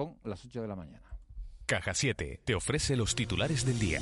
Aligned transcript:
Son 0.00 0.16
las 0.24 0.42
8 0.42 0.62
de 0.62 0.68
la 0.68 0.76
mañana. 0.76 1.02
Caja 1.66 1.92
7 1.92 2.40
te 2.42 2.54
ofrece 2.54 2.96
los 2.96 3.14
titulares 3.14 3.66
del 3.66 3.78
día. 3.78 4.00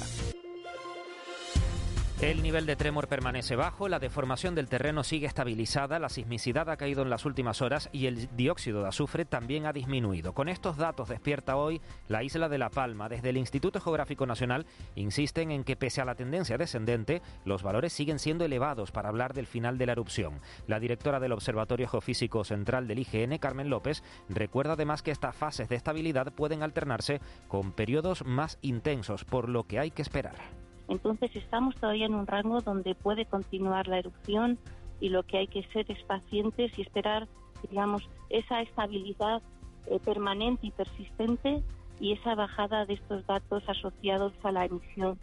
El 2.20 2.42
nivel 2.42 2.66
de 2.66 2.74
tremor 2.74 3.06
permanece 3.06 3.54
bajo, 3.54 3.88
la 3.88 4.00
deformación 4.00 4.56
del 4.56 4.68
terreno 4.68 5.04
sigue 5.04 5.28
estabilizada, 5.28 6.00
la 6.00 6.08
sismicidad 6.08 6.68
ha 6.68 6.76
caído 6.76 7.02
en 7.02 7.10
las 7.10 7.24
últimas 7.24 7.62
horas 7.62 7.88
y 7.92 8.06
el 8.06 8.28
dióxido 8.36 8.82
de 8.82 8.88
azufre 8.88 9.24
también 9.24 9.66
ha 9.66 9.72
disminuido. 9.72 10.32
Con 10.32 10.48
estos 10.48 10.76
datos 10.76 11.08
despierta 11.08 11.54
hoy 11.54 11.80
la 12.08 12.24
isla 12.24 12.48
de 12.48 12.58
La 12.58 12.70
Palma. 12.70 13.08
Desde 13.08 13.28
el 13.28 13.36
Instituto 13.36 13.80
Geográfico 13.80 14.26
Nacional 14.26 14.66
insisten 14.96 15.52
en 15.52 15.62
que 15.62 15.76
pese 15.76 16.00
a 16.00 16.04
la 16.04 16.16
tendencia 16.16 16.58
descendente, 16.58 17.22
los 17.44 17.62
valores 17.62 17.92
siguen 17.92 18.18
siendo 18.18 18.44
elevados 18.44 18.90
para 18.90 19.10
hablar 19.10 19.32
del 19.32 19.46
final 19.46 19.78
de 19.78 19.86
la 19.86 19.92
erupción. 19.92 20.40
La 20.66 20.80
directora 20.80 21.20
del 21.20 21.30
Observatorio 21.30 21.86
Geofísico 21.86 22.42
Central 22.42 22.88
del 22.88 22.98
IGN, 22.98 23.38
Carmen 23.38 23.70
López, 23.70 24.02
recuerda 24.28 24.72
además 24.72 25.02
que 25.02 25.12
estas 25.12 25.36
fases 25.36 25.68
de 25.68 25.76
estabilidad 25.76 26.32
pueden 26.32 26.64
alternarse 26.64 27.20
con 27.46 27.70
periodos 27.70 28.24
más 28.24 28.58
intensos, 28.60 29.24
por 29.24 29.48
lo 29.48 29.68
que 29.68 29.78
hay 29.78 29.92
que 29.92 30.02
esperar. 30.02 30.57
Entonces 30.88 31.34
estamos 31.36 31.74
todavía 31.76 32.06
en 32.06 32.14
un 32.14 32.26
rango 32.26 32.60
donde 32.60 32.94
puede 32.94 33.26
continuar 33.26 33.88
la 33.88 33.98
erupción 33.98 34.58
y 35.00 35.10
lo 35.10 35.22
que 35.22 35.38
hay 35.38 35.46
que 35.46 35.62
ser 35.72 35.90
es 35.90 36.02
pacientes 36.04 36.76
y 36.78 36.82
esperar, 36.82 37.28
digamos, 37.70 38.08
esa 38.30 38.62
estabilidad 38.62 39.42
eh, 39.86 40.00
permanente 40.04 40.66
y 40.66 40.70
persistente 40.70 41.62
y 42.00 42.12
esa 42.12 42.34
bajada 42.34 42.84
de 42.86 42.94
estos 42.94 43.26
datos 43.26 43.62
asociados 43.68 44.32
a 44.42 44.52
la 44.52 44.64
emisión 44.64 45.18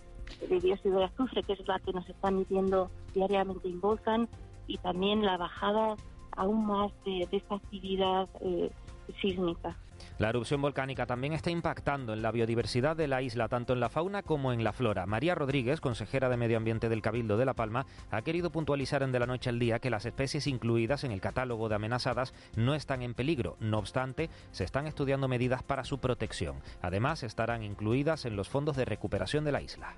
de 0.50 0.60
dióxido 0.60 1.00
de 1.00 1.06
azufre, 1.06 1.44
que 1.44 1.54
es 1.54 1.68
la 1.68 1.80
que 1.80 1.94
nos 1.94 2.08
está 2.10 2.32
midiendo 2.32 2.90
diariamente 3.14 3.68
en 3.68 3.80
Volcan, 3.80 4.28
y 4.68 4.78
también 4.78 5.24
la 5.24 5.38
bajada 5.38 5.96
aún 6.36 6.66
más 6.66 6.92
de, 7.06 7.28
esta 7.32 7.56
actividad 7.56 8.28
eh, 8.42 8.72
sísmica. 9.22 9.78
La 10.18 10.30
erupción 10.30 10.62
volcánica 10.62 11.06
también 11.06 11.34
está 11.34 11.50
impactando 11.50 12.14
en 12.14 12.22
la 12.22 12.32
biodiversidad 12.32 12.96
de 12.96 13.10
la 13.10 13.22
isla, 13.22 13.50
tanto 13.50 13.74
en 13.74 13.82
la 13.82 13.90
fauna 13.90 14.24
como 14.24 14.54
en 14.54 14.64
la 14.64 14.72
flora. 14.72 15.06
María 15.06 15.36
Rodríguez, 15.36 15.82
consejera 15.82 16.30
de 16.30 16.38
Medio 16.38 16.56
Ambiente 16.56 16.88
del 16.88 17.02
Cabildo 17.02 17.36
de 17.36 17.44
La 17.44 17.54
Palma, 17.54 17.86
ha 18.12 18.22
querido 18.22 18.50
puntualizar 18.50 19.04
en 19.04 19.12
De 19.12 19.20
la 19.20 19.26
Noche 19.26 19.50
al 19.50 19.60
Día 19.60 19.80
que 19.80 19.90
las 19.90 20.06
especies 20.06 20.48
incluidas 20.48 21.04
en 21.04 21.12
el 21.12 21.20
catálogo 21.20 21.68
de 21.68 21.76
amenazadas 21.76 22.34
no 22.56 22.76
están 22.76 23.02
en 23.02 23.14
peligro. 23.14 23.58
No 23.60 23.78
obstante, 23.78 24.30
se 24.52 24.64
están 24.64 24.88
estudiando 24.88 25.28
medidas 25.28 25.64
para 25.64 25.84
su 25.84 26.00
protección. 26.00 26.62
Además, 26.82 27.24
estarán 27.24 27.64
incluidas 27.64 28.24
en 28.24 28.38
los 28.38 28.48
fondos 28.48 28.78
de 28.78 28.86
recuperación 28.86 29.44
de 29.44 29.52
la 29.52 29.62
isla 29.62 29.96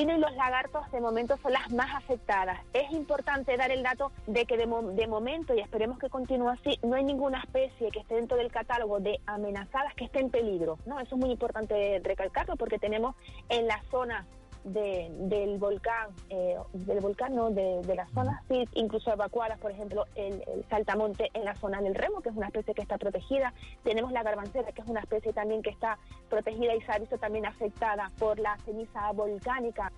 y 0.00 0.04
los 0.04 0.32
lagartos 0.36 0.88
de 0.92 1.00
momento 1.00 1.36
son 1.42 1.52
las 1.52 1.72
más 1.72 1.92
afectadas. 1.96 2.60
Es 2.72 2.92
importante 2.92 3.56
dar 3.56 3.72
el 3.72 3.82
dato 3.82 4.12
de 4.28 4.46
que 4.46 4.56
de, 4.56 4.66
momento, 5.08 5.54
y 5.54 5.60
esperemos 5.60 5.98
que 5.98 6.08
continúe 6.08 6.50
así, 6.50 6.78
no 6.84 6.94
hay 6.94 7.02
ninguna 7.02 7.40
especie 7.40 7.90
que 7.90 7.98
esté 7.98 8.14
dentro 8.14 8.36
del 8.36 8.52
catálogo 8.52 9.00
de 9.00 9.18
amenazadas 9.26 9.92
que 9.94 10.04
esté 10.04 10.20
en 10.20 10.30
peligro. 10.30 10.78
¿no? 10.86 11.00
Eso 11.00 11.16
es 11.16 11.20
muy 11.20 11.32
importante 11.32 12.00
recalcarlo 12.04 12.54
porque 12.54 12.78
tenemos 12.78 13.16
en 13.48 13.66
la 13.66 13.82
zona 13.90 14.24
del 14.64 15.58
volcán, 15.58 16.10
eh, 16.30 16.56
del 16.72 17.00
volcán, 17.00 17.34
no, 17.34 17.50
de, 17.50 17.82
de 17.82 17.94
las 17.94 18.10
zonas, 18.12 18.42
sí, 18.48 18.64
incluso 18.74 19.12
evacuadas, 19.12 19.58
por 19.58 19.70
ejemplo, 19.70 20.04
el, 20.14 20.42
saltamonte 20.68 21.30
en 21.34 21.44
la 21.44 21.54
zona 21.56 21.80
del 21.80 21.94
remo, 21.94 22.20
que 22.20 22.28
es 22.28 22.36
una 22.36 22.46
especie 22.46 22.74
que 22.74 22.82
está 22.82 22.98
protegida. 22.98 23.52
Tenemos 23.82 24.12
la 24.12 24.22
garbancera, 24.22 24.72
que 24.72 24.82
es 24.82 24.88
una 24.88 25.00
especie 25.00 25.32
también 25.32 25.62
que 25.62 25.70
está 25.70 25.98
protegida 26.28 26.74
y 26.74 26.80
se 26.82 26.92
ha 26.92 26.98
visto 26.98 27.18
también 27.18 27.46
afectada 27.46 28.10
por 28.18 28.38
la 28.38 28.56
ceniza 28.64 29.10
volcánica. 29.12 29.92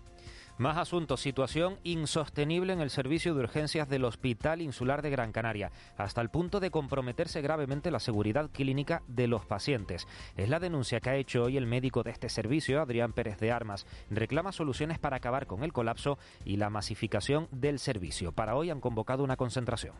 Más 0.61 0.77
asuntos. 0.77 1.21
Situación 1.21 1.79
insostenible 1.85 2.75
en 2.75 2.83
el 2.83 2.91
servicio 2.91 3.33
de 3.33 3.41
urgencias 3.41 3.89
del 3.89 4.05
Hospital 4.05 4.61
Insular 4.61 5.01
de 5.01 5.09
Gran 5.09 5.33
Canaria, 5.33 5.73
hasta 5.97 6.21
el 6.21 6.29
punto 6.29 6.61
de 6.61 6.71
comprometerse 6.71 7.41
gravemente 7.41 7.91
la 7.91 7.99
seguridad 7.99 8.51
clínica 8.51 9.03
de 9.09 9.27
los 9.27 9.47
pacientes. 9.47 10.07
Es 10.37 10.51
la 10.51 10.61
denuncia 10.61 11.01
que 11.01 11.09
ha 11.09 11.17
hecho 11.17 11.45
hoy 11.45 11.57
el 11.57 11.67
médico 11.67 12.03
de 12.03 12.11
este 12.11 12.29
servicio, 12.29 12.83
Adrián 12.83 13.15
Pérez 13.15 13.41
de 13.41 13.53
Armas. 13.53 13.87
Reclama 14.11 14.53
soluciones 14.53 14.99
para 14.99 15.17
acabar 15.17 15.47
con 15.47 15.65
el 15.65 15.73
colapso 15.73 16.19
y 16.45 16.59
la 16.59 16.69
masificación 16.69 17.49
del 17.53 17.79
servicio. 17.79 18.33
Para 18.33 18.55
hoy 18.55 18.69
han 18.69 18.83
convocado 18.83 19.25
una 19.25 19.39
concentración 19.39 19.95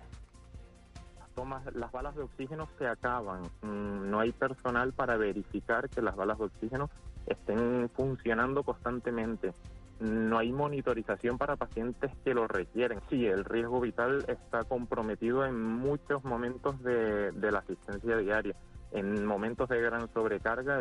las 1.73 1.91
balas 1.91 2.15
de 2.17 2.23
oxígeno 2.23 2.69
se 2.79 2.87
acaban. 2.87 3.45
Mm, 3.63 4.11
no 4.11 4.21
hay 4.21 4.31
personal 4.31 4.93
para 4.93 5.17
verificar 5.17 5.89
que 5.89 6.03
las 6.03 6.15
balas 6.15 6.39
de 6.39 6.45
oxígeno 6.45 6.91
estén 7.27 7.89
funcionando 7.97 8.63
constantemente 8.63 9.55
no 10.01 10.39
hay 10.39 10.51
monitorización 10.51 11.37
para 11.37 11.57
pacientes 11.57 12.11
que 12.25 12.35
lo 12.35 12.49
requieren. 12.49 13.01
Sí, 13.11 13.27
el 13.27 13.45
riesgo 13.45 13.81
vital 13.81 14.25
está 14.29 14.65
comprometido 14.65 15.45
en 15.45 15.63
muchos 15.63 16.25
momentos 16.25 16.83
de, 16.83 17.33
la 17.33 17.59
asistencia 17.59 18.17
diaria. 18.17 18.57
En 18.93 19.25
momentos 19.25 19.69
de 19.69 19.81
gran 19.81 20.13
sobrecarga, 20.13 20.81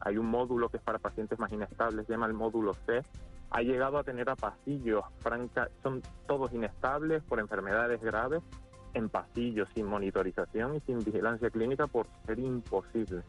hay 0.00 0.16
un 0.16 0.26
módulo 0.26 0.68
que 0.68 0.76
es 0.76 0.82
para 0.82 0.98
pacientes 0.98 1.38
más 1.38 1.50
inestables, 1.50 2.06
se 2.06 2.12
llama 2.12 2.26
el 2.26 2.34
módulo 2.34 2.74
C. 2.86 3.02
Ha 3.50 3.62
llegado 3.62 3.98
a 3.98 4.04
tener 4.04 4.30
a 4.30 4.36
pasillos, 4.36 5.04
franca, 5.18 5.68
son 5.82 6.02
todos 6.28 6.52
inestables 6.52 7.22
por 7.24 7.40
enfermedades 7.40 8.00
graves, 8.00 8.42
en 8.94 9.08
pasillos 9.08 9.68
sin 9.74 9.86
monitorización 9.86 10.76
y 10.76 10.80
sin 10.80 10.98
vigilancia 11.02 11.50
clínica 11.50 11.86
por 11.86 12.06
ser 12.26 12.38
imposible. 12.38 13.22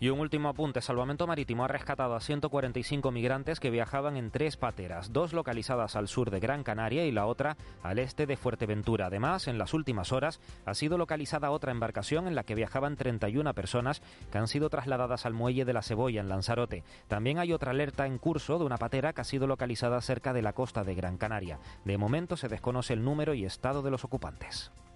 Y 0.00 0.08
un 0.08 0.18
último 0.18 0.48
apunte, 0.48 0.80
Salvamento 0.80 1.26
Marítimo 1.26 1.64
ha 1.64 1.68
rescatado 1.68 2.14
a 2.14 2.20
145 2.20 3.12
migrantes 3.12 3.60
que 3.60 3.70
viajaban 3.70 4.16
en 4.16 4.30
tres 4.30 4.56
pateras, 4.56 5.12
dos 5.12 5.32
localizadas 5.32 5.94
al 5.94 6.08
sur 6.08 6.30
de 6.30 6.40
Gran 6.40 6.64
Canaria 6.64 7.06
y 7.06 7.12
la 7.12 7.26
otra 7.26 7.56
al 7.82 8.00
este 8.00 8.26
de 8.26 8.36
Fuerteventura. 8.36 9.06
Además, 9.06 9.46
en 9.46 9.56
las 9.56 9.72
últimas 9.72 10.12
horas 10.12 10.40
ha 10.66 10.74
sido 10.74 10.98
localizada 10.98 11.52
otra 11.52 11.70
embarcación 11.70 12.26
en 12.26 12.34
la 12.34 12.42
que 12.42 12.56
viajaban 12.56 12.96
31 12.96 13.54
personas 13.54 14.02
que 14.32 14.38
han 14.38 14.48
sido 14.48 14.68
trasladadas 14.68 15.26
al 15.26 15.32
muelle 15.32 15.64
de 15.64 15.72
la 15.72 15.82
Cebolla 15.82 16.20
en 16.20 16.28
Lanzarote. 16.28 16.82
También 17.06 17.38
hay 17.38 17.52
otra 17.52 17.70
alerta 17.70 18.06
en 18.06 18.18
curso 18.18 18.58
de 18.58 18.64
una 18.64 18.78
patera 18.78 19.12
que 19.12 19.20
ha 19.20 19.24
sido 19.24 19.46
localizada 19.46 20.00
cerca 20.00 20.32
de 20.32 20.42
la 20.42 20.54
costa 20.54 20.82
de 20.82 20.96
Gran 20.96 21.18
Canaria. 21.18 21.60
De 21.84 21.98
momento 21.98 22.36
se 22.36 22.48
desconoce 22.48 22.94
el 22.94 23.04
número 23.04 23.32
y 23.34 23.44
estado 23.44 23.80
de 23.82 23.92
los 23.92 24.04
ocupantes. 24.04 24.72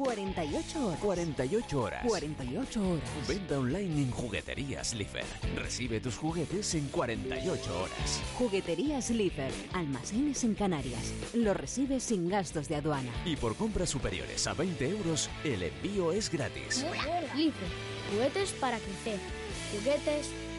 48 0.00 0.86
horas. 0.86 1.00
48 1.00 1.82
horas. 1.82 2.04
48 2.06 2.88
horas. 2.88 3.28
Venta 3.28 3.58
online 3.58 4.02
en 4.02 4.10
Jugueterías 4.10 4.94
Lifer. 4.94 5.26
Recibe 5.54 6.00
tus 6.00 6.16
juguetes 6.16 6.74
en 6.74 6.88
48 6.88 7.82
horas. 7.82 8.22
Jugueterías 8.38 9.10
Lifer. 9.10 9.52
Almacenes 9.74 10.42
en 10.44 10.54
Canarias. 10.54 11.12
Lo 11.34 11.52
recibes 11.52 12.02
sin 12.02 12.30
gastos 12.30 12.66
de 12.66 12.76
aduana. 12.76 13.10
Y 13.26 13.36
por 13.36 13.54
compras 13.56 13.90
superiores 13.90 14.46
a 14.46 14.54
20 14.54 14.88
euros, 14.88 15.28
el 15.44 15.64
envío 15.64 16.12
es 16.12 16.30
gratis. 16.30 16.82
Lifer. 17.36 17.68
Juguetes 18.10 18.52
para 18.52 18.78
crecer. 18.78 19.18
Juguetes 19.70 20.30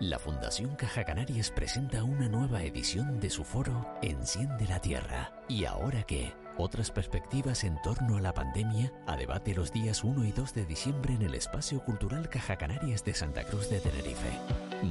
La 0.00 0.18
Fundación 0.18 0.74
Caja 0.74 1.04
Canarias 1.04 1.52
presenta 1.52 2.02
una 2.02 2.28
nueva 2.28 2.64
edición 2.64 3.20
de 3.20 3.30
su 3.30 3.44
foro 3.44 3.96
Enciende 4.02 4.66
la 4.66 4.80
Tierra. 4.80 5.32
¿Y 5.48 5.66
ahora 5.66 6.02
qué? 6.02 6.32
Otras 6.56 6.90
perspectivas 6.90 7.62
en 7.62 7.80
torno 7.82 8.16
a 8.16 8.20
la 8.20 8.34
pandemia 8.34 8.92
a 9.06 9.16
debate 9.16 9.54
los 9.54 9.72
días 9.72 10.02
1 10.02 10.24
y 10.24 10.32
2 10.32 10.52
de 10.52 10.66
diciembre 10.66 11.14
en 11.14 11.22
el 11.22 11.36
Espacio 11.36 11.78
Cultural 11.84 12.28
Caja 12.28 12.56
Canarias 12.56 13.04
de 13.04 13.14
Santa 13.14 13.44
Cruz 13.44 13.70
de 13.70 13.78
Tenerife. 13.78 14.32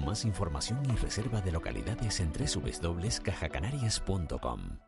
Más 0.05 0.23
información 0.23 0.81
y 0.89 0.95
reserva 0.95 1.41
de 1.41 1.51
localidades 1.51 2.21
en 2.21 2.31
www.cajacanarias.com. 2.31 4.79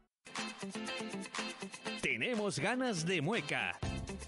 Tenemos 2.02 2.60
ganas 2.60 3.06
de 3.06 3.22
mueca 3.22 3.78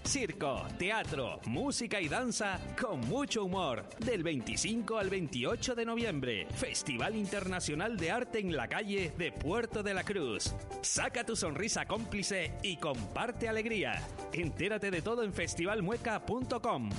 Circo, 0.04 0.66
teatro, 0.78 1.40
música 1.46 2.00
y 2.00 2.08
danza 2.08 2.58
con 2.80 3.00
mucho 3.00 3.44
humor. 3.44 3.84
Del 3.98 4.22
25 4.22 4.98
al 4.98 5.10
28 5.10 5.74
de 5.74 5.84
noviembre. 5.84 6.46
Festival 6.54 7.14
Internacional 7.16 7.96
de 7.96 8.10
Arte 8.10 8.38
en 8.38 8.56
la 8.56 8.68
calle 8.68 9.12
de 9.18 9.32
Puerto 9.32 9.82
de 9.82 9.94
la 9.94 10.04
Cruz. 10.04 10.54
Saca 10.80 11.24
tu 11.24 11.36
sonrisa 11.36 11.86
cómplice 11.86 12.52
y 12.62 12.76
comparte 12.76 13.48
alegría. 13.48 14.02
Entérate 14.32 14.90
de 14.90 15.02
todo 15.02 15.22
en 15.22 15.32
festivalmueca.com. 15.32 16.90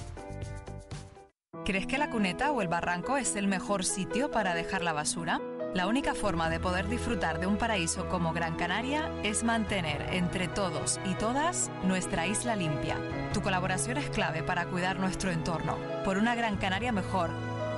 ¿Crees 1.65 1.87
que 1.87 1.97
la 1.97 2.09
cuneta 2.09 2.51
o 2.51 2.61
el 2.61 2.67
barranco 2.67 3.17
es 3.17 3.35
el 3.35 3.47
mejor 3.47 3.85
sitio 3.85 4.31
para 4.31 4.55
dejar 4.55 4.83
la 4.83 4.93
basura? 4.93 5.41
La 5.73 5.85
única 5.85 6.15
forma 6.15 6.49
de 6.49 6.59
poder 6.59 6.87
disfrutar 6.87 7.39
de 7.39 7.45
un 7.45 7.57
paraíso 7.57 8.09
como 8.09 8.33
Gran 8.33 8.55
Canaria 8.55 9.13
es 9.21 9.43
mantener 9.43 10.01
entre 10.13 10.47
todos 10.47 10.99
y 11.05 11.13
todas 11.13 11.69
nuestra 11.83 12.25
isla 12.25 12.55
limpia. 12.55 12.97
Tu 13.33 13.41
colaboración 13.41 13.97
es 13.97 14.09
clave 14.09 14.41
para 14.41 14.65
cuidar 14.65 14.99
nuestro 14.99 15.29
entorno, 15.29 15.77
por 16.03 16.17
una 16.17 16.33
Gran 16.33 16.57
Canaria 16.57 16.91
mejor, 16.91 17.29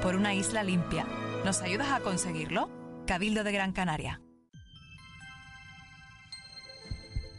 por 0.01 0.15
una 0.15 0.33
isla 0.33 0.63
limpia. 0.63 1.05
¿Nos 1.43 1.61
ayudas 1.61 1.91
a 1.91 1.99
conseguirlo? 1.99 2.69
Cabildo 3.05 3.43
de 3.43 3.51
Gran 3.51 3.73
Canaria. 3.73 4.21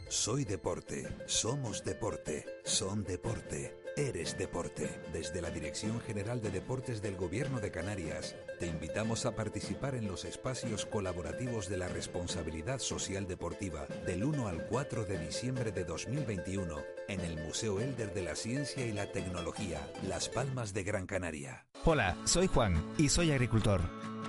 Soy 0.07 0.45
deporte, 0.45 1.07
somos 1.25 1.83
deporte, 1.83 2.45
son 2.63 3.03
deporte. 3.03 3.82
Eres 3.95 4.35
Deporte. 4.39 4.89
Desde 5.11 5.39
la 5.39 5.51
Dirección 5.51 5.99
General 6.01 6.41
de 6.41 6.49
Deportes 6.49 7.01
del 7.03 7.15
Gobierno 7.15 7.59
de 7.59 7.69
Canarias, 7.69 8.35
te 8.59 8.65
invitamos 8.65 9.27
a 9.27 9.35
participar 9.35 9.93
en 9.93 10.07
los 10.07 10.25
espacios 10.25 10.87
colaborativos 10.87 11.69
de 11.69 11.77
la 11.77 11.87
responsabilidad 11.87 12.79
social 12.79 13.27
deportiva 13.27 13.85
del 14.07 14.23
1 14.23 14.47
al 14.47 14.65
4 14.65 15.05
de 15.05 15.19
diciembre 15.19 15.71
de 15.71 15.83
2021 15.83 16.75
en 17.07 17.19
el 17.19 17.35
Museo 17.43 17.79
Elder 17.79 18.11
de 18.15 18.23
la 18.23 18.35
Ciencia 18.35 18.83
y 18.83 18.93
la 18.93 19.11
Tecnología, 19.11 19.79
Las 20.07 20.27
Palmas 20.27 20.73
de 20.73 20.83
Gran 20.83 21.05
Canaria. 21.05 21.67
Hola, 21.85 22.17
soy 22.23 22.47
Juan 22.47 22.83
y 22.97 23.09
soy 23.09 23.31
agricultor. 23.31 23.81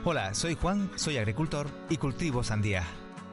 Hola, 0.04 0.34
soy 0.34 0.56
Juan, 0.56 0.90
soy 0.96 1.16
agricultor 1.16 1.68
y 1.88 1.96
cultivo 1.96 2.44
sandía. 2.44 2.84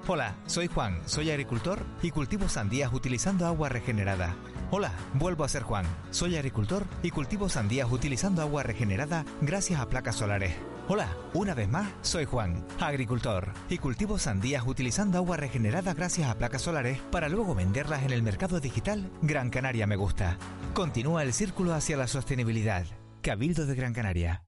Hola, 0.08 0.38
soy 0.46 0.68
Juan, 0.68 1.02
soy 1.08 1.30
agricultor 1.30 1.80
y 2.02 2.12
cultivo 2.12 2.48
sandías 2.48 2.94
utilizando 2.94 3.46
agua 3.46 3.68
regenerada. 3.68 4.36
Hola, 4.74 4.94
vuelvo 5.16 5.44
a 5.44 5.50
ser 5.50 5.64
Juan. 5.64 5.86
Soy 6.12 6.38
agricultor 6.38 6.86
y 7.04 7.10
cultivo 7.10 7.50
sandías 7.50 7.92
utilizando 7.92 8.42
agua 8.42 8.64
regenerada 8.64 9.26
gracias 9.42 9.82
a 9.82 9.90
placas 9.90 10.16
solares. 10.16 10.54
Hola, 10.88 11.10
una 11.34 11.54
vez 11.54 11.68
más, 11.68 11.90
soy 12.00 12.24
Juan, 12.24 12.66
agricultor, 12.80 13.52
y 13.68 13.80
cultivo 13.80 14.18
sandías 14.18 14.66
utilizando 14.66 15.18
agua 15.18 15.36
regenerada 15.36 15.94
gracias 15.94 16.30
a 16.30 16.38
placas 16.38 16.62
solares 16.62 17.02
para 17.12 17.28
luego 17.28 17.54
venderlas 17.54 18.04
en 18.04 18.12
el 18.12 18.24
mercado 18.24 18.62
digital 18.62 19.12
Gran 19.22 19.50
Canaria 19.50 19.88
Me 19.88 19.98
Gusta. 19.98 20.38
Continúa 20.74 21.24
el 21.24 21.34
círculo 21.34 21.74
hacia 21.74 21.98
la 21.98 22.08
sostenibilidad. 22.08 22.86
Cabildo 23.22 23.66
de 23.66 23.76
Gran 23.76 23.94
Canaria. 23.94 24.46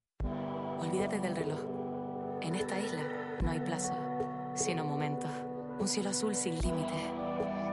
Olvídate 0.79 1.19
del 1.19 1.35
reloj. 1.35 1.59
En 2.41 2.55
esta 2.55 2.79
isla 2.79 3.03
no 3.43 3.51
hay 3.51 3.59
plazo, 3.59 3.93
sino 4.55 4.85
momentos. 4.85 5.31
Un 5.79 5.87
cielo 5.89 6.11
azul 6.11 6.33
sin 6.33 6.55
límites, 6.61 7.11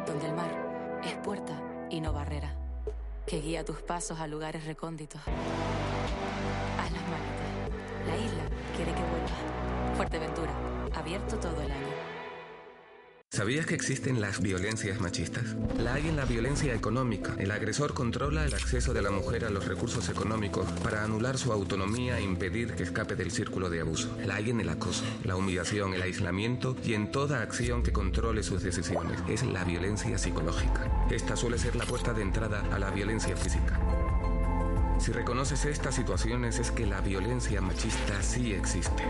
donde 0.05 0.27
el 0.27 0.35
mar 0.35 1.01
es 1.05 1.15
puerta 1.19 1.70
y 1.91 2.01
no 2.01 2.13
barrera, 2.13 2.55
que 3.27 3.41
guía 3.41 3.65
tus 3.65 3.83
pasos 3.83 4.21
a 4.21 4.27
lugares 4.27 4.65
recónditos. 4.65 5.21
Haz 5.21 6.93
las 6.93 7.03
maletas. 7.03 8.07
La 8.07 8.17
isla 8.17 8.45
quiere 8.77 8.93
que 8.93 9.03
vuelvas. 9.03 9.97
Fuerteventura, 9.97 10.53
abierto 10.95 11.39
todo 11.39 11.61
el 11.61 11.71
año. 11.71 11.90
¿Sabías 13.33 13.65
que 13.65 13.77
existen 13.77 14.21
las 14.21 14.41
violencias 14.41 15.01
machistas? 15.01 15.55
La 15.79 15.95
hay 15.95 16.09
en 16.09 16.17
la 16.17 16.25
violencia 16.25 16.75
económica. 16.75 17.37
El 17.39 17.53
agresor 17.53 17.95
controla 17.95 18.45
el 18.45 18.53
acceso 18.53 18.93
de 18.93 19.03
la 19.03 19.13
mujer 19.13 19.45
a 19.45 19.51
los 19.51 19.69
recursos 19.69 20.09
económicos 20.09 20.69
para 20.83 21.05
anular 21.05 21.39
su 21.39 21.53
autonomía 21.53 22.19
e 22.19 22.23
impedir 22.23 22.75
que 22.75 22.83
escape 22.83 23.15
del 23.15 23.31
círculo 23.31 23.71
de 23.71 23.83
abuso. 23.83 24.11
La 24.27 24.35
hay 24.35 24.51
en 24.51 24.61
el 24.61 24.69
acoso, 24.69 25.05
la 25.23 25.37
humillación, 25.37 25.95
el 25.95 26.03
aislamiento 26.03 26.77
y 26.85 26.95
en 26.95 27.13
toda 27.13 27.41
acción 27.41 27.85
que 27.85 27.93
controle 27.93 28.43
sus 28.43 28.65
decisiones. 28.65 29.21
Es 29.29 29.45
la 29.45 29.63
violencia 29.63 30.19
psicológica. 30.19 31.07
Esta 31.09 31.37
suele 31.37 31.59
ser 31.59 31.77
la 31.77 31.87
puerta 31.87 32.13
de 32.13 32.23
entrada 32.23 32.65
a 32.73 32.81
la 32.81 32.91
violencia 32.91 33.37
física. 33.37 33.79
Si 34.99 35.13
reconoces 35.13 35.67
estas 35.67 35.95
situaciones 35.95 36.59
es 36.59 36.73
que 36.73 36.85
la 36.85 37.01
violencia 37.01 37.61
machista 37.61 38.21
sí 38.25 38.55
existe. 38.55 39.05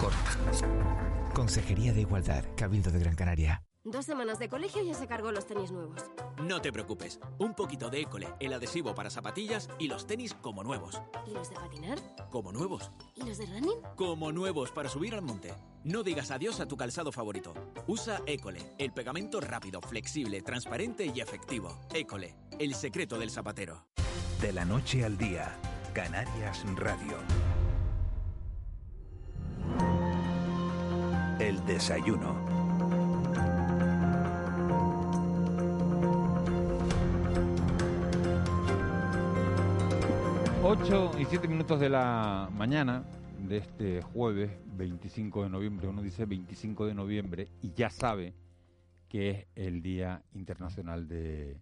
Corta. 0.00 1.09
Consejería 1.34 1.92
de 1.92 2.02
Igualdad, 2.02 2.44
Cabildo 2.56 2.90
de 2.90 2.98
Gran 2.98 3.14
Canaria. 3.14 3.62
Dos 3.82 4.04
semanas 4.04 4.38
de 4.38 4.48
colegio 4.48 4.82
y 4.82 4.88
ya 4.88 4.94
se 4.94 5.06
cargó 5.06 5.32
los 5.32 5.46
tenis 5.46 5.70
nuevos. 5.70 6.02
No 6.42 6.60
te 6.60 6.70
preocupes, 6.70 7.18
un 7.38 7.54
poquito 7.54 7.88
de 7.88 8.02
École, 8.02 8.28
el 8.38 8.52
adhesivo 8.52 8.94
para 8.94 9.08
zapatillas 9.08 9.70
y 9.78 9.88
los 9.88 10.06
tenis 10.06 10.34
como 10.34 10.62
nuevos. 10.62 11.00
¿Y 11.26 11.30
los 11.30 11.48
de 11.48 11.56
patinar? 11.56 11.98
Como 12.30 12.52
nuevos. 12.52 12.90
¿Y 13.14 13.24
los 13.24 13.38
de 13.38 13.46
running? 13.46 13.78
Como 13.96 14.32
nuevos 14.32 14.70
para 14.70 14.90
subir 14.90 15.14
al 15.14 15.22
monte. 15.22 15.54
No 15.82 16.02
digas 16.02 16.30
adiós 16.30 16.60
a 16.60 16.66
tu 16.66 16.76
calzado 16.76 17.10
favorito. 17.10 17.54
Usa 17.86 18.20
École, 18.26 18.60
el 18.76 18.92
pegamento 18.92 19.40
rápido, 19.40 19.80
flexible, 19.80 20.42
transparente 20.42 21.06
y 21.06 21.20
efectivo. 21.20 21.80
École, 21.94 22.34
el 22.58 22.74
secreto 22.74 23.18
del 23.18 23.30
zapatero. 23.30 23.86
De 24.42 24.52
la 24.52 24.64
noche 24.66 25.04
al 25.04 25.16
día, 25.16 25.56
Canarias 25.94 26.64
Radio. 26.76 27.16
El 31.40 31.64
desayuno. 31.64 32.36
Ocho 40.62 41.10
y 41.18 41.24
siete 41.24 41.48
minutos 41.48 41.80
de 41.80 41.88
la 41.88 42.50
mañana 42.52 43.04
de 43.38 43.56
este 43.56 44.02
jueves 44.02 44.50
25 44.76 45.44
de 45.44 45.48
noviembre. 45.48 45.88
Uno 45.88 46.02
dice 46.02 46.26
25 46.26 46.84
de 46.84 46.94
noviembre 46.94 47.48
y 47.62 47.72
ya 47.72 47.88
sabe 47.88 48.34
que 49.08 49.30
es 49.30 49.46
el 49.54 49.80
Día 49.80 50.22
Internacional 50.34 51.08
de 51.08 51.58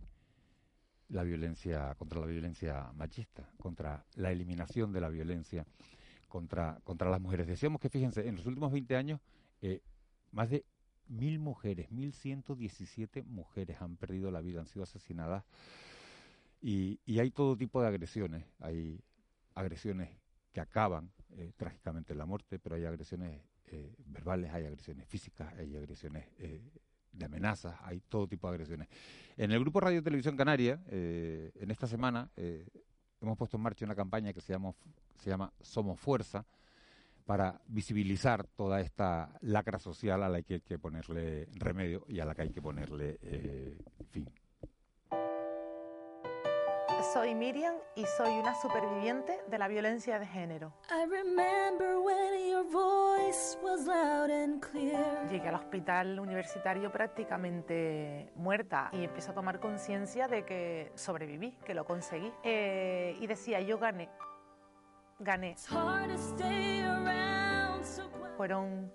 la 1.09 1.23
violencia 1.23 1.95
contra 1.95 2.19
la 2.19 2.27
violencia 2.27 2.91
machista, 2.97 3.49
contra 3.59 4.05
la 4.17 4.33
eliminación 4.33 4.93
de 4.93 5.01
la 5.01 5.09
violencia 5.09 5.65
contra, 6.27 6.81
contra 6.83 7.09
las 7.09 7.21
mujeres. 7.21 7.47
Decíamos 7.47 7.81
que, 7.81 7.89
fíjense, 7.89 8.27
en 8.27 8.35
los 8.35 8.47
últimos 8.47 8.73
20 8.73 8.97
años 8.97 9.21
eh, 9.63 9.83
más 10.31 10.51
de 10.51 10.65
mil 11.07 11.39
mujeres, 11.39 11.91
mil 11.91 12.13
ciento 12.13 12.55
diecisiete 12.55 13.23
mujeres 13.23 13.81
han 13.81 13.97
perdido 13.97 14.31
la 14.31 14.41
vida, 14.41 14.61
han 14.61 14.67
sido 14.67 14.83
asesinadas 14.83 15.45
y, 16.61 17.01
y, 17.07 17.21
hay 17.21 17.31
todo 17.31 17.57
tipo 17.57 17.81
de 17.81 17.89
agresiones. 17.89 18.45
Hay 18.59 19.01
agresiones 19.55 20.11
que 20.53 20.61
acaban 20.61 21.13
eh, 21.31 21.53
trágicamente 21.57 22.13
en 22.13 22.19
la 22.19 22.27
muerte, 22.27 22.59
pero 22.59 22.75
hay 22.77 22.85
agresiones 22.85 23.41
eh, 23.67 23.95
verbales, 24.07 24.53
hay 24.53 24.67
agresiones 24.67 25.07
físicas, 25.07 25.55
hay 25.55 25.77
agresiones 25.77 26.27
de 27.13 27.25
amenazas, 27.25 27.77
hay 27.83 28.01
todo 28.01 28.27
tipo 28.27 28.49
de 28.49 28.55
agresiones. 28.55 28.89
En 29.37 29.53
el 29.53 29.61
grupo 29.61 29.81
Radio 29.81 30.03
Televisión 30.03 30.37
Canaria, 30.37 30.83
en 30.89 31.71
esta 31.71 31.87
semana, 31.87 32.31
hemos 33.21 33.37
puesto 33.37 33.57
en 33.57 33.63
marcha 33.63 33.85
una 33.85 33.95
campaña 33.95 34.33
que 34.33 34.41
se 34.41 34.53
llama, 34.53 34.75
se 35.17 35.31
llama 35.31 35.53
Somos 35.61 35.99
Fuerza, 36.01 36.45
para 37.29 37.61
visibilizar 37.67 38.47
toda 38.47 38.81
esta 38.81 39.29
lacra 39.43 39.79
social 39.79 40.23
a 40.23 40.31
la 40.31 40.41
que 40.41 40.55
hay 40.55 40.61
que 40.63 40.79
ponerle 40.79 41.47
remedio 41.57 42.07
y 42.09 42.21
a 42.21 42.25
la 42.25 42.35
que 42.35 42.41
hay 42.41 42.49
que 42.49 42.63
ponerle 42.63 43.19
eh, 43.21 43.77
fin. 44.09 44.27
Soy 47.13 47.35
Miriam 47.35 47.75
y 47.95 48.07
soy 48.17 48.33
una 48.33 48.55
superviviente 48.55 49.41
de 49.47 49.59
la 49.59 49.69
violencia 49.69 50.19
de 50.19 50.27
género. 50.27 50.73
Llegué 55.31 55.49
al 55.49 55.55
hospital 55.55 56.19
universitario 56.19 56.91
prácticamente 56.91 58.33
muerta 58.37 58.89
y 58.93 59.05
empecé 59.05 59.33
a 59.33 59.35
tomar 59.35 59.61
conciencia 59.61 60.29
de 60.29 60.47
que 60.47 60.93
sobreviví, 60.95 61.59
que 61.67 61.75
lo 61.75 61.85
conseguí. 61.85 62.33
Eh, 62.43 63.19
y 63.21 63.27
decía, 63.27 63.61
yo 63.61 63.79
gané, 63.79 64.09
gané. 65.19 65.57
Fueron 68.37 68.93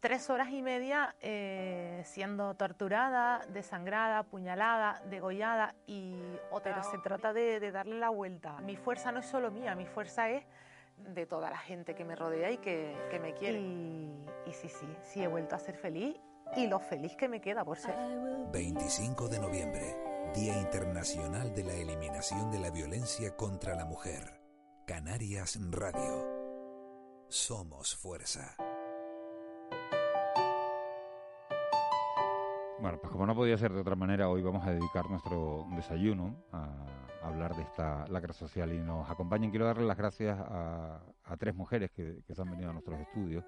tres 0.00 0.30
horas 0.30 0.50
y 0.50 0.62
media 0.62 1.14
eh, 1.20 2.02
siendo 2.04 2.54
torturada, 2.54 3.44
desangrada, 3.48 4.22
puñalada, 4.22 5.02
degollada 5.10 5.74
y 5.86 6.16
otra. 6.50 6.82
se 6.82 6.98
trata 6.98 7.32
de, 7.32 7.70
darle 7.70 7.98
la 7.98 8.10
vuelta. 8.10 8.58
Mi 8.60 8.76
fuerza 8.76 9.12
no 9.12 9.20
es 9.20 9.26
solo 9.26 9.50
mía, 9.50 9.74
mi 9.74 9.86
fuerza 9.86 10.30
es 10.30 10.44
de 10.96 11.26
toda 11.26 11.50
la 11.50 11.58
gente 11.58 11.94
que 11.94 12.04
me 12.04 12.14
rodea 12.14 12.50
y 12.50 12.58
que, 12.58 12.96
me 13.20 13.34
quiere. 13.34 13.60
Y, 13.60 14.26
y 14.46 14.52
sí, 14.52 14.68
sí, 14.68 14.86
sí 15.02 15.22
he 15.22 15.28
vuelto 15.28 15.56
a 15.56 15.58
ser 15.58 15.76
feliz 15.76 16.16
y 16.56 16.66
lo 16.66 16.80
feliz 16.80 17.16
que 17.16 17.28
me 17.28 17.40
queda 17.40 17.64
por 17.64 17.78
ser. 17.78 17.94
25 18.52 19.28
de 19.28 19.38
noviembre, 19.38 19.96
Día 20.34 20.56
Internacional 20.58 21.54
de 21.54 21.64
la 21.64 21.74
Eliminación 21.74 22.50
de 22.50 22.58
la 22.58 22.70
Violencia 22.70 23.36
contra 23.36 23.74
la 23.74 23.84
Mujer. 23.84 24.39
Canarias 24.90 25.56
Radio. 25.70 26.26
Somos 27.28 27.94
fuerza. 27.94 28.56
Bueno, 32.80 32.98
pues 33.00 33.12
como 33.12 33.24
no 33.24 33.36
podía 33.36 33.56
ser 33.56 33.72
de 33.72 33.82
otra 33.82 33.94
manera, 33.94 34.28
hoy 34.28 34.42
vamos 34.42 34.66
a 34.66 34.72
dedicar 34.72 35.08
nuestro 35.08 35.68
desayuno 35.76 36.42
a 36.50 36.74
hablar 37.22 37.54
de 37.54 37.62
esta 37.62 38.08
lacra 38.08 38.32
social 38.32 38.72
y 38.72 38.78
nos 38.78 39.08
acompañan. 39.08 39.50
Quiero 39.50 39.66
darle 39.66 39.86
las 39.86 39.96
gracias 39.96 40.36
a, 40.40 41.00
tres 41.38 41.54
mujeres 41.54 41.92
que, 41.92 42.24
se 42.28 42.42
han 42.42 42.50
venido 42.50 42.70
a 42.70 42.72
nuestros 42.72 42.98
estudios. 42.98 43.44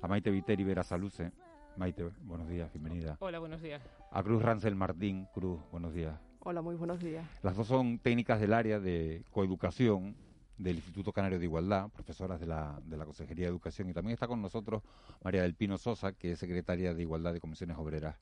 A 0.00 0.06
Maite 0.06 0.30
Viteri 0.30 0.62
Vera 0.62 0.84
Saluce. 0.84 1.32
Maite, 1.76 2.04
buenos 2.22 2.48
días, 2.48 2.72
bienvenida. 2.72 3.16
Hola, 3.18 3.40
buenos 3.40 3.60
días. 3.60 3.82
A 4.12 4.22
Cruz 4.22 4.40
Rancel 4.40 4.76
Martín. 4.76 5.26
Cruz, 5.34 5.60
buenos 5.72 5.92
días. 5.92 6.14
Hola, 6.44 6.62
muy 6.62 6.76
buenos 6.76 7.00
días. 7.00 7.26
Las 7.42 7.56
dos 7.56 7.66
son 7.66 7.98
técnicas 7.98 8.40
del 8.40 8.52
área 8.52 8.78
de 8.78 9.24
coeducación 9.32 10.14
del 10.58 10.76
Instituto 10.76 11.12
Canario 11.12 11.38
de 11.38 11.44
Igualdad, 11.44 11.90
profesoras 11.90 12.40
de 12.40 12.46
la, 12.46 12.80
de 12.84 12.96
la 12.96 13.04
Consejería 13.04 13.44
de 13.46 13.50
Educación, 13.50 13.90
y 13.90 13.92
también 13.92 14.14
está 14.14 14.26
con 14.26 14.40
nosotros 14.40 14.82
María 15.22 15.42
del 15.42 15.54
Pino 15.54 15.76
Sosa, 15.78 16.12
que 16.12 16.32
es 16.32 16.38
secretaria 16.38 16.94
de 16.94 17.02
Igualdad 17.02 17.32
de 17.32 17.40
Comisiones 17.40 17.76
Obreras 17.76 18.16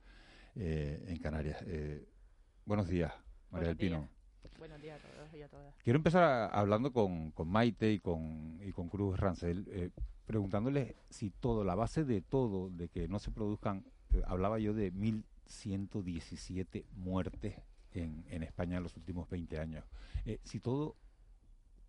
eh, 0.57 1.05
en 1.09 1.19
Canarias. 1.19 1.63
Eh, 1.67 2.09
buenos 2.65 2.89
días, 2.89 3.13
María 3.51 3.69
del 3.69 3.77
Pino. 3.77 4.09
Buenos 4.59 4.81
días 4.81 5.01
a 5.05 5.09
todos 5.09 5.35
y 5.35 5.43
a 5.43 5.49
todas. 5.49 5.75
Quiero 5.83 5.97
empezar 5.97 6.51
hablando 6.53 6.93
con, 6.93 7.31
con, 7.33 7.49
Maite 7.49 7.93
y 7.93 8.01
con, 8.01 8.59
y 8.63 8.73
con 8.73 8.89
Cruz 8.89 9.19
Rancel, 9.19 9.67
eh, 9.69 9.91
preguntándole 10.27 10.97
si 11.11 11.31
todo, 11.31 11.65
la 11.65 11.75
base 11.75 12.05
de 12.05 12.21
todo, 12.21 12.71
de 12.71 12.89
que 12.89 13.09
no 13.09 13.19
se 13.19 13.31
produzcan, 13.31 13.85
hablaba 14.27 14.59
yo 14.59 14.75
de 14.75 14.93
1.117 14.93 16.85
muertes 16.97 17.57
en, 17.93 18.25
en 18.29 18.43
España 18.43 18.77
en 18.79 18.83
los 18.83 18.97
últimos 18.97 19.29
20 19.29 19.59
años, 19.59 19.85
si 20.45 20.61
todo 20.61 20.97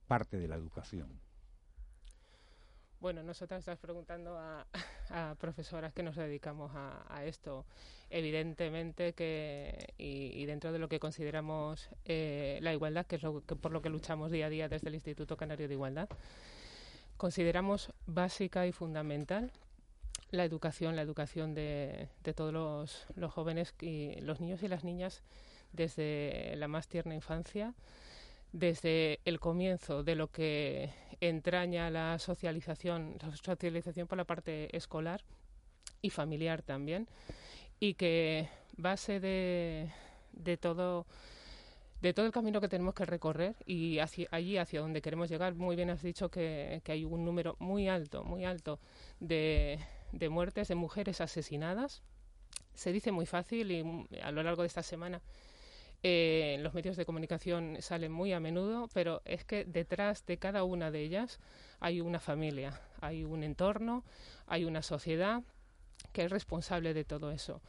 parte 0.07 0.38
de 0.38 0.47
la 0.47 0.55
educación? 0.55 1.19
Bueno, 3.05 3.21
nosotros 3.21 3.59
estamos 3.59 3.79
preguntando 3.79 4.35
a, 5.09 5.35
profesoras 5.39 5.93
que 5.93 6.01
nos 6.01 6.15
dedicamos 6.15 6.71
a, 6.74 7.24
esto. 7.25 7.65
Evidentemente 8.09 9.13
que, 9.13 9.93
y, 9.97 10.45
dentro 10.45 10.71
de 10.71 10.79
lo 10.79 10.88
que 10.88 11.00
consideramos 11.00 11.89
eh, 12.05 12.59
la 12.62 12.74
igualdad, 12.74 13.05
que 13.05 13.17
es 13.17 13.24
lo 13.24 13.45
que, 13.45 13.55
por 13.55 13.71
lo 13.71 13.81
que 13.81 13.89
luchamos 13.89 14.31
día 14.31 14.47
a 14.47 14.50
día 14.50 14.69
desde 14.69 14.89
el 14.89 14.95
Instituto 14.95 15.38
Canario 15.38 15.67
de 15.67 15.74
Igualdad, 15.74 16.09
consideramos 17.17 17.93
básica 18.07 18.65
y 18.65 18.71
fundamental 18.71 19.51
la 20.31 20.43
educación, 20.43 20.95
la 20.95 21.01
educación 21.01 21.53
de, 21.53 22.09
todos 22.35 22.53
los, 22.53 23.05
los 23.15 23.31
jóvenes 23.31 23.75
y 23.81 24.19
los 24.21 24.39
niños 24.41 24.63
y 24.63 24.67
las 24.67 24.83
niñas 24.83 25.21
desde 25.74 26.55
la 26.55 26.67
más 26.67 26.88
tierna 26.88 27.13
infancia 27.13 27.74
desde 28.55 29.19
el 29.25 29.41
comienzo 29.41 30.03
de 30.03 30.15
lo 30.15 30.31
que 30.31 30.89
entraña 31.19 31.89
la 31.89 32.17
socialización, 32.19 33.17
la 33.21 33.35
socialización 33.35 34.07
por 34.07 34.17
la 34.17 34.24
parte 34.24 34.75
escolar 34.75 35.25
y 36.01 36.09
familiar 36.09 36.62
también, 36.62 37.09
y 37.81 37.95
que 37.95 38.47
base 38.77 39.19
de, 39.19 39.89
todo 40.62 41.05
de 42.01 42.13
todo 42.13 42.25
el 42.25 42.31
camino 42.31 42.62
que 42.62 42.69
tenemos 42.69 42.93
que 42.93 43.03
recorrer 43.03 43.55
y 43.65 44.00
allí 44.00 44.57
hacia 44.57 44.79
donde 44.79 45.01
queremos 45.01 45.29
llegar, 45.29 45.53
muy 45.55 45.75
bien 45.75 45.89
has 45.89 46.01
dicho 46.01 46.29
que, 46.29 46.81
que 46.85 46.93
hay 46.93 47.03
un 47.03 47.25
número 47.25 47.57
muy 47.59 47.89
alto, 47.89 48.24
muy 48.24 48.45
alto 48.45 48.79
de, 49.19 49.79
de 50.13 50.29
muertes 50.29 50.69
de 50.69 50.75
mujeres 50.75 51.19
asesinadas. 51.19 52.03
Se 52.74 52.93
dice 52.93 53.12
muy 53.12 53.25
fácil 53.25 53.71
y 53.71 54.19
a 54.21 54.31
lo 54.31 54.43
largo 54.43 54.62
de 54.62 54.67
esta 54.67 54.83
semana 54.83 55.21
eh, 56.04 56.58
los 56.62 56.74
medios 56.74 56.98
de 56.98 57.06
comunicación 57.06 57.78
salen 57.80 58.12
muy 58.12 58.34
a 58.34 58.40
menudo, 58.40 58.90
pero 58.94 59.22
es 59.25 59.44
que 59.44 59.66
detrás 59.66 60.25
de 60.25 60.38
cada 60.38 60.64
una 60.64 60.92
de 60.92 61.02
ellas 61.02 61.40
hay 61.80 62.02
una 62.02 62.20
familia, 62.20 62.82
hay 63.02 63.24
un 63.24 63.44
entorno, 63.44 64.04
hay 64.48 64.66
una 64.66 64.82
sociedad 64.82 65.44
que 66.12 66.25
es 66.25 66.32
responsable 66.32 66.94
de 66.94 67.06
todo 67.06 67.32
eso. 67.32 67.62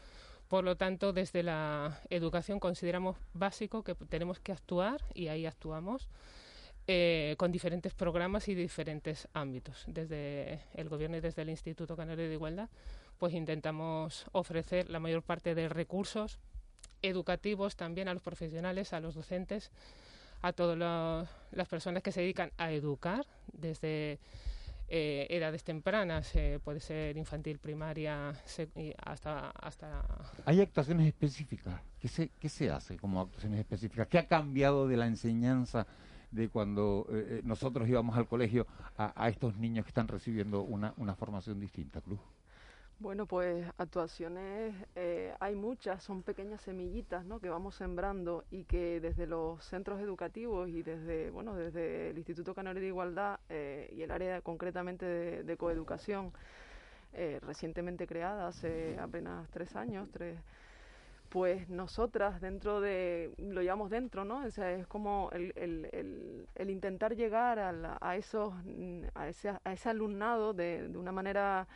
Por 0.48 0.64
lo 0.64 0.76
tanto, 0.76 1.12
desde 1.12 1.42
la 1.42 2.00
educación 2.08 2.60
consideramos 2.60 3.16
básico 3.32 3.82
que 3.82 3.94
tenemos 3.94 4.38
que 4.38 4.52
actuar, 4.52 5.02
y 5.12 5.28
ahí 5.28 5.44
actuamos, 5.44 6.08
eh, 6.86 7.34
con 7.36 7.50
diferentes 7.50 7.94
programas 7.94 8.46
y 8.48 8.54
diferentes 8.54 9.26
ámbitos. 9.32 9.84
Desde 9.88 10.60
el 10.74 10.88
Gobierno 10.88 11.16
y 11.16 11.20
desde 11.20 11.42
el 11.42 11.50
Instituto 11.50 11.96
Canario 11.96 12.28
de 12.28 12.34
Igualdad, 12.34 12.68
pues 13.18 13.34
intentamos 13.34 14.26
ofrecer 14.30 14.88
la 14.88 15.00
mayor 15.00 15.22
parte 15.22 15.56
de 15.56 15.68
recursos 15.68 16.38
educativos 17.06 17.76
también 17.76 18.08
a 18.08 18.14
los 18.14 18.22
profesionales, 18.22 18.92
a 18.92 19.00
los 19.00 19.14
docentes, 19.14 19.70
a 20.42 20.52
todas 20.52 21.28
las 21.52 21.68
personas 21.68 22.02
que 22.02 22.12
se 22.12 22.20
dedican 22.20 22.52
a 22.58 22.70
educar 22.70 23.24
desde 23.52 24.18
eh, 24.88 25.26
edades 25.30 25.64
tempranas, 25.64 26.34
eh, 26.36 26.60
puede 26.62 26.78
ser 26.78 27.16
infantil, 27.16 27.58
primaria, 27.58 28.32
hasta, 29.04 29.50
hasta... 29.50 30.04
¿Hay 30.44 30.60
actuaciones 30.60 31.08
específicas? 31.08 31.80
¿Qué 31.98 32.06
se, 32.08 32.28
¿Qué 32.38 32.48
se 32.48 32.70
hace 32.70 32.96
como 32.96 33.20
actuaciones 33.20 33.58
específicas? 33.58 34.06
¿Qué 34.06 34.18
ha 34.18 34.28
cambiado 34.28 34.86
de 34.86 34.96
la 34.96 35.06
enseñanza 35.06 35.86
de 36.30 36.48
cuando 36.48 37.06
eh, 37.10 37.40
nosotros 37.44 37.88
íbamos 37.88 38.16
al 38.16 38.28
colegio 38.28 38.66
a, 38.96 39.24
a, 39.24 39.28
estos 39.28 39.56
niños 39.56 39.84
que 39.84 39.90
están 39.90 40.06
recibiendo 40.06 40.62
una, 40.62 40.94
una 40.98 41.16
formación 41.16 41.58
distinta, 41.58 42.00
Cruz? 42.00 42.20
Bueno, 42.98 43.26
pues 43.26 43.66
actuaciones 43.76 44.74
eh, 44.94 45.34
hay 45.38 45.54
muchas, 45.54 46.02
son 46.02 46.22
pequeñas 46.22 46.62
semillitas 46.62 47.26
¿no? 47.26 47.40
que 47.40 47.50
vamos 47.50 47.74
sembrando 47.74 48.44
y 48.50 48.64
que 48.64 49.00
desde 49.00 49.26
los 49.26 49.62
centros 49.62 50.00
educativos 50.00 50.70
y 50.70 50.82
desde, 50.82 51.30
bueno, 51.30 51.54
desde 51.54 52.08
el 52.10 52.16
Instituto 52.16 52.54
Canario 52.54 52.80
de 52.80 52.88
Igualdad 52.88 53.38
eh, 53.50 53.92
y 53.94 54.00
el 54.00 54.10
área 54.10 54.40
concretamente 54.40 55.04
de, 55.44 55.56
coeducación, 55.58 56.32
eh, 57.12 57.38
recientemente 57.42 58.06
creada 58.06 58.48
hace 58.48 58.98
apenas 58.98 59.46
tres 59.50 59.76
años, 59.76 60.08
tres, 60.10 60.38
pues 61.28 61.68
nosotras 61.68 62.40
dentro 62.40 62.80
de, 62.80 63.34
lo 63.36 63.60
llamamos 63.60 63.90
dentro, 63.90 64.24
¿no? 64.24 64.42
O 64.46 64.50
sea, 64.50 64.72
es 64.72 64.86
como 64.86 65.28
el, 65.32 65.52
el, 65.56 66.48
el, 66.54 66.70
intentar 66.70 67.14
llegar 67.14 67.58
a, 67.58 67.98
a 68.00 68.16
esos, 68.16 68.54
a 69.14 69.28
ese, 69.28 69.50
a 69.50 69.72
ese 69.72 69.90
alumnado 69.90 70.54
de, 70.54 70.88
de 70.88 70.96
una 70.96 71.12
manera 71.12 71.68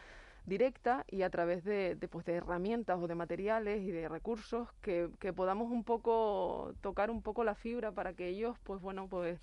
directa 0.50 1.06
y 1.08 1.22
a 1.22 1.30
través 1.30 1.64
de, 1.64 1.96
pues, 2.10 2.26
de 2.26 2.34
herramientas 2.34 2.98
o 3.00 3.06
de 3.06 3.14
materiales 3.14 3.80
y 3.80 3.90
de 3.90 4.08
recursos 4.08 4.68
que, 4.82 5.08
que, 5.18 5.32
podamos 5.32 5.70
un 5.70 5.84
poco 5.84 6.74
tocar 6.82 7.10
un 7.10 7.22
poco 7.22 7.44
la 7.44 7.54
fibra 7.54 7.92
para 7.92 8.12
que 8.12 8.28
ellos 8.28 8.58
pues 8.64 8.82
bueno 8.82 9.08
pues 9.08 9.40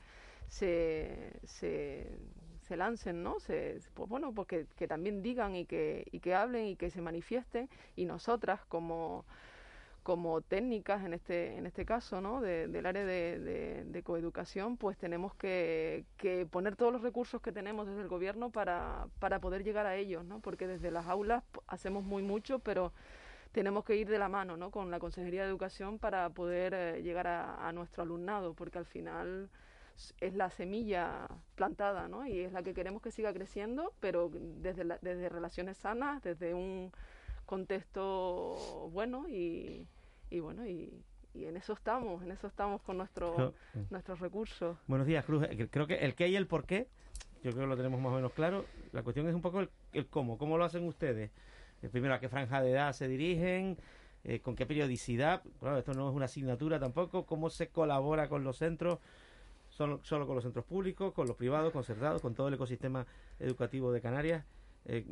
se, 0.48 1.34
se, 1.44 2.20
se 2.62 2.78
lancen 2.78 3.24
no 3.24 3.40
se, 3.40 3.80
pues 3.96 4.08
bueno 4.08 4.34
pues 4.34 4.48
que, 4.48 4.68
que 4.76 4.88
también 4.88 5.24
digan 5.24 5.56
y 5.56 5.66
que, 5.66 6.06
y 6.12 6.20
que 6.20 6.36
hablen 6.36 6.68
y 6.68 6.76
que 6.76 6.92
se 6.92 7.02
manifiesten. 7.02 7.70
Y 7.96 8.06
nosotras 8.06 8.60
como 8.68 9.26
como 10.08 10.40
técnicas 10.42 11.04
en 11.04 11.14
este, 11.14 11.58
en 11.58 11.66
este 11.66 11.84
caso, 11.84 12.22
¿no? 12.22 12.40
del 12.40 12.86
área 12.86 13.04
de, 13.04 14.02
coeducación, 14.06 14.78
pues 14.78 14.98
tenemos 14.98 15.36
que, 15.36 16.06
poner 16.50 16.78
todos 16.78 16.94
los 16.94 17.02
recursos 17.02 17.42
que 17.42 17.52
tenemos 17.52 17.88
desde 17.88 18.04
el 18.04 18.08
gobierno 18.08 18.50
para, 18.50 19.08
para 19.20 19.42
poder 19.42 19.66
llegar 19.66 19.86
a 19.86 19.98
ellos, 19.98 20.24
¿no? 20.24 20.40
porque 20.40 20.66
desde 20.66 20.92
las 20.92 21.08
aulas 21.08 21.44
hacemos 21.68 22.06
muy 22.06 22.24
mucho, 22.24 22.60
pero 22.60 22.94
tenemos 23.52 23.84
que 23.84 23.98
ir 23.98 24.08
de 24.08 24.18
la 24.18 24.30
mano 24.30 24.56
¿no? 24.56 24.72
con 24.72 24.92
la 24.92 25.00
Consejería 25.00 25.42
de 25.42 25.50
Educación 25.50 26.00
para 26.00 26.30
poder 26.30 26.74
eh, 26.74 27.02
llegar 27.04 27.28
a, 27.28 27.70
nuestro 27.74 28.04
alumnado, 28.04 28.54
porque 28.54 28.78
al 28.78 28.86
final 28.86 29.50
es 30.22 30.34
la 30.36 30.50
semilla 30.50 31.28
plantada 31.56 32.08
¿no? 32.08 32.26
y 32.26 32.40
es 32.40 32.54
la 32.54 32.64
que 32.64 32.74
queremos 32.74 33.02
que 33.02 33.12
siga 33.12 33.34
creciendo, 33.34 33.92
pero 34.00 34.32
desde, 34.32 34.86
desde 35.02 35.28
relaciones 35.28 35.76
sanas, 35.76 36.24
desde 36.24 36.54
un 36.54 36.94
contexto 37.46 38.90
bueno 38.94 39.28
y, 39.28 39.86
y 40.30 40.40
bueno, 40.40 40.68
y, 40.68 41.04
en 41.34 41.56
eso 41.56 41.74
estamos, 41.74 42.24
en 42.24 42.32
eso 42.32 42.48
estamos 42.48 42.82
con 42.82 42.98
nuestro, 42.98 43.54
nuestros 43.92 44.20
recursos. 44.20 44.76
Buenos 44.88 45.06
días, 45.06 45.24
Cruz. 45.24 45.44
Eh, 45.44 45.68
creo 45.70 45.86
que 45.86 45.96
el 45.98 46.16
qué 46.16 46.28
y 46.30 46.36
el 46.36 46.48
por 46.48 46.66
qué, 46.66 46.88
yo 47.44 47.52
creo 47.52 47.64
que 47.64 47.68
lo 47.68 47.78
tenemos 47.78 48.02
más 48.02 48.12
o 48.12 48.16
menos 48.16 48.34
claro. 48.34 48.66
La 48.92 49.04
cuestión 49.04 49.28
es 49.28 49.36
un 49.36 49.42
poco 49.42 49.62
el, 49.62 50.08
cómo, 50.08 50.38
cómo 50.38 50.58
lo 50.58 50.66
hacen 50.66 50.84
ustedes. 50.88 51.32
Eh, 51.84 51.90
primero, 51.90 52.16
a 52.16 52.20
qué 52.20 52.28
franja 52.28 52.62
de 52.62 52.72
edad 52.72 52.92
se 52.94 53.08
dirigen, 53.08 53.78
eh, 54.24 54.40
con 54.40 54.56
qué 54.56 54.66
periodicidad. 54.66 55.44
Claro, 55.60 55.78
esto 55.78 55.94
no 55.94 56.10
es 56.10 56.16
una 56.16 56.26
asignatura 56.26 56.80
tampoco. 56.80 57.26
¿Cómo 57.28 57.52
se 57.52 57.70
colabora 57.70 58.28
con 58.28 58.44
los 58.44 58.58
centros? 58.58 59.00
Solo, 59.70 60.00
solo 60.04 60.26
con 60.26 60.36
los 60.36 60.44
centros 60.44 60.66
públicos, 60.66 61.14
con 61.14 61.28
los 61.28 61.36
privados, 61.36 61.72
concertados, 61.72 62.22
con 62.22 62.34
todo 62.34 62.48
el 62.48 62.56
ecosistema 62.56 63.06
educativo 63.40 63.92
de 63.92 64.02
Canarias. 64.02 64.44
Eh, 64.90 65.04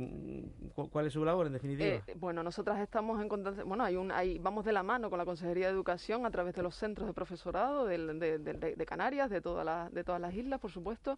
¿Cuál 0.74 1.08
es 1.08 1.14
su 1.14 1.26
labor 1.26 1.48
en 1.48 1.54
definitiva? 1.54 1.96
Eh, 1.96 2.02
bueno, 2.16 2.42
nosotras 2.44 2.80
estamos 2.80 3.22
en 3.22 3.28
contacto, 3.28 3.66
bueno, 3.66 3.84
hay 3.84 3.98
un, 3.98 4.10
hay, 4.10 4.40
vamos 4.40 4.64
de 4.64 4.72
la 4.72 4.84
mano 4.84 5.10
con 5.10 5.20
la 5.20 5.26
Consejería 5.26 5.68
de 5.68 5.74
Educación 5.74 6.26
a 6.26 6.32
través 6.32 6.56
de 6.56 6.64
los 6.64 6.76
centros 6.76 7.08
de 7.08 7.14
profesorado 7.14 7.86
de, 7.86 7.98
de, 7.98 8.86
Canarias, 8.86 9.30
de, 9.30 9.42
todas 9.42 9.66
las, 9.66 9.94
de 9.94 10.06
todas 10.06 10.22
las 10.22 10.34
islas, 10.34 10.62
por 10.62 10.72
supuesto. 10.72 11.18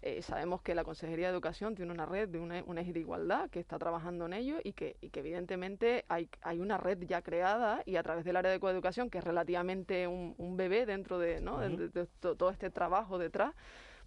Eh, 0.00 0.22
sabemos 0.22 0.62
que 0.62 0.74
la 0.74 0.82
Consejería 0.82 1.26
de 1.26 1.32
Educación 1.34 1.74
tiene 1.74 1.92
una 1.92 2.06
red 2.06 2.26
de 2.28 2.38
una, 2.38 2.62
una 2.64 2.80
eje 2.80 2.94
de 2.94 3.00
igualdad 3.00 3.50
que 3.50 3.60
está 3.60 3.78
trabajando 3.78 4.24
en 4.26 4.32
ello 4.32 4.56
y 4.64 4.72
que, 4.72 4.96
y 5.02 5.10
que 5.10 5.20
evidentemente 5.20 6.06
hay, 6.08 6.30
hay 6.40 6.60
una 6.60 6.78
red 6.78 6.98
ya 7.02 7.20
creada 7.20 7.82
y 7.84 7.96
a 7.96 8.02
través 8.02 8.24
del 8.24 8.36
área 8.36 8.50
de 8.50 8.60
coeducación, 8.60 9.10
que 9.10 9.18
es 9.18 9.24
relativamente 9.24 10.06
un, 10.06 10.34
un 10.38 10.56
bebé 10.56 10.86
dentro 10.86 11.18
de, 11.18 11.42
¿no? 11.42 11.58
de, 11.58 12.06
todo 12.18 12.48
este 12.48 12.70
trabajo 12.70 13.18
detrás, 13.18 13.54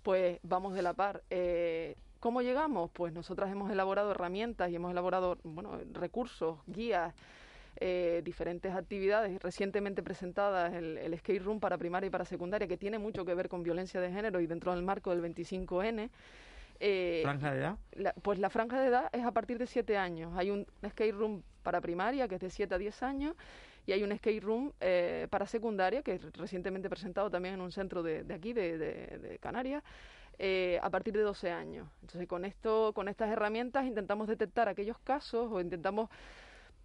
pues 0.02 0.40
vamos 0.42 0.74
de 0.74 0.82
la 0.82 0.94
par. 0.94 1.24
Eh, 1.30 1.96
¿Cómo 2.20 2.42
llegamos? 2.42 2.90
Pues 2.92 3.14
nosotras 3.14 3.52
hemos 3.52 3.72
elaborado 3.72 4.12
herramientas 4.12 4.70
y 4.70 4.76
hemos 4.76 4.92
elaborado 4.92 5.38
bueno, 5.44 5.80
recursos, 5.94 6.60
guías, 6.68 7.14
eh, 7.80 8.22
diferentes 8.24 8.74
actividades 8.74 9.42
recientemente 9.42 10.02
presentadas, 10.02 10.74
el, 10.74 10.98
el 10.98 11.18
skate 11.20 11.44
room 11.44 11.60
para 11.60 11.78
primaria 11.78 12.08
y 12.08 12.10
para 12.10 12.26
secundaria, 12.26 12.68
que 12.68 12.78
tiene 12.78 12.98
mucho 12.98 13.24
que 13.24 13.36
ver 13.36 13.50
con 13.50 13.64
violencia 13.64 14.02
de 14.02 14.12
género 14.12 14.40
y 14.40 14.48
dentro 14.48 14.74
del 14.74 14.84
marco 14.84 15.16
del 15.16 15.22
25N. 15.22 16.10
Eh, 16.80 17.22
¿Franja 17.24 17.52
de 17.52 17.60
edad? 17.60 17.78
pues 18.22 18.40
la 18.40 18.50
franja 18.50 18.80
de 18.80 18.88
edad 18.88 19.10
es 19.12 19.24
a 19.26 19.32
partir 19.32 19.58
de 19.58 19.68
7 19.68 19.98
años. 19.98 20.34
Hay 20.36 20.52
un 20.52 20.66
skate 20.88 21.16
room 21.16 21.44
para 21.64 21.82
primaria 21.82 22.28
que 22.28 22.36
es 22.36 22.42
de 22.42 22.50
7 22.50 22.76
a 22.76 22.78
10 22.78 23.04
años 23.04 23.36
y 23.86 23.94
hay 23.94 24.04
un 24.04 24.16
skate 24.16 24.44
room 24.44 24.72
eh, 24.80 25.28
para 25.30 25.46
secundaria 25.48 26.02
que 26.04 26.16
es 26.16 26.34
recientemente 26.34 26.90
presentado 26.90 27.30
también 27.30 27.56
en 27.56 27.62
un 27.62 27.72
centro 27.72 28.04
de, 28.04 28.26
aquí, 28.34 28.54
de, 28.54 29.38
Canarias. 29.42 29.84
Eh, 30.40 30.80
a 30.84 30.90
partir 30.92 31.16
de 31.16 31.22
12 31.22 31.50
años. 31.50 31.90
Entonces, 32.02 32.28
con 32.28 32.46
esto, 32.46 32.94
con 32.94 33.08
estas 33.08 33.32
herramientas 33.32 33.86
intentamos 33.86 34.28
detectar 34.28 34.70
aquellos 34.70 35.00
casos 35.00 35.50
o 35.52 35.60
intentamos 35.60 36.10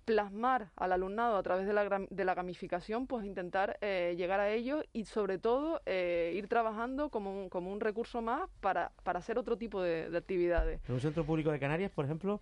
plasmar 0.05 0.71
al 0.77 0.93
alumnado 0.93 1.37
a 1.37 1.43
través 1.43 1.67
de 1.67 1.73
la, 1.73 2.07
de 2.09 2.25
la 2.25 2.35
gamificación, 2.35 3.07
pues 3.07 3.25
intentar 3.25 3.79
eh, 3.81 4.15
llegar 4.17 4.41
a 4.41 4.51
ellos 4.51 4.85
y 4.93 5.05
sobre 5.05 5.39
todo 5.39 5.81
eh, 5.87 6.33
ir 6.35 6.49
trabajando 6.49 7.11
como 7.11 7.43
un, 7.43 7.49
como 7.49 7.73
un 7.73 7.81
recurso 7.81 8.21
más 8.21 8.49
para, 8.61 8.93
para 9.05 9.21
hacer 9.21 9.39
otro 9.39 9.57
tipo 9.57 9.83
de, 9.83 10.11
actividades. 10.17 10.81
¿Un 10.89 11.01
centro 11.01 11.25
público 11.25 11.51
de 11.51 11.59
Canarias, 11.59 11.91
por 11.91 12.05
ejemplo, 12.05 12.41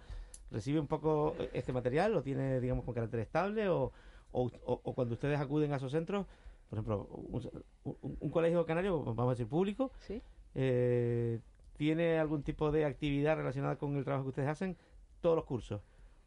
recibe 0.50 0.80
un 0.80 0.86
poco 0.86 1.34
eh, 1.38 1.50
este 1.52 1.72
material? 1.72 2.12
¿Lo 2.12 2.22
tiene, 2.22 2.60
digamos, 2.60 2.84
con 2.84 2.94
carácter 2.94 3.20
estable? 3.20 3.68
¿O, 3.68 3.92
o, 4.32 4.94
cuando 4.94 5.14
ustedes 5.14 5.40
acuden 5.40 5.72
a 5.72 5.76
esos 5.76 5.90
centros, 5.90 6.26
por 6.68 6.78
ejemplo, 6.78 7.08
un, 7.82 8.30
colegio 8.30 8.64
canario, 8.64 9.02
vamos 9.02 9.26
a 9.26 9.30
decir 9.30 9.48
público, 9.48 9.90
¿Sí? 9.98 10.22
¿Tiene 10.52 12.18
algún 12.18 12.42
tipo 12.42 12.70
de 12.70 12.84
actividad 12.84 13.36
relacionada 13.36 13.76
con 13.76 13.96
el 13.96 14.04
trabajo 14.04 14.24
que 14.24 14.30
ustedes 14.30 14.48
hacen? 14.48 14.76
Todos 15.20 15.36
los 15.36 15.44
cursos 15.44 15.80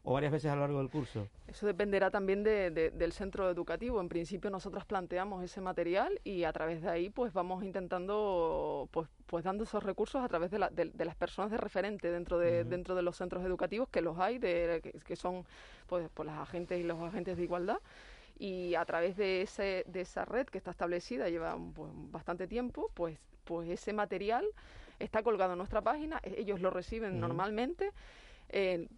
o 0.04 0.12
varias 0.12 0.32
veces 0.32 0.50
a 0.50 0.54
lo 0.54 0.60
largo 0.60 0.78
del 0.78 0.90
curso? 0.90 1.26
Eso 1.48 1.66
dependerá 1.66 2.10
también 2.10 2.44
de, 2.44 2.70
del 2.70 3.12
centro 3.12 3.50
educativo. 3.50 4.00
En 4.00 4.08
principio 4.10 4.50
nosotros 4.50 4.84
planteamos 4.84 5.42
ese 5.42 5.62
material 5.62 6.20
y 6.24 6.44
a 6.44 6.52
través 6.52 6.82
de 6.82 6.90
ahí 6.90 7.08
pues 7.08 7.32
vamos 7.32 7.64
intentando 7.64 8.88
pues, 8.92 9.08
pues 9.26 9.44
dando 9.44 9.64
esos 9.64 9.82
recursos 9.82 10.22
a 10.22 10.28
través 10.28 10.50
de, 10.50 10.58
la, 10.58 10.68
de, 10.68 10.92
las 11.04 11.16
personas 11.16 11.50
de 11.50 11.56
referente 11.56 12.10
dentro 12.10 12.38
de, 12.38 12.64
dentro 12.64 12.94
de 12.94 13.02
los 13.02 13.16
centros 13.16 13.44
educativos 13.44 13.88
que 13.88 14.02
los 14.02 14.18
hay, 14.18 14.38
de, 14.38 14.92
que, 15.04 15.16
son 15.16 15.44
pues, 15.86 16.08
pues 16.12 16.26
las 16.26 16.38
agentes 16.38 16.78
y 16.78 16.84
los 16.84 17.00
agentes 17.00 17.38
de 17.38 17.42
igualdad 17.42 17.78
y 18.38 18.74
a 18.74 18.84
través 18.84 19.16
de, 19.16 19.40
ese, 19.40 19.84
de 19.86 20.02
esa 20.02 20.26
red 20.26 20.46
que 20.48 20.58
está 20.58 20.70
establecida 20.70 21.30
lleva 21.30 21.56
pues, 21.74 21.90
bastante 22.10 22.46
tiempo, 22.46 22.90
pues, 22.92 23.18
pues 23.44 23.68
ese 23.68 23.92
material 23.92 24.44
está 24.98 25.22
colgado 25.22 25.52
en 25.52 25.58
nuestra 25.58 25.82
página, 25.82 26.20
ellos 26.24 26.60
lo 26.60 26.70
reciben 26.70 27.20
normalmente 27.20 27.90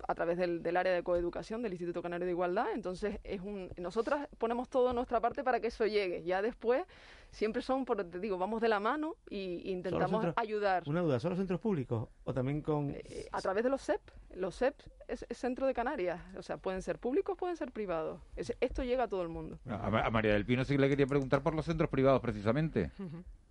a 0.06 0.14
través 0.14 0.36
del, 0.36 0.62
del, 0.62 0.76
área 0.76 0.92
de 0.92 1.02
coeducación 1.02 1.62
del 1.62 1.72
Instituto 1.72 2.02
Canario 2.02 2.26
de 2.26 2.32
Igualdad. 2.32 2.66
Entonces, 2.74 3.20
es 3.24 3.40
un, 3.40 3.70
nosotras 3.78 4.28
ponemos 4.36 4.68
todo 4.68 4.92
nuestra 4.92 5.20
parte 5.20 5.42
para 5.42 5.60
que 5.60 5.68
eso 5.68 5.86
llegue. 5.86 6.22
Ya 6.24 6.42
después, 6.42 6.84
siempre 7.30 7.62
son, 7.62 7.84
por, 7.84 8.02
te 8.04 8.18
digo, 8.18 8.36
vamos 8.36 8.60
de 8.60 8.68
la 8.68 8.80
mano 8.80 9.16
y 9.30 9.70
intentamos 9.70 10.26
ayudar. 10.36 10.82
Una 10.86 11.00
duda, 11.00 11.18
¿son 11.20 11.30
los 11.30 11.38
centros 11.38 11.60
públicos 11.60 12.08
o 12.24 12.34
también 12.34 12.60
con...? 12.60 12.90
Eh, 12.90 13.28
a 13.32 13.40
través 13.40 13.64
de 13.64 13.70
los 13.70 13.82
CEP. 13.82 14.00
Los 14.34 14.56
CEP 14.56 14.74
es, 15.08 15.24
Centro 15.30 15.66
de 15.66 15.72
Canarias. 15.72 16.20
O 16.36 16.42
sea, 16.42 16.58
pueden 16.58 16.82
ser 16.82 16.98
públicos, 16.98 17.36
pueden 17.38 17.56
ser 17.56 17.72
privados. 17.72 18.20
esto 18.36 18.84
llega 18.84 19.04
a 19.04 19.08
todo 19.08 19.22
el 19.22 19.28
mundo. 19.28 19.58
A, 19.68 20.10
María 20.10 20.34
del 20.34 20.44
Pino 20.44 20.64
sí 20.64 20.76
le 20.76 20.88
quería 20.88 21.06
preguntar 21.06 21.42
por 21.42 21.54
los 21.54 21.64
centros 21.64 21.88
privados, 21.88 22.20
precisamente. 22.20 22.90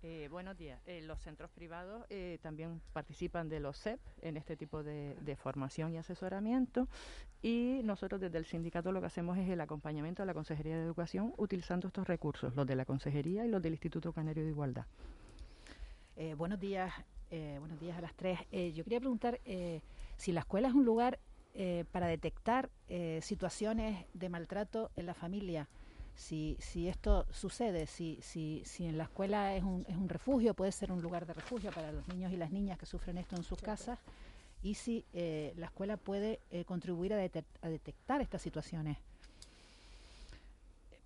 Eh, 0.08 0.28
buenos 0.30 0.56
días. 0.56 0.80
Eh, 0.86 1.02
los 1.02 1.18
centros 1.18 1.50
privados 1.50 2.06
eh, 2.10 2.38
también 2.40 2.80
participan 2.92 3.48
de 3.48 3.58
los 3.58 3.76
CEP 3.76 3.98
en 4.22 4.36
este 4.36 4.56
tipo 4.56 4.84
de, 4.84 5.36
formación 5.36 5.92
y 5.92 5.98
asesoramiento 5.98 6.86
y 7.42 7.80
nosotros 7.82 8.20
desde 8.20 8.38
el 8.38 8.44
sindicato 8.44 8.92
lo 8.92 9.00
que 9.00 9.08
hacemos 9.08 9.36
es 9.36 9.48
el 9.48 9.60
acompañamiento 9.60 10.22
a 10.22 10.26
la 10.26 10.32
Consejería 10.32 10.76
de 10.76 10.84
Educación 10.84 11.34
utilizando 11.38 11.88
estos 11.88 12.06
recursos, 12.06 12.54
los 12.54 12.68
de 12.68 12.76
la 12.76 12.84
Consejería 12.84 13.44
y 13.44 13.48
los 13.48 13.60
del 13.60 13.72
Instituto 13.72 14.12
Canario 14.12 14.44
de 14.44 14.50
Igualdad. 14.50 14.86
buenos 16.36 16.60
días, 16.60 16.92
buenos 17.58 17.80
días 17.80 17.98
a 17.98 18.00
las 18.00 18.14
tres. 18.14 18.38
yo 18.52 18.84
quería 18.84 19.00
preguntar 19.00 19.40
si 20.16 20.30
la 20.30 20.40
escuela 20.40 20.68
es 20.68 20.74
un 20.74 20.84
lugar 20.84 21.18
para 21.90 22.06
detectar 22.06 22.70
situaciones 23.20 24.06
de 24.14 24.28
maltrato 24.28 24.92
en 24.94 25.06
la 25.06 25.14
familia 25.14 25.68
si, 26.16 26.56
si 26.58 26.88
esto 26.88 27.26
sucede, 27.30 27.86
si, 27.86 28.18
si, 28.22 28.62
si 28.64 28.86
en 28.86 28.96
la 28.96 29.04
escuela 29.04 29.54
es 29.54 29.62
un, 29.62 29.84
es 29.86 29.96
un 29.96 30.08
refugio, 30.08 30.54
puede 30.54 30.72
ser 30.72 30.90
un 30.90 31.02
lugar 31.02 31.26
de 31.26 31.34
refugio 31.34 31.70
para 31.70 31.92
los 31.92 32.08
niños 32.08 32.32
y 32.32 32.36
las 32.36 32.50
niñas 32.50 32.78
que 32.78 32.86
sufren 32.86 33.18
esto 33.18 33.36
en 33.36 33.44
sus 33.44 33.60
casas, 33.60 33.98
y 34.62 34.74
si 34.74 35.04
eh, 35.12 35.52
la 35.56 35.66
escuela 35.66 35.98
puede 35.98 36.40
eh, 36.50 36.64
contribuir 36.64 37.12
a, 37.12 37.18
detectar 37.18 38.22
estas 38.22 38.40
situaciones. 38.40 38.96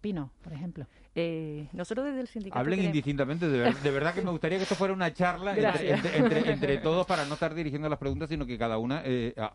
Pino, 0.00 0.30
por 0.42 0.52
ejemplo. 0.52 0.86
Eh, 1.14 1.66
nosotros 1.72 2.06
desde 2.06 2.20
el 2.20 2.28
sindicato. 2.28 2.58
Hablen 2.58 2.84
indistintamente, 2.84 3.48
de, 3.48 3.90
verdad 3.90 4.14
que 4.14 4.22
me 4.22 4.30
gustaría 4.30 4.56
que 4.56 4.62
esto 4.62 4.76
fuera 4.76 4.94
una 4.94 5.12
charla 5.12 5.54
entre, 5.54 6.52
entre, 6.52 6.78
todos 6.78 7.04
para 7.04 7.26
no 7.26 7.34
estar 7.34 7.52
dirigiendo 7.54 7.88
las 7.88 7.98
preguntas, 7.98 8.30
sino 8.30 8.46
que 8.46 8.56
cada 8.56 8.78
una 8.78 9.02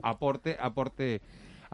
aporte, 0.03 0.55
aporte 0.59 1.21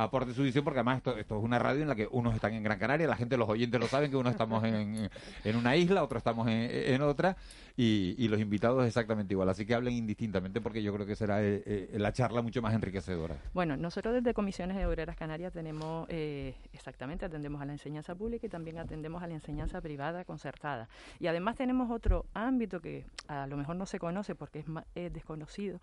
aporte 0.04 0.34
su 0.34 0.44
visión, 0.44 0.64
porque 0.64 0.80
además 0.80 0.98
esto, 0.98 1.18
es 1.18 1.44
una 1.44 1.60
radio 1.60 1.82
en 1.82 1.88
la 1.88 1.96
que 1.96 2.08
unos 2.12 2.36
están 2.36 2.54
en 2.54 2.64
Gran 2.64 2.80
Canaria, 2.80 3.08
la 3.08 3.16
gente, 3.16 3.38
los 3.38 3.50
oyentes 3.50 3.80
lo 3.80 3.88
saben, 3.88 4.12
que 4.12 4.18
unos 4.18 4.32
estamos 4.32 4.64
en, 4.64 5.10
en 5.44 5.56
una 5.56 5.76
isla, 5.76 6.04
otros 6.04 6.20
estamos 6.20 6.48
en, 6.50 7.02
otra, 7.02 7.38
y, 7.76 8.28
los 8.28 8.40
invitados 8.40 8.86
exactamente 8.86 9.34
igual. 9.34 9.50
Así 9.50 9.66
que 9.66 9.74
hablen 9.74 9.94
indistintamente, 9.94 10.62
porque 10.62 10.82
yo 10.82 10.94
creo 10.94 11.06
que 11.06 11.16
será 11.16 11.44
eh, 11.44 11.62
eh, 11.66 11.98
la 11.98 12.14
charla 12.14 12.42
mucho 12.42 12.62
más 12.62 12.74
enriquecedora. 12.74 13.36
Bueno, 13.54 13.76
nosotros 13.76 14.14
desde 14.14 14.34
Comisiones 14.34 14.78
de 14.78 14.86
Obreras 14.86 15.18
Canarias 15.18 15.52
tenemos, 15.52 16.08
eh, 16.10 16.56
exactamente, 16.74 17.26
atendemos 17.26 17.62
a 17.62 17.66
la 17.66 17.74
enseñanza 17.74 18.16
pública 18.16 18.46
y 18.46 18.50
también 18.50 18.78
atendemos 18.78 19.22
a 19.22 19.28
la 19.28 19.34
enseñanza 19.34 19.82
privada 19.82 20.24
concertada. 20.24 20.88
Y 21.20 21.28
además 21.28 21.58
tenemos 21.58 21.92
otro 21.92 22.26
ámbito 22.34 22.80
que 22.80 23.06
a 23.28 23.48
lo 23.48 23.58
mejor 23.58 23.76
no 23.76 23.86
se 23.86 24.00
conoce 24.00 24.36
porque 24.36 24.60
es, 24.60 24.66
es 24.96 25.12
desconocido, 25.12 25.80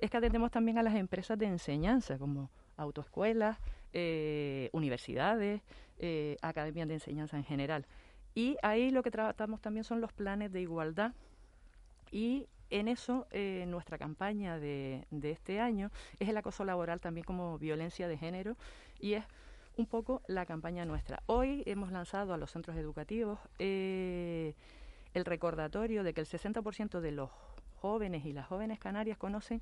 es 0.00 0.10
que 0.10 0.16
atendemos 0.16 0.50
también 0.50 0.78
a 0.78 0.82
las 0.82 0.94
empresas 0.94 1.38
de 1.38 1.46
enseñanza, 1.46 2.18
como 2.18 2.50
autoescuelas, 2.80 3.58
eh, 3.92 4.70
universidades, 4.72 5.62
eh, 5.98 6.36
academias 6.42 6.88
de 6.88 6.94
enseñanza 6.94 7.36
en 7.36 7.44
general. 7.44 7.86
Y 8.34 8.56
ahí 8.62 8.90
lo 8.90 9.02
que 9.02 9.10
tratamos 9.10 9.60
también 9.60 9.84
son 9.84 10.00
los 10.00 10.12
planes 10.12 10.52
de 10.52 10.60
igualdad 10.60 11.12
y 12.10 12.46
en 12.70 12.88
eso 12.88 13.26
eh, 13.32 13.64
nuestra 13.66 13.98
campaña 13.98 14.58
de, 14.58 15.04
este 15.22 15.60
año 15.60 15.90
es 16.20 16.28
el 16.28 16.36
acoso 16.36 16.64
laboral 16.64 17.00
también 17.00 17.24
como 17.24 17.58
violencia 17.58 18.06
de 18.06 18.16
género 18.16 18.56
y 19.00 19.14
es 19.14 19.24
un 19.76 19.86
poco 19.86 20.22
la 20.28 20.46
campaña 20.46 20.84
nuestra. 20.84 21.22
Hoy 21.26 21.64
hemos 21.66 21.90
lanzado 21.90 22.32
a 22.32 22.36
los 22.36 22.52
centros 22.52 22.76
educativos 22.76 23.38
el 23.58 24.54
recordatorio 25.24 26.04
de 26.04 26.14
que 26.14 26.20
el 26.20 26.26
60% 26.28 27.00
de 27.00 27.10
los 27.10 27.30
jóvenes 27.80 28.24
y 28.24 28.32
las 28.32 28.46
jóvenes 28.46 28.78
canarias 28.78 29.18
conocen 29.18 29.60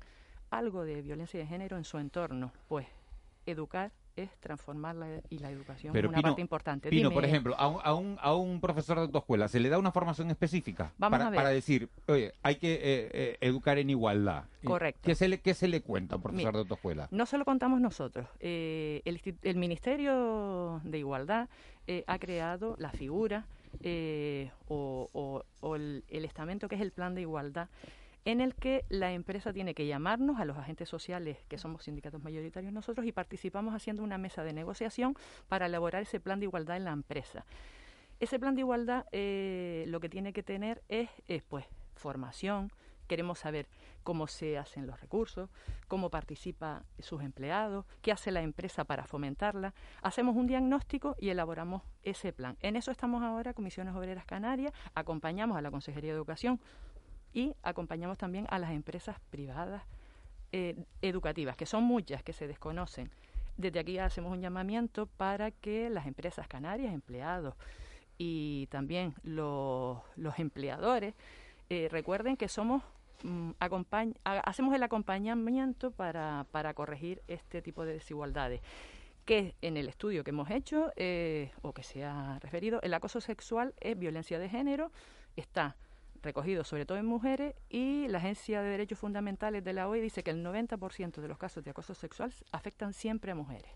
algo 0.51 0.83
de 0.83 1.01
violencia 1.01 1.39
de 1.39 1.47
género 1.47 1.77
en 1.77 1.83
su 1.83 1.97
entorno. 1.97 2.51
Pues 2.67 2.87
educar 3.45 3.91
es 4.15 4.29
transformarla 4.39 5.21
y 5.29 5.39
la 5.39 5.49
educación 5.49 5.95
es 5.95 6.05
una 6.05 6.21
parte 6.21 6.41
importante. 6.41 6.89
Pino, 6.89 7.11
por 7.11 7.25
ejemplo, 7.25 7.55
a 7.57 7.67
un, 7.67 7.79
a, 7.83 7.93
un, 7.93 8.17
a 8.21 8.35
un 8.35 8.61
profesor 8.61 8.97
de 8.97 9.03
autoescuela, 9.03 9.47
¿se 9.47 9.59
le 9.59 9.69
da 9.69 9.77
una 9.77 9.91
formación 9.91 10.29
específica? 10.29 10.93
para, 10.97 11.31
para 11.31 11.49
decir, 11.49 11.89
oye, 12.07 12.33
hay 12.43 12.55
que 12.55 12.73
eh, 12.73 12.79
eh, 13.13 13.37
educar 13.41 13.77
en 13.77 13.89
igualdad. 13.89 14.45
Correcto. 14.63 15.01
¿Qué 15.03 15.15
se 15.15 15.27
le, 15.27 15.39
qué 15.39 15.53
se 15.53 15.67
le 15.67 15.81
cuenta 15.81 16.15
a 16.15 16.17
un 16.17 16.23
profesor 16.23 16.53
de 16.53 16.59
autoescuela? 16.59 17.07
No 17.11 17.25
se 17.25 17.37
lo 17.37 17.45
contamos 17.45 17.79
nosotros. 17.81 18.27
Eh, 18.39 19.01
el, 19.05 19.21
el, 19.43 19.55
Ministerio 19.55 20.81
de 20.83 20.99
Igualdad 20.99 21.49
ha 22.05 22.19
creado 22.19 22.75
la 22.77 22.91
figura 22.91 23.45
o, 24.67 25.43
o, 25.61 25.75
el, 25.75 26.03
el 26.07 26.25
estamento 26.25 26.67
que 26.67 26.75
es 26.75 26.81
el 26.81 26.91
Plan 26.91 27.15
de 27.15 27.21
Igualdad 27.21 27.69
en 28.25 28.41
el 28.41 28.55
que 28.55 28.85
la 28.89 29.11
empresa 29.11 29.53
tiene 29.53 29.73
que 29.73 29.87
llamarnos 29.87 30.39
a 30.39 30.45
los 30.45 30.57
agentes 30.57 30.89
sociales, 30.89 31.37
que 31.47 31.57
somos 31.57 31.83
sindicatos 31.83 32.23
mayoritarios 32.23 32.73
nosotros, 32.73 33.05
y 33.05 33.11
participamos 33.11 33.73
haciendo 33.73 34.03
una 34.03 34.17
mesa 34.17 34.43
de 34.43 34.53
negociación 34.53 35.15
para 35.47 35.67
elaborar 35.67 36.03
ese 36.03 36.19
plan 36.19 36.39
de 36.39 36.45
igualdad 36.45 36.77
en 36.77 36.85
la 36.85 36.91
empresa. 36.91 37.45
Ese 38.19 38.37
plan 38.37 38.55
de 38.55 38.61
igualdad 38.61 39.05
eh, 39.11 39.85
lo 39.87 39.99
que 39.99 40.09
tiene 40.09 40.33
que 40.33 40.43
tener 40.43 40.83
es, 40.89 41.09
pues, 41.47 41.65
formación, 41.95 42.71
queremos 43.07 43.39
saber 43.39 43.67
cómo 44.03 44.27
se 44.27 44.57
hacen 44.57 44.87
los 44.87 45.01
recursos, 45.01 45.49
cómo 45.87 46.09
participa 46.09 46.83
sus 46.99 47.21
empleados, 47.21 47.85
qué 48.01 48.11
hace 48.11 48.31
la 48.31 48.41
empresa 48.41 48.85
para 48.85 49.05
fomentarla. 49.05 49.73
Hacemos 50.01 50.35
un 50.35 50.47
diagnóstico 50.47 51.15
y 51.19 51.29
elaboramos 51.29 51.81
ese 52.03 52.31
plan. 52.31 52.57
En 52.61 52.75
eso 52.75 52.91
estamos 52.91 53.23
ahora, 53.23 53.53
Comisiones 53.53 53.95
Obreras 53.95 54.25
Canarias, 54.25 54.73
acompañamos 54.95 55.57
a 55.57 55.61
la 55.61 55.71
Consejería 55.71 56.11
de 56.11 56.17
Educación 56.17 56.59
y 57.33 57.53
acompañamos 57.63 58.17
también 58.17 58.45
a 58.49 58.59
las 58.59 58.71
empresas 58.71 59.17
privadas 59.29 59.83
eh, 60.51 60.75
educativas, 61.01 61.55
que 61.55 61.65
son 61.65 61.83
muchas, 61.83 62.23
que 62.23 62.33
se 62.33 62.47
desconocen. 62.47 63.11
Desde 63.57 63.79
aquí 63.79 63.97
hacemos 63.99 64.31
un 64.31 64.41
llamamiento 64.41 65.05
para 65.05 65.51
que 65.51 65.89
las 65.89 66.07
empresas 66.07 66.47
canarias, 66.47 66.93
empleados 66.93 67.55
y 68.17 68.67
también 68.67 69.13
los, 69.23 69.99
los 70.15 70.39
empleadores 70.39 71.13
eh, 71.69 71.87
recuerden 71.91 72.35
que 72.35 72.47
somos 72.47 72.81
mm, 73.23 73.51
hacemos 74.23 74.75
el 74.75 74.83
acompañamiento 74.83 75.91
para, 75.91 76.47
para 76.51 76.73
corregir 76.73 77.21
este 77.27 77.61
tipo 77.61 77.85
de 77.85 77.93
desigualdades 77.93 78.61
que 79.25 79.53
en 79.61 79.77
el 79.77 79.87
estudio 79.87 80.23
que 80.23 80.31
hemos 80.31 80.49
hecho 80.49 80.91
eh, 80.95 81.51
o 81.61 81.71
que 81.71 81.83
se 81.83 82.03
ha 82.03 82.39
referido, 82.39 82.81
el 82.81 82.95
acoso 82.95 83.21
sexual 83.21 83.75
es 83.79 83.95
violencia 83.95 84.39
de 84.39 84.49
género, 84.49 84.91
está 85.35 85.75
recogido 86.21 86.63
sobre 86.63 86.85
todo 86.85 86.97
en 86.97 87.05
mujeres 87.05 87.55
y 87.69 88.07
la 88.07 88.17
Agencia 88.19 88.61
de 88.61 88.69
Derechos 88.69 88.99
Fundamentales 88.99 89.63
de 89.63 89.73
la 89.73 89.87
OE 89.87 90.01
dice 90.01 90.23
que 90.23 90.31
el 90.31 90.43
90% 90.43 91.21
de 91.21 91.27
los 91.27 91.37
casos 91.37 91.63
de 91.63 91.71
acoso 91.71 91.93
sexual 91.93 92.33
afectan 92.51 92.93
siempre 92.93 93.31
a 93.31 93.35
mujeres. 93.35 93.71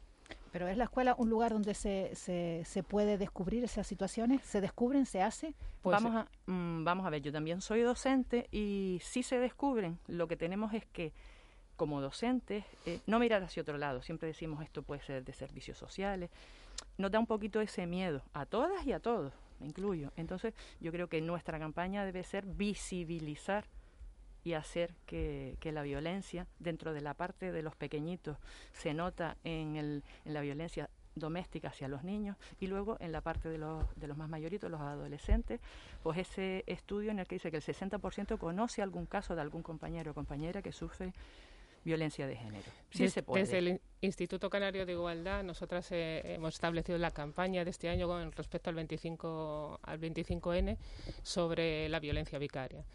Pero 0.51 0.67
es 0.67 0.77
la 0.77 0.86
escuela 0.86 1.15
un 1.17 1.29
lugar 1.29 1.51
donde 1.51 1.73
se, 1.73 2.12
se, 2.15 2.63
se 2.65 2.84
puede 2.84 3.17
descubrir 3.17 3.63
esas 3.63 3.88
situaciones, 3.88 4.41
se 4.43 4.62
descubren, 4.62 5.06
se 5.06 5.21
hace. 5.21 5.56
Pues 5.82 6.01
vamos 6.01 6.15
a 6.15 6.51
mm, 6.51 6.84
vamos 6.84 7.06
a 7.06 7.10
ver, 7.10 7.21
yo 7.21 7.32
también 7.32 7.60
soy 7.60 7.82
docente 7.82 8.47
y 8.51 8.99
si 9.03 9.23
se 9.23 9.39
descubren, 9.39 9.97
lo 10.08 10.27
que 10.27 10.38
tenemos 10.38 10.73
es 10.73 10.86
que 10.86 11.12
como 11.75 12.01
docentes 12.01 12.63
eh, 12.86 12.99
no 13.08 13.19
mirar 13.19 13.43
hacia 13.43 13.62
otro 13.62 13.77
lado. 13.77 14.01
Siempre 14.01 14.27
decimos 14.27 14.63
esto 14.63 14.84
puede 14.84 15.01
ser 15.01 15.23
de 15.23 15.34
servicios 15.34 15.77
sociales. 15.77 16.29
Nos 16.97 17.12
da 17.12 17.19
un 17.19 17.27
poquito 17.27 17.62
ese 17.62 17.88
miedo 17.88 18.21
a 18.34 18.45
todas 18.45 18.86
y 18.86 18.93
a 18.93 18.99
todos, 18.99 19.34
incluyo. 19.63 20.12
Entonces 20.15 20.54
yo 20.80 20.91
creo 20.91 21.08
que 21.08 21.21
nuestra 21.21 21.60
campaña 21.60 22.06
debe 22.06 22.23
ser 22.23 22.45
visibilizar 22.45 23.65
y 24.43 24.54
hacer 24.54 24.93
que, 25.06 25.58
que, 25.62 25.71
la 25.71 25.84
violencia 25.84 26.47
dentro 26.60 26.93
de 26.93 26.99
la 27.02 27.13
parte 27.13 27.52
de 27.52 27.63
los 27.63 27.76
pequeñitos 27.76 28.38
se 28.73 28.93
nota 28.93 29.38
en, 29.45 29.78
el, 29.78 30.04
en 30.26 30.34
la 30.34 30.41
violencia 30.41 30.89
doméstica 31.15 31.69
hacia 31.69 31.88
los 31.88 32.04
niños 32.04 32.38
y 32.60 32.67
luego 32.67 32.97
en 32.99 33.12
la 33.12 33.21
parte 33.21 33.49
de 33.49 33.58
los, 33.58 33.84
de 33.95 34.08
los 34.08 34.17
más 34.17 34.30
mayoritos, 34.30 34.69
los 34.69 34.82
adolescentes, 34.82 35.60
pues 36.02 36.17
ese 36.17 36.63
estudio 36.67 37.12
en 37.12 37.19
el 37.19 37.28
que 37.28 37.36
dice 37.36 37.52
que 37.52 37.58
el 37.58 37.63
60% 37.63 38.38
conoce 38.38 38.82
algún 38.82 39.06
caso 39.06 39.36
de 39.36 39.41
algún 39.41 39.63
compañero 39.63 40.12
o 40.12 40.13
compañera 40.13 40.62
que 40.62 40.71
sufre 40.71 41.13
violencia 41.83 42.27
de 42.27 42.35
género. 42.35 42.65
Sí 42.91 43.03
desde, 43.03 43.09
se 43.09 43.23
puede. 43.23 43.43
Desde 43.43 43.57
el 43.59 43.81
Instituto 44.01 44.49
Canario 44.49 44.85
de 44.85 44.93
Igualdad, 44.93 45.43
nosotras 45.43 45.91
eh, 45.91 46.21
hemos 46.35 46.55
establecido 46.55 46.97
la 46.97 47.11
campaña 47.11 47.63
de 47.63 47.71
este 47.71 47.89
año 47.89 48.07
con 48.07 48.31
respecto 48.31 48.69
al 48.69 48.75
25 48.75 49.79
al 49.81 49.99
25N 49.99 50.77
sobre 51.23 51.89
la 51.89 51.99
violencia 51.99 52.39
vicaria. 52.39 52.85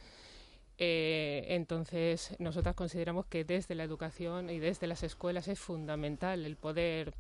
Eh, 0.79 1.45
entonces, 1.49 2.37
nosotras 2.39 2.75
consideramos 2.75 3.27
que 3.27 3.45
desde 3.45 3.75
la 3.75 3.83
educación 3.83 4.49
y 4.49 4.61
desde 4.61 4.87
las 4.87 5.03
escuelas 5.03 5.49
es 5.49 5.59
fundamental 5.59 6.47
el 6.47 6.57
poder 6.57 7.15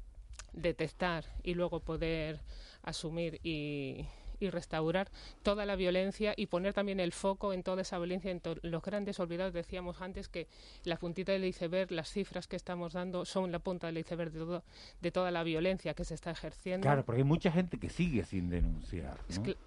detectar 0.53 1.25
y 1.43 1.55
luego 1.55 1.81
poder 1.81 2.41
asumir 2.83 3.41
y, 3.43 4.07
y 4.41 4.51
restaurar 4.51 5.11
toda 5.43 5.67
la 5.67 5.77
violencia 5.77 6.35
y 6.37 6.47
poner 6.47 6.75
también 6.75 7.01
el 7.01 7.13
foco 7.13 7.53
en 7.53 7.63
toda 7.63 7.83
esa 7.83 7.99
violencia, 7.99 8.31
en 8.31 8.41
los 8.63 8.83
grandes 8.83 9.21
olvidados. 9.21 9.53
Decíamos 9.53 10.01
antes 10.01 10.29
que 10.29 10.47
la 10.85 10.97
puntita 10.97 11.33
del 11.33 11.45
iceberg, 11.45 11.91
las 11.93 12.11
cifras 12.11 12.47
que 12.47 12.57
estamos 12.57 12.93
dando 12.93 13.25
son 13.25 13.53
la 13.53 13.59
punta 13.59 13.87
del 13.89 13.99
iceberg 13.99 14.33
de, 14.33 14.39
todo, 14.41 14.65
de 15.01 15.11
toda 15.11 15.31
la 15.31 15.43
violencia 15.43 15.95
que 15.95 16.05
se 16.05 16.15
está 16.15 16.31
ejerciendo. 16.31 16.85
Claro, 16.85 17.05
porque 17.05 17.21
hay 17.21 17.25
mucha 17.25 17.51
gente 17.51 17.79
que 17.79 17.89
sigue 17.89 18.25
sin 18.25 18.49
denunciar. 18.49 19.19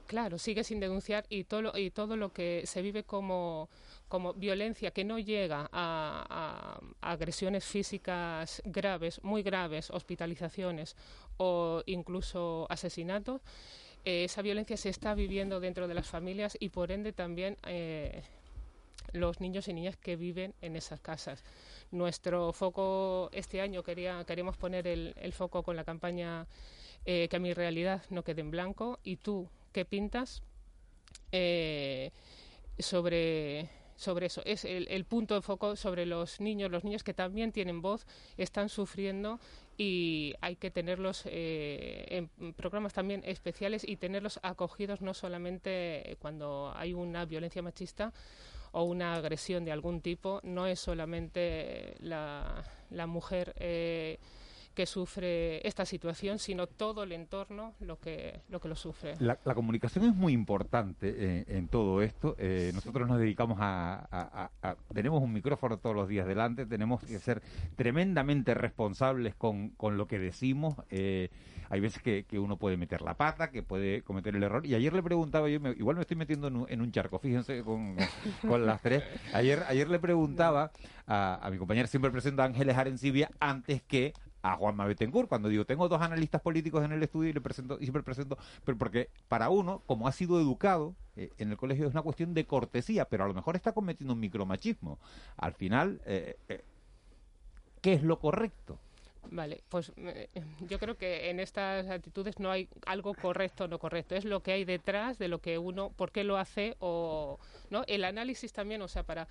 claro, 0.08 0.38
sigue 0.38 0.64
sin 0.64 0.80
denunciar 0.80 1.26
y 1.30 1.44
todo 1.44 1.62
lo, 1.62 1.78
y 1.78 1.92
todo 1.92 2.16
lo 2.16 2.32
que 2.32 2.64
se 2.66 2.82
vive 2.82 3.04
como 3.04 3.70
como 4.12 4.34
violencia 4.34 4.92
que 4.92 5.06
no 5.06 5.20
llega 5.20 5.70
a, 5.72 6.82
a, 7.02 7.12
agresiones 7.14 7.64
físicas 7.64 8.62
graves, 8.66 9.24
muy 9.24 9.42
graves, 9.42 9.90
hospitalizaciones 9.90 10.98
o 11.38 11.82
incluso 11.86 12.68
asesinatos, 12.70 13.42
eh, 14.06 14.24
esa 14.26 14.42
violencia 14.42 14.78
se 14.78 14.90
está 14.90 15.14
viviendo 15.16 15.60
dentro 15.60 15.88
de 15.88 15.94
las 15.94 16.08
familias 16.08 16.58
y 16.60 16.70
por 16.70 16.92
ende 16.92 17.14
también 17.14 17.58
eh, 17.66 18.24
los 19.14 19.42
niños 19.42 19.68
y 19.68 19.74
niñas 19.74 19.98
que 19.98 20.16
viven 20.16 20.54
en 20.62 20.76
esas 20.76 21.00
casas. 21.00 21.44
Nuestro 21.92 22.54
foco 22.54 23.30
este 23.34 23.62
año 23.62 23.84
quería, 23.84 24.24
queremos 24.26 24.58
poner 24.58 24.88
el, 24.88 25.14
el 25.18 25.34
foco 25.34 25.64
con 25.64 25.76
la 25.76 25.84
campaña 25.84 26.48
eh, 27.04 27.28
que 27.30 27.36
a 27.36 27.40
mi 27.40 27.54
realidad 27.54 28.04
no 28.12 28.24
quede 28.24 28.42
en 28.42 28.52
blanco 28.52 29.00
y 29.04 29.16
tú 29.16 29.50
qué 29.72 29.86
pintas 29.86 30.44
eh, 31.32 32.12
sobre 32.78 33.70
sobre 34.02 34.26
eso. 34.26 34.42
Es 34.46 34.66
el, 34.66 34.88
el, 34.90 35.06
punto 35.06 35.36
de 35.36 35.42
foco 35.42 35.76
sobre 35.76 36.06
los 36.06 36.42
niños, 36.42 36.72
los 36.72 36.84
niños 36.84 37.04
que 37.04 37.14
también 37.14 37.52
tienen 37.52 37.82
voz, 37.82 38.06
están 38.38 38.70
sufriendo 38.70 39.40
y 39.78 40.34
hay 40.42 40.56
que 40.56 40.72
tenerlos 40.72 41.24
eh, 41.26 42.28
en 42.40 42.54
programas 42.54 42.94
también 42.94 43.22
especiales 43.26 43.88
y 43.88 43.98
tenerlos 43.98 44.40
acogidos 44.44 45.02
no 45.02 45.14
solamente 45.14 46.18
cuando 46.20 46.74
hay 46.76 46.94
una 46.94 47.26
violencia 47.26 47.62
machista 47.62 48.14
o 48.72 48.84
una 48.84 49.16
agresión 49.16 49.66
de 49.66 49.72
algún 49.72 50.02
tipo, 50.02 50.40
no 50.44 50.66
es 50.66 50.80
solamente 50.80 51.96
la, 52.00 52.64
la 52.90 53.08
mujer. 53.08 53.54
Eh, 53.58 54.18
que 54.74 54.86
sufre 54.86 55.66
esta 55.68 55.86
situación, 55.86 56.40
sino 56.40 56.68
todo 56.68 57.04
el 57.04 57.12
entorno 57.12 57.74
lo 57.80 58.00
que 58.00 58.42
lo, 58.50 58.60
que 58.60 58.70
lo 58.70 58.76
sufre. 58.76 59.16
La, 59.20 59.38
la 59.44 59.54
comunicación 59.54 60.06
es 60.06 60.16
muy 60.16 60.34
importante 60.34 61.14
eh, 61.16 61.46
en 61.48 61.68
todo 61.68 62.02
esto. 62.02 62.36
Eh, 62.38 62.72
nosotros 62.74 63.08
nos 63.08 63.20
dedicamos 63.20 63.58
a, 63.60 64.08
a, 64.12 64.52
a, 64.62 64.76
Tenemos 64.94 65.22
un 65.22 65.34
micrófono 65.34 65.78
todos 65.78 65.96
los 65.96 66.08
días 66.08 66.26
delante, 66.26 66.66
tenemos 66.66 67.04
que 67.04 67.20
ser 67.20 67.42
tremendamente 67.76 68.54
responsables 68.54 69.36
con, 69.36 69.70
con 69.72 69.98
lo 69.98 70.08
que 70.08 70.20
decimos. 70.20 70.76
Eh, 70.90 71.30
hay 71.70 71.80
veces 71.80 72.02
que, 72.02 72.26
que, 72.26 72.38
uno 72.38 72.58
puede 72.58 72.76
meter 72.76 73.02
la 73.02 73.16
pata, 73.16 73.50
que 73.50 73.64
puede 73.64 74.02
cometer 74.04 74.36
el 74.36 74.44
error. 74.44 74.66
Y 74.66 74.76
ayer 74.76 74.92
le 74.94 75.02
preguntaba, 75.02 75.48
yo 75.50 75.60
me, 75.62 75.72
igual 75.72 75.96
me 75.96 76.02
estoy 76.02 76.18
metiendo 76.18 76.48
en 76.48 76.58
un, 76.58 76.66
en 76.70 76.82
un 76.82 76.92
charco, 76.92 77.18
fíjense 77.18 77.64
con, 77.64 77.96
con, 78.48 78.66
las 78.66 78.82
tres. 78.82 79.04
Ayer, 79.34 79.64
ayer 79.68 79.90
le 79.90 80.00
preguntaba 80.00 80.72
a, 81.08 81.40
a 81.42 81.50
mi 81.50 81.58
compañera, 81.58 81.88
siempre 81.88 82.12
presenta 82.12 82.44
a 82.44 82.48
Ángeles 82.48 82.78
Arencibia, 82.78 83.32
antes 83.40 83.82
que 83.84 84.14
a 84.42 84.56
Juanma 84.56 84.86
Betancourt 84.86 85.30
cuando 85.30 85.50
digo 85.50 85.66
tengo 85.66 85.88
dos 85.88 86.02
analistas 86.02 86.42
políticos 86.42 86.84
en 86.84 86.92
el 86.92 87.04
estudio 87.04 87.30
y 87.30 87.34
le 87.34 87.42
presento 87.42 87.78
y 87.80 87.84
siempre 87.84 88.04
presento 88.04 88.38
pero 88.66 88.78
porque 88.78 89.10
para 89.28 89.50
uno 89.50 89.82
como 89.86 90.08
ha 90.08 90.12
sido 90.12 90.40
educado 90.40 90.96
eh, 91.16 91.32
en 91.38 91.52
el 91.52 91.58
colegio 91.58 91.88
es 91.88 91.94
una 91.94 92.02
cuestión 92.02 92.34
de 92.34 92.46
cortesía 92.46 93.06
pero 93.06 93.24
a 93.24 93.28
lo 93.28 93.34
mejor 93.34 93.56
está 93.56 93.74
cometiendo 93.74 94.14
un 94.14 94.20
micromachismo. 94.20 95.00
Al 95.38 95.54
final 95.54 96.02
eh, 96.06 96.38
eh, 96.50 96.64
qué 97.82 97.94
es 97.94 98.04
lo 98.04 98.20
correcto 98.20 98.80
Vale, 99.30 99.64
pues 99.70 99.92
eh, 99.98 100.30
yo 100.62 100.80
creo 100.80 100.96
que 100.96 101.30
en 101.30 101.40
estas 101.40 101.88
actitudes 101.88 102.40
no 102.40 102.52
hay 102.52 102.68
algo 102.86 103.14
correcto 103.14 103.66
o 103.66 103.68
no 103.68 103.80
correcto, 103.80 104.16
es 104.16 104.26
lo 104.26 104.42
que 104.42 104.52
hay 104.52 104.66
detrás 104.66 105.20
de 105.20 105.28
lo 105.28 105.40
que 105.40 105.58
uno, 105.58 105.92
por 105.92 106.12
qué 106.12 106.24
lo 106.24 106.38
hace 106.38 106.76
o 106.80 107.40
no, 107.70 107.84
el 107.88 108.04
análisis 108.04 108.52
también, 108.52 108.82
o 108.82 108.88
sea, 108.88 109.04
para 109.04 109.28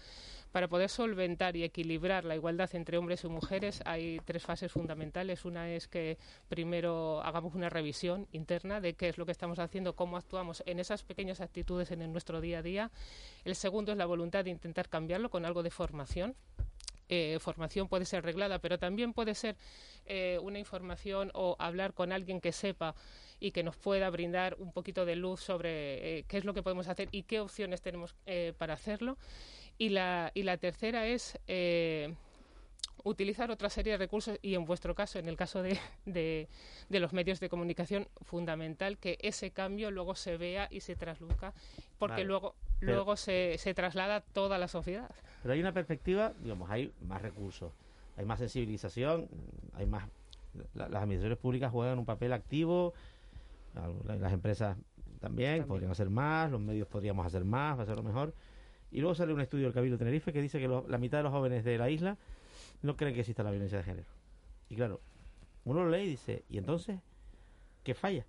para 0.53 0.69
poder 0.69 0.89
solventar 0.89 1.57
y 1.57 1.65
equilibrar 1.65 2.25
la 2.25 2.35
igualdad 2.35 2.69
entre 2.75 2.99
hombres 2.99 3.25
y 3.25 3.29
mujeres 3.29 3.83
hay 3.85 4.21
tres 4.25 4.43
fases 4.43 4.73
fundamentales. 4.73 5.45
Una 5.45 5.71
es 5.71 5.87
que 5.87 6.19
primero 6.49 7.23
hagamos 7.23 7.55
una 7.55 7.69
revisión 7.69 8.27
interna 8.33 8.81
de 8.81 8.95
qué 8.95 9.09
es 9.09 9.19
lo 9.19 9.27
que 9.27 9.33
estamos 9.33 9.59
haciendo, 9.59 9.95
cómo 9.95 10.17
actuamos 10.17 10.63
en 10.67 10.81
esas 10.81 11.05
pequeñas 11.05 11.41
actitudes 11.41 11.91
en 11.93 12.13
nuestro 12.13 12.41
día 12.41 12.59
a 12.59 12.63
día. 12.63 12.91
El 13.45 13.55
segundo 13.55 13.93
es 13.93 13.99
la 13.99 14.07
voluntad 14.07 14.45
de 14.45 14.51
intentar 14.51 14.89
cambiarlo 14.89 15.31
con 15.31 15.45
algo 15.45 15.63
de 15.63 15.71
formación 15.71 16.35
eh, 17.11 17.39
formación 17.41 17.89
puede 17.89 18.05
ser 18.05 18.25
reglada, 18.25 18.61
pero 18.61 18.79
también 18.79 19.13
puede 19.13 19.35
ser 19.35 19.57
eh, 20.07 20.39
una 20.41 20.59
información 20.59 21.31
o 21.35 21.57
hablar 21.59 21.93
con 21.93 22.13
alguien 22.13 22.41
que 22.41 22.53
sepa 22.53 22.95
y 23.41 23.51
que 23.51 23.63
nos 23.63 23.77
pueda 23.77 24.09
brindar 24.11 24.57
un 24.59 24.73
poquito 24.73 25.05
de 25.05 25.17
luz 25.17 25.41
sobre 25.41 26.19
eh, 26.19 26.25
qué 26.29 26.39
es 26.39 26.45
lo 26.45 26.55
que 26.55 26.63
podemos 26.63 26.87
hacer 26.89 27.09
y 27.11 27.25
qué 27.25 27.41
opciones 27.41 27.83
tenemos 27.83 28.15
eh, 28.27 28.53
para 28.57 28.75
hacerlo. 28.75 29.19
Y 29.77 29.89
la, 29.89 30.31
y 30.35 30.45
la 30.45 30.57
tercera 30.57 31.07
es 31.07 31.39
utilizar 33.05 33.51
otra 33.51 33.71
serie 33.71 33.93
de 33.93 33.99
recursos 33.99 34.39
y 34.43 34.55
en 34.55 34.65
vuestro 34.65 34.95
caso, 34.95 35.19
en 35.19 35.29
el 35.29 35.37
caso 35.37 35.63
de, 35.63 35.79
de, 36.07 36.49
de, 36.89 37.01
los 37.01 37.13
medios 37.13 37.41
de 37.41 37.49
comunicación, 37.49 38.09
fundamental 38.23 38.99
que 38.99 39.19
ese 39.21 39.51
cambio 39.51 39.91
luego 39.91 40.15
se 40.15 40.37
vea 40.37 40.69
y 40.71 40.81
se 40.81 40.97
trasluzca, 40.97 41.53
porque 41.99 42.15
vale. 42.15 42.25
luego, 42.25 42.55
pero, 42.79 42.95
luego 42.95 43.17
se, 43.17 43.57
se 43.59 43.75
traslada 43.75 44.17
a 44.17 44.21
toda 44.21 44.59
la 44.59 44.69
sociedad. 44.69 45.11
Pero 45.43 45.55
hay 45.55 45.61
una 45.61 45.73
perspectiva, 45.73 46.33
digamos, 46.43 46.71
hay 46.71 46.93
más 47.07 47.23
recursos, 47.23 47.73
hay 48.17 48.25
más 48.25 48.39
sensibilización, 48.39 49.29
hay 49.75 49.87
más... 49.87 50.09
La, 50.75 50.89
las 50.89 51.03
administraciones 51.03 51.39
públicas 51.39 51.71
juegan 51.71 51.99
un 51.99 52.05
papel 52.05 52.33
activo, 52.33 52.93
las 54.05 54.33
empresas 54.33 54.77
también, 55.21 55.59
también, 55.59 55.65
podrían 55.67 55.91
hacer 55.93 56.11
más, 56.11 56.51
los 56.51 56.61
medios 56.61 56.89
podríamos 56.89 57.27
hacer 57.27 57.45
más, 57.45 57.79
hacerlo 57.79 58.03
mejor. 58.03 58.35
Y 58.91 59.01
luego 59.01 59.15
sale 59.15 59.33
un 59.33 59.41
estudio 59.41 59.67
del 59.67 59.75
Cabildo 59.75 59.99
Tenerife 59.99 60.33
que 60.33 60.43
dice 60.43 60.59
que 60.59 60.67
lo, 60.67 60.87
la 60.89 60.99
mitad 60.99 61.19
de 61.19 61.25
los 61.25 61.33
jóvenes 61.33 61.63
de 61.65 61.79
la 61.79 61.91
isla 61.91 62.17
no 62.83 62.97
creen 62.97 63.15
que 63.15 63.21
exista 63.21 63.43
la 63.43 63.51
violencia 63.51 63.79
de 63.79 63.85
género. 63.85 64.09
Y 64.69 64.77
claro, 64.77 65.01
uno 65.65 65.85
lo 65.85 65.91
lee 65.91 66.05
y 66.05 66.09
dice, 66.11 66.45
¿y 66.49 66.59
entonces 66.59 67.01
qué 67.85 67.95
falla? 67.95 68.27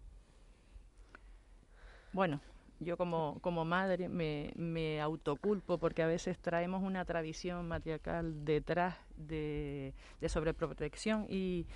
Bueno, 2.13 2.41
yo 2.79 2.97
como, 2.97 3.37
como 3.41 3.63
madre 3.63 4.09
me, 4.09 4.51
me 4.55 4.99
autoculpo 5.01 5.77
porque 5.77 6.01
a 6.01 6.07
veces 6.07 6.39
traemos 6.39 6.83
una 6.83 7.05
tradición 7.05 7.67
matriarcal 7.67 8.43
detrás 8.43 8.95
de, 9.15 9.93
de 10.19 10.29
sobreprotección 10.29 11.25
y, 11.29 11.67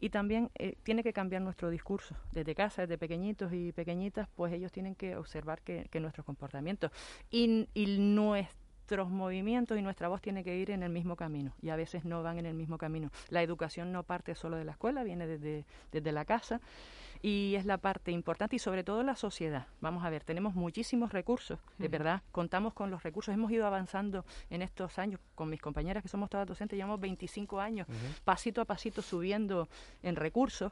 y 0.00 0.10
también 0.10 0.50
eh, 0.56 0.76
tiene 0.82 1.02
que 1.02 1.12
cambiar 1.12 1.42
nuestro 1.42 1.70
discurso 1.70 2.16
desde 2.32 2.54
casa, 2.54 2.82
desde 2.82 2.98
pequeñitos 2.98 3.52
y 3.52 3.72
pequeñitas, 3.72 4.28
pues 4.34 4.52
ellos 4.52 4.72
tienen 4.72 4.94
que 4.94 5.16
observar 5.16 5.60
que, 5.62 5.88
nuestros 6.00 6.26
comportamientos 6.26 6.90
y, 7.30 7.68
y 7.74 7.98
nuestro 7.98 8.63
nuestros 8.84 9.08
movimientos 9.08 9.78
y 9.78 9.82
nuestra 9.82 10.08
voz 10.08 10.20
tiene 10.20 10.44
que 10.44 10.58
ir 10.58 10.70
en 10.70 10.82
el 10.82 10.90
mismo 10.90 11.16
camino 11.16 11.54
y 11.62 11.70
a 11.70 11.76
veces 11.76 12.04
no 12.04 12.22
van 12.22 12.38
en 12.38 12.44
el 12.44 12.52
mismo 12.52 12.76
camino. 12.76 13.10
La 13.30 13.42
educación 13.42 13.92
no 13.92 14.02
parte 14.02 14.34
solo 14.34 14.58
de 14.58 14.64
la 14.66 14.72
escuela, 14.72 15.02
viene 15.04 15.26
desde, 15.26 15.64
desde 15.90 16.12
la 16.12 16.26
casa 16.26 16.60
y 17.24 17.54
es 17.56 17.64
la 17.64 17.78
parte 17.78 18.10
importante 18.10 18.56
y 18.56 18.58
sobre 18.58 18.84
todo 18.84 19.02
la 19.02 19.16
sociedad. 19.16 19.66
Vamos 19.80 20.04
a 20.04 20.10
ver, 20.10 20.22
tenemos 20.24 20.54
muchísimos 20.54 21.10
recursos, 21.10 21.58
de 21.78 21.88
verdad, 21.88 22.20
contamos 22.32 22.74
con 22.74 22.90
los 22.90 23.02
recursos, 23.02 23.32
hemos 23.32 23.50
ido 23.50 23.66
avanzando 23.66 24.26
en 24.50 24.60
estos 24.60 24.98
años 24.98 25.20
con 25.34 25.48
mis 25.48 25.58
compañeras 25.58 26.02
que 26.02 26.10
somos 26.10 26.28
todas 26.28 26.46
docentes, 26.46 26.76
llevamos 26.76 27.00
25 27.00 27.60
años, 27.60 27.88
pasito 28.24 28.60
a 28.60 28.66
pasito 28.66 29.00
subiendo 29.00 29.70
en 30.02 30.16
recursos, 30.16 30.70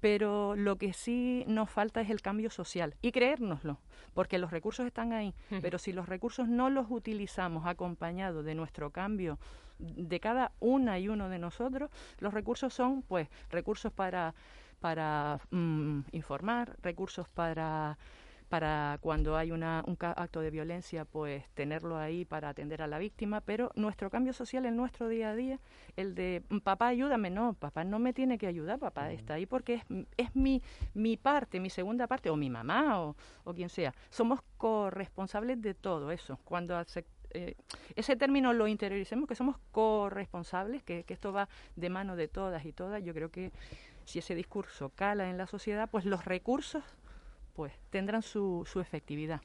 pero 0.00 0.56
lo 0.56 0.76
que 0.76 0.94
sí 0.94 1.44
nos 1.46 1.68
falta 1.68 2.00
es 2.00 2.08
el 2.08 2.22
cambio 2.22 2.48
social 2.48 2.94
y 3.02 3.12
creérnoslo, 3.12 3.76
porque 4.14 4.38
los 4.38 4.50
recursos 4.50 4.86
están 4.86 5.12
ahí, 5.12 5.34
pero 5.60 5.78
si 5.78 5.92
los 5.92 6.08
recursos 6.08 6.48
no 6.48 6.70
los 6.70 6.86
utilizamos 6.88 7.66
acompañados 7.66 8.46
de 8.46 8.54
nuestro 8.54 8.92
cambio 8.92 9.38
de 9.78 10.20
cada 10.20 10.52
una 10.58 10.98
y 10.98 11.08
uno 11.08 11.28
de 11.28 11.38
nosotros, 11.38 11.90
los 12.18 12.32
recursos 12.32 12.72
son 12.72 13.02
pues 13.02 13.28
recursos 13.50 13.92
para 13.92 14.34
para 14.82 15.40
mm, 15.50 16.00
informar, 16.12 16.76
recursos 16.82 17.28
para 17.28 17.96
para 18.52 18.98
cuando 19.00 19.38
hay 19.38 19.50
una, 19.50 19.82
un 19.86 19.96
acto 19.98 20.42
de 20.42 20.50
violencia, 20.50 21.06
pues 21.06 21.42
tenerlo 21.54 21.96
ahí 21.96 22.26
para 22.26 22.50
atender 22.50 22.82
a 22.82 22.86
la 22.86 22.98
víctima, 22.98 23.40
pero 23.40 23.70
nuestro 23.76 24.10
cambio 24.10 24.34
social 24.34 24.66
en 24.66 24.76
nuestro 24.76 25.08
día 25.08 25.30
a 25.30 25.34
día, 25.34 25.58
el 25.96 26.14
de 26.14 26.42
mm, 26.50 26.58
papá 26.58 26.88
ayúdame, 26.88 27.30
no, 27.30 27.54
papá 27.54 27.82
no 27.82 27.98
me 27.98 28.12
tiene 28.12 28.36
que 28.36 28.46
ayudar, 28.46 28.78
papá 28.78 29.10
está 29.10 29.34
ahí 29.34 29.46
porque 29.46 29.76
es, 29.76 29.84
es 30.18 30.36
mi, 30.36 30.60
mi 30.92 31.16
parte, 31.16 31.60
mi 31.60 31.70
segunda 31.70 32.06
parte, 32.06 32.28
o 32.28 32.36
mi 32.36 32.50
mamá, 32.50 33.00
o, 33.00 33.16
o 33.44 33.54
quien 33.54 33.70
sea. 33.70 33.94
Somos 34.10 34.40
corresponsables 34.58 35.62
de 35.62 35.72
todo 35.72 36.10
eso. 36.10 36.38
Cuando 36.44 36.78
eh, 37.30 37.54
ese 37.96 38.16
término 38.16 38.52
lo 38.52 38.68
interioricemos, 38.68 39.26
que 39.26 39.34
somos 39.34 39.56
corresponsables, 39.70 40.82
que, 40.82 41.04
que 41.04 41.14
esto 41.14 41.32
va 41.32 41.48
de 41.76 41.88
mano 41.88 42.16
de 42.16 42.28
todas 42.28 42.66
y 42.66 42.72
todas, 42.74 43.02
yo 43.02 43.14
creo 43.14 43.30
que 43.30 43.50
si 44.04 44.18
ese 44.18 44.34
discurso 44.34 44.90
cala 44.90 45.30
en 45.30 45.38
la 45.38 45.46
sociedad, 45.46 45.88
pues 45.90 46.04
los 46.04 46.24
recursos 46.24 46.82
pues 47.54 47.72
tendrán 47.90 48.22
su, 48.22 48.66
efectividad. 48.80 49.40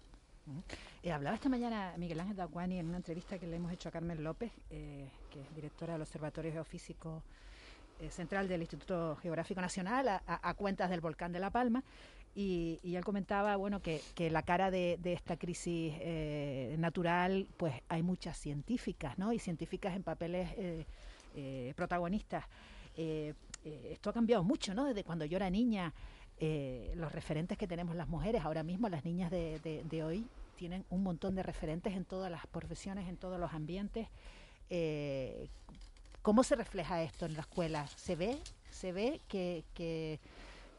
Eh, 1.03 1.11
hablaba 1.11 1.35
esta 1.35 1.49
mañana 1.49 1.93
Miguel 1.97 2.19
Ángel 2.19 2.37
Daguani 2.37 2.79
en 2.79 2.87
una 2.87 2.97
entrevista 2.97 3.37
que 3.37 3.47
le 3.47 3.57
hemos 3.57 3.71
hecho 3.71 3.89
a 3.89 3.91
Carmen 3.91 4.23
López, 4.23 4.51
eh, 4.69 5.09
que 5.29 5.41
es 5.41 5.55
directora 5.55 5.93
del 5.93 6.01
Observatorio 6.01 6.53
Geofísico 6.53 7.21
eh, 7.99 8.09
Central 8.09 8.47
del 8.47 8.61
Instituto 8.61 9.17
Geográfico 9.17 9.59
Nacional, 9.59 10.21
a, 10.25 10.53
cuentas 10.53 10.89
del 10.89 11.01
volcán 11.01 11.33
de 11.33 11.39
La 11.39 11.49
Palma, 11.49 11.83
y, 12.33 12.79
él 12.83 13.03
comentaba 13.03 13.55
bueno 13.55 13.81
que, 13.81 14.01
que 14.13 14.29
la 14.29 14.43
cara 14.43 14.69
de, 14.69 14.99
de 15.01 15.13
esta 15.13 15.37
crisis 15.37 15.95
natural, 16.77 17.47
pues 17.57 17.73
hay 17.89 18.03
muchas 18.03 18.37
científicas, 18.37 19.17
¿no? 19.17 19.33
Y 19.33 19.39
científicas 19.39 19.95
en 19.95 20.03
papeles 20.03 20.85
protagonistas. 21.75 22.45
Eh, 23.67 23.89
esto 23.91 24.09
ha 24.09 24.13
cambiado 24.13 24.43
mucho, 24.43 24.73
¿no? 24.73 24.85
Desde 24.85 25.03
cuando 25.03 25.25
yo 25.25 25.35
era 25.35 25.49
niña, 25.49 25.93
eh, 26.39 26.93
los 26.95 27.11
referentes 27.11 27.57
que 27.57 27.67
tenemos 27.67 27.95
las 27.95 28.07
mujeres, 28.07 28.43
ahora 28.45 28.63
mismo 28.63 28.87
las 28.87 29.03
niñas 29.03 29.29
de, 29.29 30.03
hoy 30.05 30.25
tienen 30.55 30.85
un 30.89 31.03
montón 31.03 31.35
de 31.35 31.43
referentes 31.43 31.93
en 31.93 32.05
todas 32.05 32.31
las 32.31 32.47
profesiones, 32.47 33.09
en 33.09 33.17
todos 33.17 33.37
los 33.39 33.51
ambientes. 33.53 34.07
Eh, 34.69 35.49
¿Cómo 36.21 36.43
se 36.43 36.55
refleja 36.55 37.03
esto 37.03 37.25
en 37.25 37.33
la 37.33 37.41
escuela? 37.41 37.87
¿Se 37.87 38.15
ve? 38.15 38.39
¿Se 38.71 38.93
ve 38.93 39.21
que, 39.27 39.65
que, 39.73 40.19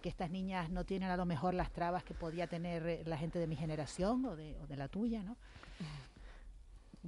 estas 0.03 0.31
niñas 0.31 0.71
no 0.71 0.85
tienen 0.85 1.11
a 1.11 1.19
lo 1.19 1.27
mejor 1.27 1.53
las 1.53 1.71
trabas 1.71 2.03
que 2.03 2.15
podía 2.15 2.47
tener 2.47 3.07
la 3.07 3.19
gente 3.19 3.39
de 3.39 3.47
mi 3.47 3.57
generación 3.57 4.25
o 4.25 4.37
de, 4.37 4.57
o 4.63 4.67
de 4.67 4.75
la 4.75 4.89
tuya, 4.89 5.23
¿no? 5.23 5.37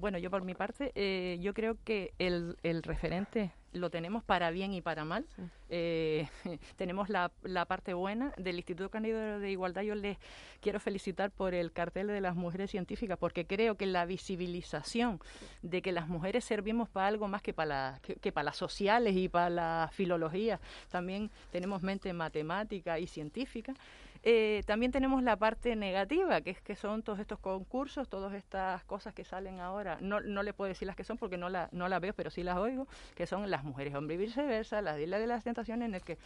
Bueno, 0.00 0.16
yo 0.16 0.30
por 0.30 0.42
mi 0.44 0.54
parte, 0.54 0.92
eh, 0.94 1.36
yo 1.42 1.52
creo 1.52 1.76
que 1.84 2.14
el, 2.18 2.56
el, 2.62 2.82
referente 2.82 3.52
lo 3.74 3.90
tenemos 3.90 4.24
para 4.24 4.50
bien 4.50 4.72
y 4.72 4.80
para 4.80 5.04
mal. 5.04 5.26
Eh, 5.68 6.26
tenemos 6.76 7.10
la, 7.10 7.30
la, 7.42 7.66
parte 7.66 7.92
buena 7.92 8.32
del 8.38 8.56
Instituto 8.56 8.88
Cándido 8.88 9.38
de 9.38 9.50
Igualdad. 9.50 9.82
Yo 9.82 9.94
les 9.94 10.16
quiero 10.62 10.80
felicitar 10.80 11.30
por 11.30 11.52
el 11.52 11.70
cartel 11.70 12.06
de 12.06 12.22
las 12.22 12.34
mujeres 12.34 12.70
científicas, 12.70 13.18
porque 13.18 13.46
creo 13.46 13.74
que 13.74 13.84
la 13.84 14.06
visibilización 14.06 15.20
de 15.60 15.82
que 15.82 15.92
las 15.92 16.08
mujeres 16.08 16.46
servimos 16.46 16.88
para 16.88 17.06
algo 17.08 17.28
más 17.28 17.42
que 17.42 17.52
para, 17.52 17.98
que, 18.02 18.14
que 18.16 18.32
para 18.32 18.44
las 18.44 18.56
sociales 18.56 19.14
y 19.14 19.28
para 19.28 19.50
la 19.50 19.90
filología. 19.92 20.60
También 20.88 21.30
tenemos 21.52 21.82
mente 21.82 22.10
matemática 22.14 22.98
y 22.98 23.06
científica. 23.06 23.74
Eh, 24.22 24.62
también 24.66 24.92
tenemos 24.92 25.22
la 25.22 25.36
parte 25.36 25.76
negativa, 25.76 26.40
que 26.42 26.50
es 26.50 26.60
que 26.60 26.76
son 26.76 27.02
todos 27.02 27.18
estos 27.20 27.38
concursos, 27.38 28.08
todas 28.08 28.34
estas 28.34 28.84
cosas 28.84 29.14
que 29.14 29.24
salen 29.24 29.60
ahora. 29.60 29.98
No, 30.00 30.20
no 30.20 30.42
le 30.42 30.52
puedo 30.52 30.68
decir 30.68 30.86
las 30.86 30.96
que 30.96 31.04
son 31.04 31.16
porque 31.16 31.38
no 31.38 31.48
la, 31.48 31.68
no 31.72 31.88
la 31.88 31.98
veo, 31.98 32.12
pero 32.12 32.30
sí 32.30 32.42
las 32.42 32.58
oigo, 32.58 32.86
que 33.14 33.26
son 33.26 33.50
las 33.50 33.64
mujeres 33.64 33.94
hombre 33.94 34.16
y 34.16 34.18
viceversa, 34.18 34.82
la 34.82 35.00
isla 35.00 35.18
de 35.18 35.26
las 35.26 35.42
tentaciones, 35.44 35.88
en 35.88 35.94
el 35.94 36.02
que 36.02 36.18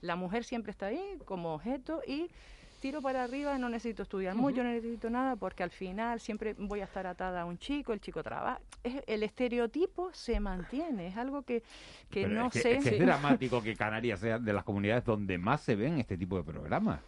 la 0.00 0.16
mujer 0.16 0.44
siempre 0.44 0.70
está 0.70 0.86
ahí 0.86 1.18
como 1.24 1.54
objeto 1.54 2.02
y 2.06 2.30
tiro 2.80 3.02
para 3.02 3.24
arriba, 3.24 3.58
no 3.58 3.68
necesito 3.68 4.04
estudiar 4.04 4.34
mucho, 4.34 4.62
no 4.64 4.70
necesito 4.70 5.10
nada, 5.10 5.36
porque 5.36 5.62
al 5.62 5.70
final 5.70 6.18
siempre 6.18 6.54
voy 6.56 6.80
a 6.80 6.84
estar 6.84 7.06
atada 7.06 7.42
a 7.42 7.44
un 7.44 7.58
chico, 7.58 7.92
el 7.92 8.00
chico 8.00 8.22
trabaja. 8.22 8.60
el 8.82 9.22
estereotipo 9.22 10.10
se 10.12 10.40
mantiene, 10.40 11.08
es 11.08 11.16
algo 11.16 11.42
que, 11.42 11.62
que 12.10 12.26
no 12.26 12.50
sé. 12.50 12.76
Es, 12.76 12.86
es 12.86 12.98
dramático 12.98 13.62
que 13.62 13.76
Canarias 13.76 14.20
sea 14.20 14.38
de 14.38 14.52
las 14.52 14.64
comunidades 14.64 15.04
donde 15.04 15.36
más 15.36 15.60
se 15.60 15.76
ven 15.76 15.98
este 15.98 16.16
tipo 16.16 16.36
de 16.36 16.44
programas. 16.44 17.00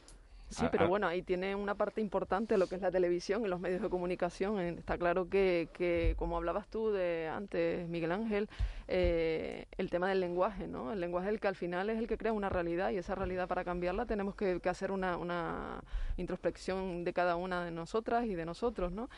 Sí, 0.53 0.67
pero 0.71 0.87
bueno, 0.87 1.07
ahí 1.07 1.23
tiene 1.23 1.55
una 1.55 1.75
parte 1.75 2.01
importante 2.01 2.59
lo 2.59 2.67
que 2.67 2.77
es 2.77 2.83
la 2.83 2.91
televisión 2.91 3.45
y 3.45 3.49
los 3.49 3.59
medios 3.59 3.81
de 3.81 3.89
comunicación. 3.89 4.61
Está 4.61 4.99
claro 4.99 5.29
que, 5.29 5.69
que 5.73 6.15
como 6.19 6.37
hablabas 6.37 6.69
tú 6.69 6.91
de 6.91 7.29
antes, 7.29 7.89
Miguel 7.89 8.13
Ángel, 8.13 8.49
eh, 8.89 9.67
el 9.79 9.89
tema 9.89 10.09
del 10.09 10.21
lenguaje, 10.21 10.69
¿no? 10.69 10.93
El 10.93 11.01
lenguaje 11.01 11.29
es 11.29 11.35
el 11.35 11.41
que 11.41 11.49
al 11.49 11.57
final 11.57 11.89
es 11.89 11.99
el 11.99 12.07
que 12.07 12.19
crea 12.19 12.33
una 12.33 12.51
realidad 12.51 12.91
y 12.91 12.99
esa 12.99 13.15
realidad 13.15 13.49
para 13.49 13.65
cambiarla 13.65 14.05
tenemos 14.05 14.35
que, 14.35 14.61
que 14.61 14.69
hacer 14.69 14.91
una, 14.91 15.17
una 15.17 15.83
introspección 16.19 17.05
de 17.05 17.13
cada 17.13 17.37
una 17.37 17.65
de 17.65 17.71
nosotras 17.71 18.27
y 18.27 18.35
de 18.35 18.45
nosotros, 18.45 18.93
¿no? 18.93 19.09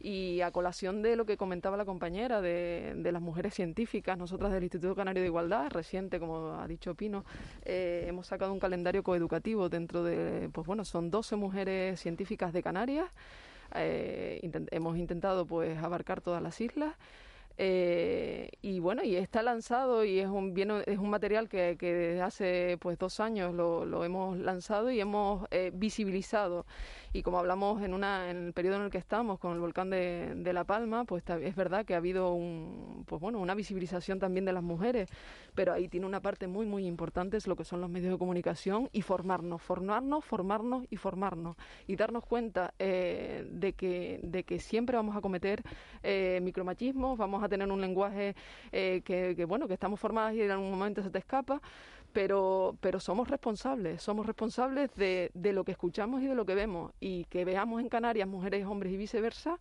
Y 0.00 0.40
a 0.42 0.50
colación 0.52 1.02
de 1.02 1.16
lo 1.16 1.26
que 1.26 1.36
comentaba 1.36 1.76
la 1.76 1.84
compañera 1.84 2.40
de, 2.40 2.94
de 2.96 3.12
las 3.12 3.20
mujeres 3.20 3.54
científicas, 3.54 4.16
nosotras 4.16 4.52
del 4.52 4.62
Instituto 4.62 4.94
Canario 4.94 5.22
de 5.22 5.28
Igualdad, 5.28 5.70
reciente, 5.70 6.20
como 6.20 6.52
ha 6.52 6.68
dicho 6.68 6.94
Pino, 6.94 7.24
eh, 7.64 8.04
hemos 8.06 8.28
sacado 8.28 8.52
un 8.52 8.60
calendario 8.60 9.02
coeducativo 9.02 9.68
dentro 9.68 10.04
de, 10.04 10.48
pues 10.52 10.66
bueno, 10.66 10.84
son 10.84 11.10
12 11.10 11.36
mujeres 11.36 12.00
científicas 12.00 12.52
de 12.52 12.62
Canarias. 12.62 13.06
Eh, 13.74 14.40
hemos 14.70 14.96
intentado 14.96 15.44
pues 15.44 15.76
abarcar 15.78 16.20
todas 16.20 16.42
las 16.42 16.58
islas 16.60 16.94
eh, 17.60 18.50
y 18.62 18.78
bueno, 18.78 19.02
y 19.02 19.16
está 19.16 19.42
lanzado 19.42 20.04
y 20.04 20.20
es 20.20 20.28
un, 20.28 20.54
bien, 20.54 20.70
es 20.86 20.98
un 20.98 21.10
material 21.10 21.48
que, 21.48 21.74
desde 21.76 22.22
hace 22.22 22.78
pues 22.80 22.96
dos 22.98 23.18
años 23.18 23.52
lo, 23.52 24.04
hemos 24.04 24.38
lanzado 24.38 24.92
y 24.92 25.00
hemos 25.00 25.44
eh, 25.50 25.72
visibilizado. 25.74 26.66
Y 27.12 27.22
como 27.22 27.38
hablamos 27.38 27.82
en, 27.82 27.94
una, 27.94 28.30
en 28.30 28.46
el 28.46 28.52
periodo 28.52 28.76
en 28.76 28.82
el 28.82 28.90
que 28.90 28.98
estamos 28.98 29.40
con 29.40 29.54
el 29.54 29.60
volcán 29.60 29.90
de, 29.90 30.34
de 30.36 30.52
La 30.52 30.64
Palma, 30.64 31.04
pues 31.04 31.24
es 31.28 31.56
verdad 31.56 31.84
que 31.84 31.94
ha 31.94 31.96
habido 31.96 32.32
un, 32.32 33.04
pues 33.08 33.20
bueno, 33.20 33.40
una 33.40 33.56
visibilización 33.56 34.20
también 34.20 34.44
de 34.44 34.52
las 34.52 34.62
mujeres, 34.62 35.10
pero 35.54 35.72
ahí 35.72 35.88
tiene 35.88 36.06
una 36.06 36.20
parte 36.20 36.46
muy, 36.46 36.64
muy 36.64 36.86
importante, 36.86 37.38
es 37.38 37.48
lo 37.48 37.56
que 37.56 37.64
son 37.64 37.80
los 37.80 37.90
medios 37.90 38.12
de 38.12 38.18
comunicación 38.18 38.88
y 38.92 39.02
formarnos, 39.02 39.60
formarnos, 39.62 40.24
formarnos 40.24 40.86
y 40.90 40.96
formarnos. 40.96 41.56
Y 41.88 41.96
darnos 41.96 42.24
cuenta 42.24 42.74
eh, 42.78 43.48
de, 43.50 43.72
que, 43.72 44.20
de 44.22 44.44
que 44.44 44.60
siempre 44.60 44.94
vamos 44.94 45.16
a 45.16 45.20
cometer 45.20 45.64
micromachismos, 46.40 47.18
vamos 47.18 47.42
a 47.42 47.47
tener 47.48 47.70
un 47.70 47.80
lenguaje 47.80 48.34
eh, 48.72 49.02
que, 49.04 49.44
bueno, 49.44 49.66
que 49.68 49.74
estamos 49.74 49.98
formadas 50.00 50.34
y 50.34 50.42
en 50.42 50.50
algún 50.50 50.70
momento 50.70 51.02
se 51.02 51.10
te 51.10 51.18
escapa, 51.18 51.60
pero, 52.12 52.76
pero 52.80 53.00
somos 53.00 53.28
responsables, 53.28 54.02
somos 54.02 54.26
responsables 54.26 54.94
de, 54.94 55.30
de 55.34 55.52
lo 55.52 55.64
que 55.64 55.72
escuchamos 55.72 56.22
y 56.22 56.26
de 56.26 56.34
lo 56.34 56.46
que 56.46 56.54
vemos, 56.54 56.92
y 57.00 57.24
que 57.24 57.44
veamos 57.44 57.80
en 57.80 57.88
Canarias 57.88 58.28
mujeres, 58.28 58.64
hombres 58.66 58.92
y 58.92 58.96
viceversa, 58.96 59.58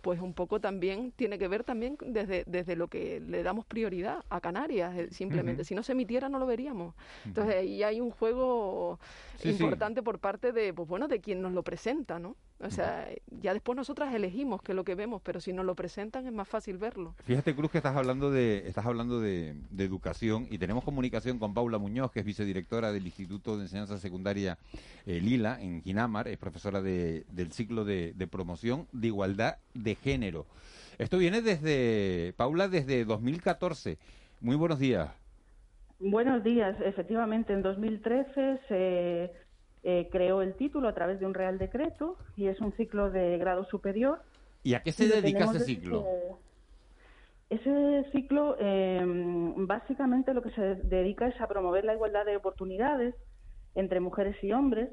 pues 0.00 0.20
un 0.20 0.32
poco 0.32 0.60
también 0.60 1.12
tiene 1.12 1.38
que 1.38 1.48
ver 1.48 1.64
también 1.64 1.98
desde, 2.00 2.44
desde 2.46 2.76
lo 2.76 2.88
que 2.88 3.20
le 3.20 3.42
damos 3.42 3.66
prioridad 3.66 4.24
a 4.28 4.40
Canarias, 4.40 4.94
simplemente. 5.10 5.64
Si 5.64 5.74
no 5.74 5.82
se 5.82 5.92
emitiera 5.92 6.28
no 6.28 6.38
lo 6.38 6.46
veríamos. 6.46 6.94
Entonces 7.24 7.56
ahí 7.56 7.82
hay 7.82 8.00
un 8.00 8.10
juego 8.10 8.98
importante 9.44 10.02
por 10.02 10.18
parte 10.18 10.52
de, 10.52 10.72
pues 10.72 10.88
bueno, 10.88 11.08
de 11.08 11.20
quien 11.20 11.42
nos 11.42 11.52
lo 11.52 11.62
presenta, 11.62 12.18
¿no? 12.18 12.36
O 12.60 12.70
sea, 12.70 13.08
ya 13.40 13.52
después 13.52 13.76
nosotras 13.76 14.12
elegimos 14.12 14.62
que 14.62 14.74
lo 14.74 14.84
que 14.84 14.96
vemos, 14.96 15.22
pero 15.22 15.40
si 15.40 15.52
nos 15.52 15.64
lo 15.64 15.76
presentan 15.76 16.26
es 16.26 16.32
más 16.32 16.48
fácil 16.48 16.76
verlo. 16.76 17.14
Fíjate, 17.24 17.54
Cruz, 17.54 17.70
que 17.70 17.78
estás 17.78 17.96
hablando 17.96 18.32
de, 18.32 18.66
estás 18.66 18.84
hablando 18.84 19.20
de, 19.20 19.54
educación 19.78 20.48
y 20.50 20.58
tenemos 20.58 20.82
comunicación 20.82 21.38
con 21.38 21.54
Paula 21.54 21.78
Muñoz, 21.78 22.10
que 22.10 22.20
es 22.20 22.26
vicedirectora 22.26 22.90
del 22.90 23.06
Instituto 23.06 23.56
de 23.56 23.62
Enseñanza 23.62 23.98
Secundaria 23.98 24.58
eh, 25.06 25.20
Lila, 25.20 25.58
en 25.60 25.82
Ginamar, 25.82 26.26
es 26.26 26.36
profesora 26.36 26.82
de, 26.82 27.24
del 27.30 27.52
ciclo 27.52 27.84
de, 27.84 28.12
de 28.14 28.26
promoción 28.26 28.88
de 28.92 29.06
igualdad 29.06 29.58
de 29.74 29.94
género. 29.94 30.46
Esto 30.98 31.18
viene 31.18 31.42
desde, 31.42 32.32
Paula, 32.36 32.66
desde 32.66 33.04
2014. 33.04 33.98
Muy 34.40 34.56
buenos 34.56 34.80
días. 34.80 35.08
Buenos 36.00 36.42
días. 36.42 36.76
Efectivamente, 36.80 37.52
en 37.52 37.62
2013 37.62 38.60
se 38.68 39.32
eh, 39.82 40.08
creó 40.10 40.42
el 40.42 40.54
título 40.54 40.88
a 40.88 40.94
través 40.94 41.20
de 41.20 41.26
un 41.26 41.34
Real 41.34 41.58
Decreto 41.58 42.16
y 42.36 42.46
es 42.46 42.60
un 42.60 42.72
ciclo 42.72 43.10
de 43.10 43.38
grado 43.38 43.64
superior. 43.64 44.20
¿Y 44.62 44.74
a 44.74 44.82
qué 44.82 44.92
se 44.92 45.08
dedica 45.08 45.44
ese 45.44 45.60
ciclo? 45.60 46.04
Ese 47.50 48.04
ciclo 48.12 48.56
eh, 48.58 49.00
básicamente 49.56 50.34
lo 50.34 50.42
que 50.42 50.50
se 50.50 50.74
dedica 50.74 51.28
es 51.28 51.40
a 51.40 51.48
promover 51.48 51.84
la 51.84 51.94
igualdad 51.94 52.26
de 52.26 52.36
oportunidades 52.36 53.14
entre 53.74 54.00
mujeres 54.00 54.36
y 54.42 54.52
hombres, 54.52 54.90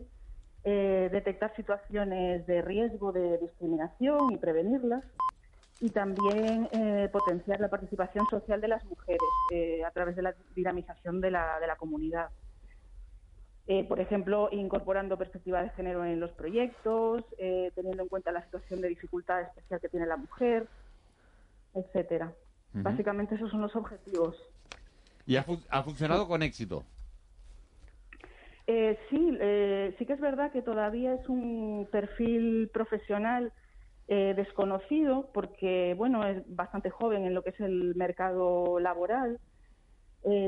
eh, 0.63 1.09
detectar 1.11 1.53
situaciones 1.55 2.47
de 2.47 2.61
riesgo 2.61 3.11
de 3.11 3.39
discriminación 3.39 4.31
y 4.31 4.37
prevenirlas, 4.37 5.03
y 5.81 5.89
también 5.89 6.69
eh, 6.71 7.09
potenciar 7.11 7.59
la 7.59 7.67
participación 7.67 8.25
social 8.29 8.61
de 8.61 8.69
las 8.69 8.85
mujeres 8.85 9.19
a 9.85 9.91
través 9.91 10.15
de 10.15 10.21
la 10.21 10.33
dinamización 10.55 11.19
de 11.19 11.31
la, 11.31 11.59
de 11.59 11.67
la 11.67 11.75
comunidad. 11.75 12.29
Por 13.87 13.99
ejemplo, 13.99 14.49
incorporando 14.51 15.17
perspectiva 15.17 15.63
de 15.63 15.69
género 15.71 16.05
en 16.05 16.19
los 16.19 16.31
proyectos, 16.31 17.23
teniendo 17.37 18.03
en 18.03 18.09
cuenta 18.09 18.31
la 18.31 18.43
situación 18.43 18.81
de 18.81 18.89
dificultad 18.89 19.41
especial 19.41 19.81
que 19.81 19.89
tiene 19.89 20.05
la 20.05 20.17
mujer, 20.17 20.67
etcétera. 21.73 22.33
Básicamente 22.73 23.35
esos 23.35 23.49
son 23.51 23.61
los 23.61 23.75
objetivos. 23.75 24.35
¿Y 25.25 25.37
ha, 25.37 25.43
funcionado 25.83 26.27
con 26.27 26.43
éxito? 26.43 26.83
Eh, 28.67 28.97
sí, 29.09 29.37
eh, 29.39 29.95
sí 29.97 30.05
que 30.05 30.13
es 30.13 30.19
verdad 30.19 30.51
que 30.51 30.61
todavía 30.61 31.13
es 31.13 31.27
un 31.29 31.87
perfil 31.91 32.69
profesional 32.73 33.53
eh, 34.07 34.33
desconocido 34.35 35.29
porque, 35.33 35.93
bueno, 35.97 36.25
es 36.25 36.43
bastante 36.47 36.89
joven 36.89 37.25
en 37.25 37.33
lo 37.33 37.43
que 37.43 37.51
es 37.51 37.59
el 37.59 37.95
mercado 37.95 38.79
laboral. 38.79 39.39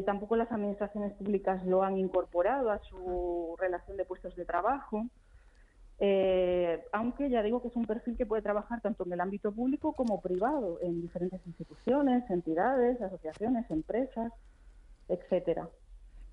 Tampoco 0.06 0.36
las 0.36 0.52
administraciones 0.52 1.14
públicas 1.14 1.64
lo 1.66 1.84
han 1.84 1.98
incorporado 1.98 2.72
a 2.72 2.80
su 2.80 3.56
relación 3.60 3.96
de 3.98 4.06
puestos 4.06 4.36
de 4.36 4.46
trabajo. 4.46 5.06
Eh, 6.00 6.84
aunque 6.92 7.30
ya 7.30 7.42
digo 7.42 7.62
que 7.62 7.70
es 7.70 7.76
un 7.76 7.86
perfil 7.86 8.16
que 8.18 8.26
puede 8.26 8.44
trabajar 8.44 8.82
tanto 8.82 9.04
en 9.06 9.14
el 9.14 9.22
ámbito 9.22 9.52
público 9.52 9.94
como 9.94 10.22
privado, 10.22 10.80
en 10.82 11.02
diferentes 11.02 11.42
instituciones, 11.46 12.30
entidades, 12.30 13.02
asociaciones, 13.02 13.70
empresas, 13.72 14.32
etcétera. 15.10 15.68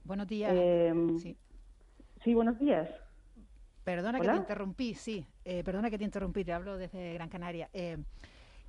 Buenos 0.04 0.28
días. 0.28 0.52
Em, 0.54 1.18
sí. 1.18 2.34
buenos 2.34 2.58
días. 2.58 2.88
Perdona 3.84 4.18
que 4.18 4.28
te 4.28 4.36
interrumpí, 4.36 4.94
sí, 4.94 5.26
eh, 5.44 5.62
perdona 5.62 5.90
que 5.90 5.98
te 5.98 6.04
interrumpí, 6.04 6.44
te 6.44 6.52
hablo 6.54 6.78
desde 6.78 7.14
Gran 7.14 7.28
Canaria. 7.28 7.68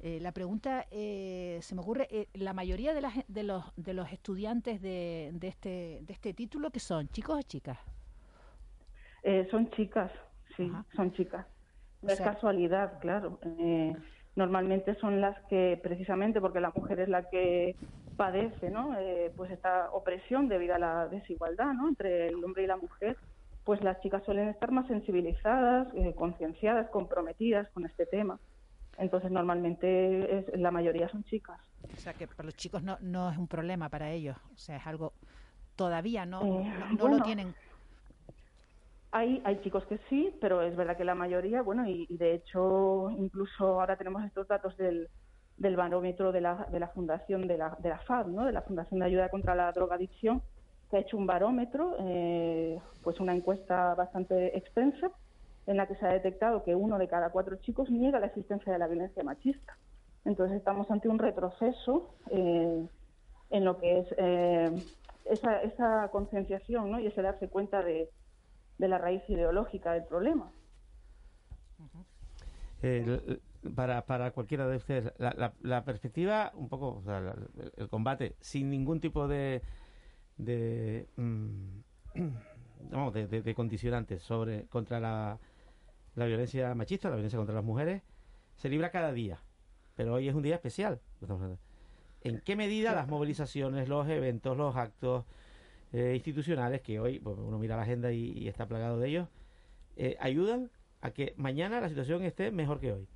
Eh, 0.02 0.20
la 0.22 0.32
pregunta 0.32 0.86
se 0.92 1.74
me 1.74 1.82
ocurre, 1.82 2.28
la 2.34 2.54
mayoría 2.54 2.94
de, 2.94 3.02
las, 3.02 3.14
de, 3.28 3.44
los, 3.44 3.64
de 3.76 3.94
los 3.94 4.12
estudiantes 4.12 4.82
de, 4.82 5.32
de, 5.34 5.48
este, 5.48 6.00
de 6.04 6.14
este 6.14 6.34
título, 6.34 6.70
¿qué 6.70 6.80
son? 6.80 7.08
¿Chicos 7.10 7.38
o 7.40 7.42
chicas? 7.42 7.80
son 9.50 9.72
chicas 9.72 10.12
sí, 10.56 10.72
son 10.96 11.12
chicas. 11.14 11.46
No 12.02 12.12
es 12.12 12.22
casualidad, 12.22 13.00
claro. 13.00 13.40
Eh, 13.60 13.94
normalmente 14.36 14.96
son 14.96 15.22
las 15.22 15.40
que, 15.48 15.80
precisamente 15.82 16.40
porque 16.42 16.60
la 16.60 16.72
mujer 16.76 17.00
es 17.00 17.10
la 17.10 17.30
que 17.30 17.76
padece, 18.16 18.70
¿no? 18.70 18.98
Eh, 18.98 19.32
pues 19.36 19.52
esta 19.52 19.90
opresión 19.92 20.48
debido 20.48 20.76
a 20.76 20.80
la 20.80 21.08
desigualdad, 21.08 21.74
¿no? 21.74 21.88
Entre 21.90 22.28
el 22.28 22.44
hombre 22.44 22.64
y 22.64 22.68
la 22.68 22.78
mujer, 22.78 23.18
pues 23.64 23.84
las 23.84 24.00
chicas 24.02 24.24
suelen 24.24 24.50
estar 24.50 24.72
más 24.72 24.88
sensibilizadas, 24.88 25.88
eh, 25.96 26.14
concienciadas, 26.16 26.90
comprometidas 26.90 27.68
con 27.70 27.86
este 27.86 28.06
tema. 28.06 28.40
Entonces, 28.98 29.32
normalmente 29.32 30.40
es, 30.40 30.60
la 30.60 30.72
mayoría 30.72 31.10
son 31.10 31.24
chicas. 31.24 31.60
O 31.94 31.98
sea, 31.98 32.14
que 32.14 32.28
para 32.28 32.46
los 32.46 32.56
chicos 32.56 32.82
no, 32.82 32.98
no 33.02 33.30
es 33.30 33.38
un 33.38 33.48
problema 33.48 33.90
para 33.90 34.12
ellos. 34.12 34.38
O 34.54 34.58
sea, 34.58 34.78
es 34.78 34.88
algo 34.88 35.14
todavía 35.76 36.26
no, 36.26 36.64
no, 36.98 37.08
lo 37.08 37.22
tienen 37.22 37.54
hay, 39.12 39.42
hay 39.46 39.62
chicos 39.62 39.86
que 39.86 39.98
sí, 40.10 40.36
pero 40.42 40.62
es 40.62 40.76
verdad 40.76 40.98
que 40.98 41.06
la 41.06 41.16
mayoría, 41.16 41.62
bueno, 41.62 41.88
y, 41.88 42.06
de 42.10 42.34
hecho 42.34 43.10
incluso 43.18 43.80
ahora 43.80 43.96
tenemos 43.96 44.26
estos 44.26 44.46
datos 44.46 44.76
del, 44.76 45.08
del 45.58 45.78
barómetro 45.78 46.34
de 46.34 46.42
la, 46.42 46.68
de 46.70 46.82
la 46.82 46.90
fundación 46.90 47.48
de 47.48 47.58
la, 47.58 47.78
de 47.80 47.90
la 47.90 48.00
FAD, 48.00 48.28
¿no? 48.28 48.44
de 48.44 48.52
la 48.52 48.62
Fundación 48.62 49.00
de 49.00 49.06
Ayuda 49.06 49.30
contra 49.30 49.56
la 49.56 49.72
Drogadicción, 49.72 50.42
que 50.90 50.98
ha 50.98 51.00
hecho 51.00 51.16
un 51.16 51.26
barómetro, 51.26 51.96
eh, 52.00 52.78
pues 53.04 53.22
una 53.22 53.34
encuesta 53.34 53.96
bastante 53.96 54.58
extensa, 54.58 55.10
en 55.68 55.78
la 55.78 55.88
que 55.88 55.96
se 55.96 56.06
ha 56.06 56.14
detectado 56.14 56.64
que 56.64 56.76
uno 56.76 56.98
de 56.98 57.08
cada 57.08 57.32
cuatro 57.32 57.56
chicos 57.58 57.90
niega 57.90 58.20
la 58.20 58.28
existencia 58.28 58.72
de 58.72 58.80
la 58.80 58.88
violencia 58.88 59.24
machista. 59.24 59.78
Entonces 60.24 60.58
estamos 60.58 60.90
ante 60.92 61.08
un 61.08 61.20
retroceso 61.20 62.16
eh, 62.32 62.88
en 63.50 63.66
lo 63.66 63.78
que 63.80 64.00
es 64.00 64.08
eh, 64.18 64.72
esa, 65.26 65.62
esa 65.62 66.10
concienciación 66.12 66.92
¿no? 66.92 67.00
y 67.00 67.08
ese 67.08 67.22
darse 67.22 67.48
cuenta 67.48 67.84
de, 67.84 68.10
de 68.78 68.88
la 68.88 68.98
raíz 68.98 69.24
ideológica 69.30 69.94
del 69.94 70.04
problema. 70.04 70.52
para, 73.76 74.06
para 74.06 74.32
cualquiera 74.32 74.68
de 74.68 74.78
ustedes, 74.78 75.12
la, 75.18 75.84
perspectiva, 75.86 76.52
un 76.56 76.70
poco, 76.70 77.04
el 77.78 77.90
combate, 77.90 78.36
sin 78.40 78.70
ningún 78.70 79.00
tipo 79.00 79.28
de, 79.28 79.62
de, 80.38 81.08
mm, 81.16 81.80
de, 83.14 83.56
condicionantes 83.56 84.22
sobre 84.22 84.66
contra 84.68 85.00
la, 85.00 85.40
la 86.16 86.26
violencia 86.26 86.74
machista, 86.76 87.10
la 87.10 87.16
violencia 87.16 87.38
contra 87.38 87.56
las 87.56 87.64
mujeres, 87.64 88.02
se 88.56 88.70
libra 88.70 88.92
cada 88.92 89.12
día. 89.12 89.40
Pero 89.96 90.14
hoy 90.14 90.28
es 90.28 90.36
un 90.36 90.44
día 90.44 90.56
especial. 90.56 91.00
¿En 92.22 92.42
qué 92.42 92.56
medida 92.56 92.94
las 92.94 93.08
movilizaciones, 93.08 93.88
los 93.88 94.08
eventos, 94.10 94.58
los 94.58 94.76
actos, 94.76 95.26
eh, 95.94 96.14
institucionales 96.16 96.82
que 96.82 97.00
hoy, 97.00 97.20
pues, 97.20 97.38
uno 97.38 97.58
mira 97.58 97.78
la 97.78 97.84
agenda 97.84 98.12
y, 98.12 98.48
está 98.48 98.68
plagado 98.68 99.00
de 99.00 99.08
ellos, 99.08 99.30
eh, 99.96 100.18
ayudan 100.20 100.70
a 101.02 101.12
que 101.12 101.34
mañana 101.38 101.80
la 101.80 101.88
situación 101.88 102.24
esté 102.24 102.52
mejor 102.52 102.80
que 102.80 102.92
hoy. 102.92 103.08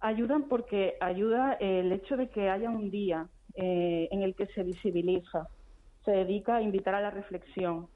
Ayudan 0.00 0.48
porque 0.48 0.96
ayuda 1.00 1.54
el 1.54 1.92
hecho 1.92 2.16
de 2.18 2.28
que 2.28 2.50
haya 2.50 2.68
un 2.68 2.90
día 2.90 3.28
eh, 3.54 4.08
en 4.10 4.22
el 4.22 4.34
que 4.34 4.46
se 4.48 4.64
visibiliza, 4.64 5.48
se 6.04 6.10
dedica 6.10 6.56
a 6.56 6.62
invitar 6.62 6.94
a 6.94 7.00
la 7.00 7.10
reflexión, 7.10 7.88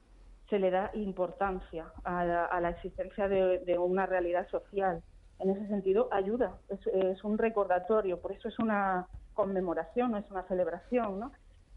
se 0.49 0.59
le 0.59 0.71
da 0.71 0.91
importancia 0.95 1.93
a 2.05 2.25
la, 2.25 2.71
existencia 2.71 3.29
de, 3.29 3.79
una 3.79 4.07
realidad 4.07 4.49
social. 4.49 5.03
En 5.41 5.51
ese 5.51 5.69
sentido, 5.69 6.09
ayuda, 6.11 6.59
es, 6.69 7.23
un 7.23 7.39
recordatorio, 7.39 8.21
por 8.21 8.33
eso 8.33 8.49
es 8.49 8.59
una 8.59 9.07
conmemoración, 9.35 10.11
no 10.13 10.19
es 10.19 10.29
una 10.31 10.43
celebración, 10.45 11.21
¿no? 11.21 11.33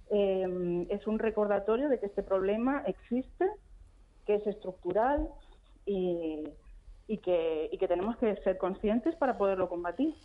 eh, 0.09 0.87
es 0.89 1.05
un 1.05 1.19
recordatorio 1.19 1.89
de 1.89 1.99
que 1.99 2.07
este 2.07 2.23
problema 2.23 2.83
existe, 2.87 3.47
que 4.25 4.35
es 4.35 4.47
estructural 4.47 5.29
y, 5.85 6.43
y, 7.07 7.17
que, 7.17 7.69
y 7.71 7.77
que 7.77 7.87
tenemos 7.87 8.17
que 8.17 8.35
ser 8.37 8.57
conscientes 8.57 9.15
para 9.15 9.37
poderlo 9.37 9.69
combatir. 9.69 10.15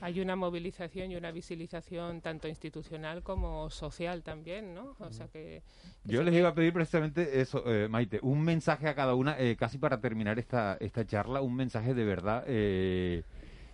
Hay 0.00 0.20
una 0.20 0.36
movilización 0.36 1.10
y 1.10 1.16
una 1.16 1.30
visibilización 1.32 2.20
tanto 2.20 2.48
institucional 2.48 3.22
como 3.22 3.70
social 3.70 4.22
también, 4.22 4.74
¿no? 4.74 4.96
O 4.98 5.10
sea 5.10 5.28
que, 5.28 5.62
Yo 6.04 6.22
les 6.22 6.34
iba 6.34 6.50
a 6.50 6.54
pedir 6.54 6.72
precisamente 6.72 7.40
eso, 7.40 7.62
eh, 7.66 7.88
Maite, 7.88 8.20
un 8.22 8.42
mensaje 8.42 8.88
a 8.88 8.94
cada 8.94 9.14
una, 9.14 9.38
eh, 9.38 9.56
casi 9.56 9.78
para 9.78 10.00
terminar 10.00 10.38
esta, 10.38 10.76
esta 10.80 11.06
charla, 11.06 11.40
un 11.40 11.54
mensaje 11.54 11.94
de 11.94 12.04
verdad 12.04 12.44
eh, 12.46 13.22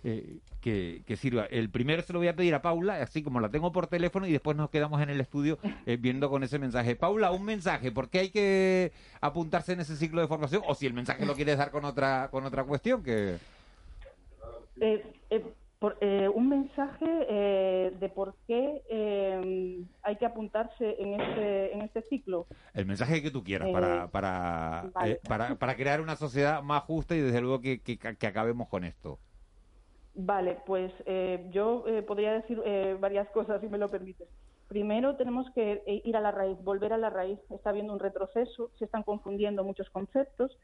eh, 0.05 0.39
que, 0.61 1.15
sirva. 1.15 1.45
El 1.45 1.69
primero 1.69 2.01
se 2.01 2.11
lo 2.11 2.19
voy 2.19 2.27
a 2.27 2.35
pedir 2.35 2.53
a 2.55 2.61
Paula, 2.61 3.01
así 3.01 3.23
como 3.23 3.39
la 3.39 3.49
tengo 3.49 3.71
por 3.71 3.87
teléfono, 3.87 4.27
y 4.27 4.31
después 4.31 4.57
nos 4.57 4.69
quedamos 4.69 5.01
en 5.01 5.09
el 5.09 5.21
estudio 5.21 5.59
eh, 5.85 5.97
viendo 5.97 6.29
con 6.29 6.43
ese 6.43 6.59
mensaje. 6.59 6.95
Paula, 6.95 7.31
un 7.31 7.43
mensaje, 7.43 7.91
¿por 7.91 8.09
qué 8.09 8.19
hay 8.19 8.29
que 8.29 8.91
apuntarse 9.21 9.73
en 9.73 9.79
ese 9.79 9.95
ciclo 9.95 10.19
de 10.19 10.27
formación? 10.27 10.61
O 10.67 10.75
si 10.75 10.85
el 10.85 10.93
mensaje 10.93 11.25
lo 11.25 11.35
quieres 11.35 11.57
dar 11.57 11.71
con 11.71 11.85
otra, 11.85 12.29
con 12.31 12.45
otra 12.45 12.63
cuestión, 12.63 13.01
que... 13.01 13.37
Eh, 14.81 15.03
un 16.33 16.49
mensaje 16.49 17.05
de 17.05 18.09
por 18.09 18.35
qué 18.47 19.83
hay 20.01 20.15
que 20.15 20.25
apuntarse 20.25 20.95
en 20.99 21.19
este, 21.19 21.73
en 21.73 21.81
este 21.81 22.01
ciclo. 22.03 22.47
El 22.73 22.85
mensaje 22.85 23.21
que 23.21 23.31
tú 23.31 23.43
quieras 23.43 23.69
para, 23.69 24.07
para, 24.09 24.91
para, 25.27 25.55
para, 25.55 25.75
crear 25.75 26.01
una 26.01 26.15
sociedad 26.15 26.61
más 26.63 26.83
justa 26.83 27.15
y 27.15 27.21
desde 27.21 27.41
luego 27.41 27.59
que, 27.61 27.81
que 27.81 28.27
acabemos 28.27 28.69
con 28.69 28.83
esto. 28.83 29.19
Vale, 30.15 30.59
pues 30.65 30.91
eh, 31.05 31.47
yo 31.51 31.85
eh, 31.87 32.03
podría 32.03 32.33
decir 32.33 32.61
eh, 32.65 32.95
varias 32.99 33.27
cosas, 33.29 33.61
si 33.61 33.67
me 33.67 33.79
lo 33.79 33.89
permites. 33.89 34.27
Primero, 34.67 35.15
tenemos 35.15 35.49
que 35.51 35.83
ir 35.85 36.15
a 36.15 36.21
la 36.21 36.31
raíz, 36.31 36.57
volver 36.63 36.93
a 36.93 36.97
la 36.97 37.09
raíz. 37.09 37.39
Está 37.49 37.71
habiendo 37.71 37.93
un 37.93 37.99
retroceso, 37.99 38.71
se 38.79 38.85
están 38.85 39.03
confundiendo 39.03 39.63
muchos 39.63 39.89
conceptos 39.89 40.57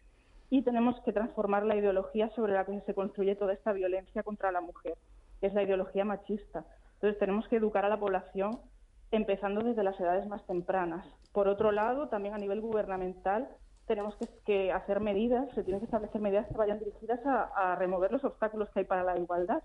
y 0.49 0.63
tenemos 0.63 0.99
que 1.01 1.13
transformar 1.13 1.65
la 1.65 1.75
ideología 1.75 2.29
sobre 2.29 2.53
la 2.53 2.65
que 2.65 2.81
se 2.81 2.93
construye 2.93 3.35
toda 3.35 3.53
esta 3.53 3.71
violencia 3.71 4.23
contra 4.23 4.51
la 4.51 4.61
mujer, 4.61 4.95
que 5.39 5.47
es 5.47 5.53
la 5.53 5.63
ideología 5.63 6.05
machista. 6.05 6.65
Entonces, 6.95 7.19
tenemos 7.19 7.47
que 7.47 7.57
educar 7.57 7.85
a 7.85 7.89
la 7.89 7.99
población 7.99 8.59
empezando 9.11 9.61
desde 9.61 9.83
las 9.83 9.99
edades 9.99 10.27
más 10.27 10.45
tempranas. 10.45 11.05
Por 11.31 11.47
otro 11.47 11.71
lado, 11.71 12.09
también 12.09 12.33
a 12.33 12.37
nivel 12.37 12.61
gubernamental, 12.61 13.47
tenemos 13.85 14.15
que, 14.45 14.71
hacer 14.71 14.99
medidas, 14.99 15.49
se 15.55 15.63
tienen 15.63 15.79
que 15.79 15.85
establecer 15.85 16.21
medidas 16.21 16.47
que 16.47 16.55
vayan 16.55 16.79
dirigidas 16.79 17.19
a, 17.25 17.75
remover 17.75 18.11
los 18.11 18.23
obstáculos 18.23 18.69
que 18.69 18.79
hay 18.79 18.85
para 18.85 19.03
la 19.03 19.17
igualdad. 19.17 19.63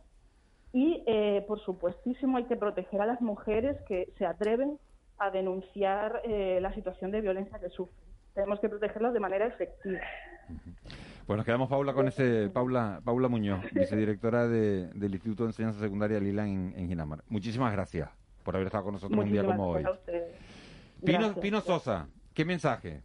Y, 0.72 1.02
eh, 1.06 1.44
por 1.46 1.60
supuestísimo, 1.60 2.38
hay 2.38 2.44
que 2.44 2.56
proteger 2.56 3.00
a 3.00 3.06
las 3.06 3.20
mujeres 3.20 3.80
que 3.82 4.12
se 4.18 4.26
atreven 4.26 4.78
a 5.18 5.30
denunciar 5.30 6.22
eh, 6.24 6.58
la 6.60 6.74
situación 6.74 7.10
de 7.10 7.20
violencia 7.20 7.58
que 7.58 7.68
sufren. 7.68 8.13
Tenemos 8.34 8.60
que 8.60 8.68
protegerlas 8.68 9.14
de 9.14 9.20
manera 9.20 9.46
efectiva. 9.46 10.00
Pues 11.26 11.36
nos 11.36 11.46
quedamos, 11.46 11.68
Paula, 11.70 11.94
con 11.94 12.08
ese 12.08 12.50
Paula 12.50 13.00
Paula 13.04 13.28
Muñoz, 13.28 13.64
vicedirectora 13.72 14.46
de, 14.46 14.88
del 14.88 15.14
Instituto 15.14 15.44
de 15.44 15.50
Enseñanza 15.50 15.80
Secundaria 15.80 16.20
Lila 16.20 16.46
en, 16.46 16.74
en 16.76 16.88
Ginamar. 16.88 17.22
Muchísimas 17.28 17.72
gracias 17.72 18.10
por 18.42 18.56
haber 18.56 18.66
estado 18.66 18.84
con 18.84 18.94
nosotros 18.94 19.24
un 19.24 19.32
día 19.32 19.44
como 19.44 19.70
hoy. 19.70 19.84
Pino, 21.04 21.34
Pino 21.36 21.60
Sosa, 21.60 22.08
¿qué 22.34 22.44
mensaje? 22.44 23.00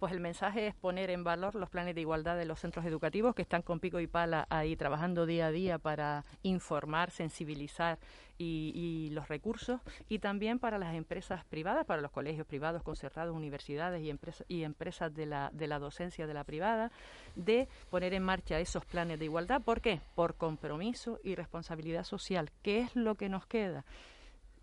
Pues 0.00 0.12
el 0.12 0.20
mensaje 0.20 0.66
es 0.66 0.74
poner 0.74 1.10
en 1.10 1.24
valor 1.24 1.54
los 1.54 1.68
planes 1.68 1.94
de 1.94 2.00
igualdad 2.00 2.38
de 2.38 2.46
los 2.46 2.58
centros 2.58 2.86
educativos 2.86 3.34
que 3.34 3.42
están 3.42 3.60
con 3.60 3.80
pico 3.80 4.00
y 4.00 4.06
pala 4.06 4.46
ahí 4.48 4.74
trabajando 4.74 5.26
día 5.26 5.48
a 5.48 5.50
día 5.50 5.78
para 5.78 6.24
informar, 6.42 7.10
sensibilizar 7.10 7.98
y, 8.40 9.10
los 9.12 9.28
recursos 9.28 9.80
y 10.08 10.18
también 10.18 10.58
para 10.58 10.78
las 10.78 10.94
empresas 10.94 11.44
privadas, 11.44 11.84
para 11.84 12.00
los 12.00 12.10
colegios 12.10 12.46
privados, 12.46 12.82
concertados, 12.82 13.36
universidades 13.36 14.02
y, 14.02 14.10
empresas 14.10 14.46
y 14.48 14.62
empresas 14.62 15.14
de 15.14 15.26
la, 15.26 15.50
de 15.52 15.66
la 15.66 15.78
docencia 15.78 16.26
de 16.26 16.34
la 16.34 16.44
privada, 16.44 16.90
de 17.36 17.68
poner 17.90 18.14
en 18.14 18.22
marcha 18.22 18.58
esos 18.58 18.84
planes 18.84 19.18
de 19.18 19.26
igualdad. 19.26 19.62
¿Por 19.62 19.80
qué? 19.80 20.00
Por 20.14 20.34
compromiso 20.36 21.18
y 21.22 21.34
responsabilidad 21.34 22.04
social. 22.04 22.50
¿Qué 22.62 22.80
es 22.80 22.96
lo 22.96 23.16
que 23.16 23.28
nos 23.28 23.46
queda? 23.46 23.84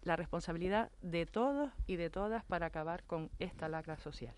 La 0.03 0.15
responsabilidad 0.15 0.89
de 1.01 1.25
todos 1.25 1.71
y 1.85 1.97
de 1.97 2.09
todas 2.09 2.43
para 2.45 2.67
acabar 2.67 3.03
con 3.03 3.29
esta 3.39 3.67
lacra 3.67 3.97
social. 3.97 4.33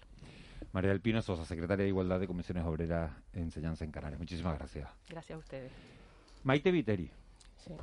María 0.72 0.92
del 0.92 1.02
Pino 1.02 1.22
Sosa, 1.22 1.46
secretaria 1.46 1.84
de 1.84 1.90
Igualdad 1.90 2.20
de 2.20 2.28
Comisiones 2.28 2.66
Obreras 2.66 3.12
Enseñanza 3.34 3.86
en 3.86 3.92
Canarias. 3.92 4.20
Muchísimas 4.20 4.58
gracias. 4.58 4.90
Gracias 5.08 5.36
a 5.36 5.40
ustedes. 5.40 5.72
Maite 6.44 6.72
Viteri. 6.72 7.10
Sí. 7.58 7.74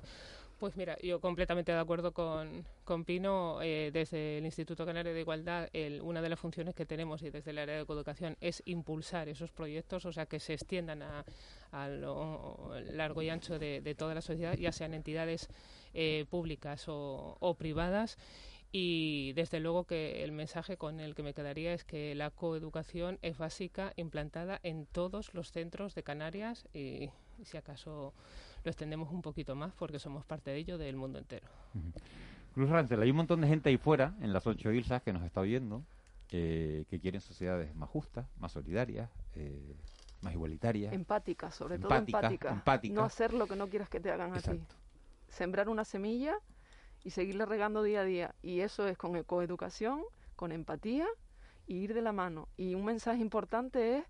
Pues 0.59 0.75
mira, 0.75 0.97
yo 1.03 1.21
completamente 1.21 1.71
de 1.71 1.79
acuerdo 1.79 2.13
con, 2.13 2.65
con 2.85 3.05
Pino. 3.05 3.61
Eh, 3.61 3.91
desde 3.93 4.39
el 4.39 4.47
Instituto 4.47 4.87
Canario 4.87 5.13
de 5.13 5.21
Igualdad, 5.21 5.69
una 6.01 6.23
de 6.23 6.29
las 6.31 6.41
funciones 6.41 6.75
que 6.75 6.87
tenemos 6.87 7.23
y 7.23 7.29
desde 7.29 7.51
el 7.51 7.59
área 7.59 7.75
de 7.75 7.83
educación 7.83 8.39
es 8.41 8.63
impulsar 8.65 9.29
esos 9.29 9.53
proyectos, 9.53 10.07
o 10.07 10.13
sea, 10.13 10.25
que 10.25 10.41
se 10.41 10.55
extiendan 10.55 11.03
a, 11.03 11.89
lo 11.89 12.71
largo 12.93 13.21
y 13.21 13.29
ancho 13.29 13.59
de, 13.59 13.95
toda 13.99 14.15
la 14.15 14.23
sociedad, 14.23 14.57
ya 14.57 14.73
sean 14.73 14.95
entidades 14.95 15.49
eh, 15.93 16.25
públicas 16.31 16.87
o 16.89 17.57
privadas 17.59 18.17
y 18.79 19.33
desde 19.33 19.59
luego 19.61 19.85
que 19.85 20.23
el 20.23 20.33
mensaje 20.33 20.77
con 20.77 21.01
el 21.01 21.15
que 21.15 21.23
me 21.23 21.33
quedaría 21.33 21.73
es 21.73 21.85
que 21.85 22.15
la 22.15 22.31
coeducación 22.31 23.19
es 23.23 23.39
básica, 23.39 23.95
implantada 23.97 24.61
en 24.63 24.85
todos 24.85 25.33
los 25.33 25.51
centros 25.51 25.95
de 25.95 26.03
Canarias 26.03 26.69
y, 26.75 27.09
si 27.43 27.57
acaso 27.57 28.13
lo 28.67 28.71
extendemos 28.71 29.13
un 29.13 29.23
poquito 29.23 29.55
más 29.55 29.73
porque 29.75 30.01
somos 30.01 30.25
parte 30.25 30.51
de 30.51 30.57
ello 30.57 30.77
del 30.77 30.97
mundo 30.97 31.21
entero. 31.21 31.47
Cruz 32.53 32.69
Rancel, 32.69 33.01
hay 33.01 33.11
un 33.11 33.17
montón 33.17 33.41
de 33.41 33.47
gente 33.47 33.69
ahí 33.69 33.77
fuera, 33.77 34.17
en 34.21 34.33
las 34.33 34.45
ocho 34.47 34.73
islas, 34.73 35.03
que 35.03 35.13
nos 35.13 35.23
está 35.23 35.41
oyendo, 35.41 35.85
eh, 36.33 36.85
que 36.91 36.99
quieren 36.99 37.21
sociedades 37.21 37.73
más 37.77 37.89
justas, 37.89 38.27
más 38.41 38.51
solidarias, 38.51 39.09
eh, 39.37 39.77
más 40.21 40.35
igualitarias. 40.35 40.93
Empáticas, 40.93 41.55
sobre 41.55 41.79
todo 41.79 41.95
empáticas. 41.95 42.83
No 42.91 43.05
hacer 43.05 43.35
lo 43.35 43.47
que 43.47 43.55
no 43.55 43.69
quieras 43.69 43.89
que 43.89 44.01
te 44.01 44.11
hagan 44.11 44.35
a 44.35 44.41
ti. 44.41 44.61
Sembrar 45.29 45.69
una 45.69 45.85
semilla 45.85 46.35
y 47.05 47.11
seguirle 47.11 47.47
regando 47.47 47.85
día 47.85 48.01
a 48.01 48.05
día. 48.05 48.35
Y 48.43 48.61
eso 48.61 48.89
es 48.89 48.99
con 48.99 49.23
coeducación, 49.23 50.03
con 50.35 50.51
empatía 50.51 51.07
y 51.69 51.77
ir 51.77 51.95
de 51.95 52.03
la 52.03 52.11
mano. 52.11 52.49
Y 52.57 52.75
un 52.75 52.85
mensaje 52.85 53.21
importante 53.21 53.99
es 53.99 54.05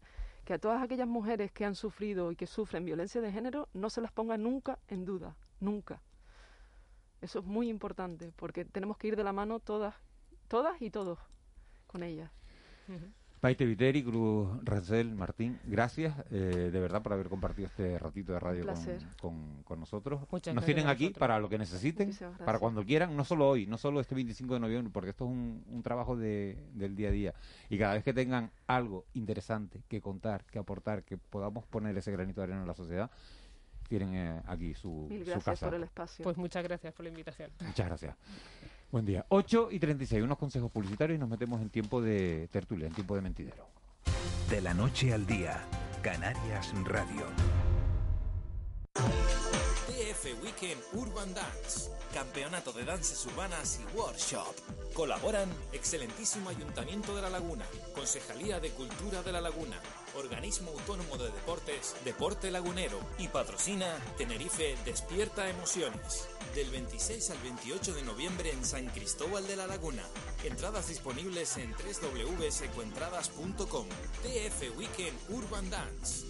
que 0.47 0.55
a 0.55 0.59
todas 0.61 0.81
aquellas 0.81 1.09
mujeres 1.09 1.51
que 1.51 1.65
han 1.65 1.75
sufrido 1.75 2.31
y 2.31 2.37
que 2.37 2.47
sufren 2.47 2.85
violencia 2.85 3.21
de 3.21 3.33
género 3.33 3.69
no 3.75 3.91
se 3.91 4.01
las 4.01 4.13
ponga 4.13 4.39
nunca 4.39 4.79
en 4.87 5.05
duda, 5.05 5.37
nunca. 5.59 6.01
Eso 7.21 7.41
es 7.41 7.45
muy 7.45 7.69
importante 7.69 8.33
porque 8.37 8.65
tenemos 8.65 8.97
que 8.97 9.09
ir 9.09 9.17
de 9.17 9.25
la 9.25 9.33
mano 9.33 9.59
todas, 9.59 9.97
todas 10.47 10.81
y 10.81 10.91
todos 10.91 11.19
con 11.89 12.05
ellas. 12.05 12.31
Maite 13.43 13.67
Viteri, 13.67 14.03
Cruz 14.03 14.49
Rancel, 14.65 15.15
Martín, 15.15 15.59
gracias 15.65 16.15
eh, 16.31 16.71
de 16.73 16.81
verdad 16.81 17.03
por 17.03 17.13
haber 17.13 17.29
compartido 17.29 17.69
este 17.69 17.99
ratito 17.99 18.33
de 18.33 18.41
radio 18.41 18.65
con, 19.21 19.63
con, 19.65 19.79
nosotros. 19.79 20.21
Nos 20.55 20.65
tienen 20.65 20.89
aquí 20.89 21.11
para 21.11 21.39
lo 21.39 21.49
que 21.49 21.59
necesiten, 21.59 22.11
para 22.45 22.59
cuando 22.59 22.85
quieran, 22.85 23.17
no 23.17 23.25
solo 23.25 23.49
hoy, 23.49 23.67
no 23.67 23.79
solo 23.79 24.01
este 24.01 24.15
25 24.15 24.55
de 24.55 24.61
noviembre, 24.61 24.91
porque 24.93 25.11
esto 25.11 25.25
es 25.25 25.31
un, 25.31 25.65
un 25.69 25.83
trabajo 25.83 26.17
de, 26.17 26.59
del 26.75 26.97
día 26.97 27.09
a 27.09 27.13
día. 27.13 27.35
Y 27.69 27.79
cada 27.79 27.95
vez 27.95 28.05
que 28.05 28.13
tengan 28.13 28.51
algo 28.67 29.05
interesante 29.15 29.83
que 29.87 30.01
contar, 30.01 30.45
que 30.45 30.59
aportar, 30.59 31.05
que 31.05 31.19
podamos 31.19 31.65
poner 31.67 31.97
ese 31.97 32.11
granito 32.11 32.41
de 32.41 32.45
arena 32.45 32.63
en 32.63 32.69
la 32.69 32.75
sociedad, 32.75 33.11
tienen 33.89 34.15
eh, 34.15 34.43
aquí 34.47 34.75
su, 34.75 35.07
Mil 35.09 35.25
gracias 35.25 35.45
su 35.45 35.51
casa. 35.51 35.67
por 35.67 35.75
el 35.75 35.85
espacio. 35.85 36.23
Pues 36.23 36.37
muchas 36.37 36.65
gracias 36.65 36.93
por 36.95 37.05
la 37.05 37.11
invitación. 37.11 37.51
Muchas 37.61 37.87
gracias. 37.87 38.17
Buen 38.91 39.05
día. 39.05 39.27
8 39.29 39.69
y 39.73 39.81
36, 39.81 40.23
unos 40.23 40.39
consejos 40.39 40.71
publicitarios 40.71 41.17
y 41.17 41.21
nos 41.21 41.29
metemos 41.29 41.61
en 41.61 41.71
tiempo 41.71 42.01
de 42.01 42.49
tertulia, 42.53 42.87
en 42.87 42.95
tiempo 42.95 43.17
de 43.17 43.21
mentidero. 43.21 43.69
De 44.49 44.61
la 44.61 44.75
noche 44.75 45.13
al 45.13 45.27
día, 45.27 45.61
Canarias 46.03 46.73
Radio. 46.85 47.27
TF 48.95 50.43
Weekend 50.43 50.81
Urban 50.95 51.35
Dance, 51.35 51.91
Campeonato 52.15 52.73
de 52.73 52.85
Danzas 52.85 53.27
Urbanas 53.27 53.81
y 53.81 53.97
Workshop. 53.97 54.55
Colaboran 54.95 55.49
Excelentísimo 55.73 56.49
Ayuntamiento 56.49 57.15
de 57.17 57.23
La 57.23 57.31
Laguna, 57.31 57.65
Concejalía 57.95 58.61
de 58.61 58.71
Cultura 58.71 59.23
de 59.23 59.33
La 59.33 59.41
Laguna, 59.41 59.77
Organismo 60.17 60.71
Autónomo 60.71 61.19
de 61.19 61.31
Deportes, 61.31 61.95
Deporte 62.05 62.51
Lagunero 62.51 62.99
y 63.19 63.29
patrocina 63.29 63.99
Tenerife 64.17 64.75
Despierta 64.85 65.49
Emociones. 65.49 66.29
Del 66.55 66.71
26 66.71 67.31
al 67.31 67.39
28 67.39 67.95
de 67.95 68.03
noviembre 68.03 68.51
en 68.51 68.65
San 68.65 68.87
Cristóbal 68.87 69.47
de 69.47 69.55
la 69.57 69.67
Laguna. 69.67 70.03
Entradas 70.45 70.89
disponibles 70.89 71.57
en 71.59 71.73
www.secuentradas.com. 71.73 73.87
TF 74.23 74.79
Weekend 74.79 75.19
Urban 75.29 75.69
Dance. 75.71 76.27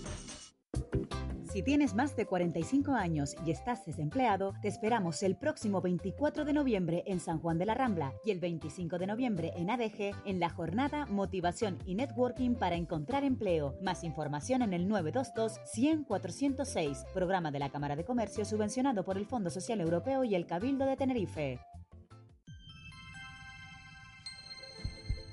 Si 1.57 1.63
tienes 1.63 1.95
más 1.95 2.15
de 2.17 2.27
45 2.27 2.93
años 2.93 3.35
y 3.47 3.51
estás 3.51 3.87
desempleado, 3.87 4.53
te 4.61 4.69
esperamos 4.69 5.23
el 5.23 5.39
próximo 5.39 5.81
24 5.81 6.45
de 6.45 6.53
noviembre 6.53 7.03
en 7.07 7.19
San 7.19 7.39
Juan 7.39 7.57
de 7.57 7.65
la 7.65 7.73
Rambla 7.73 8.13
y 8.27 8.31
el 8.31 8.41
25 8.41 8.99
de 8.99 9.07
noviembre 9.07 9.53
en 9.57 9.71
ADG 9.71 10.15
en 10.27 10.39
la 10.39 10.51
jornada 10.51 11.07
Motivación 11.07 11.79
y 11.87 11.95
Networking 11.95 12.57
para 12.57 12.77
encontrar 12.77 13.25
empleo. 13.25 13.75
Más 13.81 14.05
información 14.05 14.61
en 14.61 14.75
el 14.75 14.87
922 14.87 15.59
100 15.73 16.05
406, 16.05 17.07
programa 17.15 17.51
de 17.51 17.59
la 17.59 17.71
Cámara 17.71 17.97
de 17.97 18.05
Comercio 18.05 18.45
subvencionado 18.45 19.03
por 19.03 19.17
el 19.17 19.25
Fondo 19.25 19.49
Social 19.49 19.81
Europeo 19.81 20.25
y 20.25 20.35
el 20.35 20.45
Cabildo 20.45 20.85
de 20.85 20.99
Tenerife. 20.99 21.59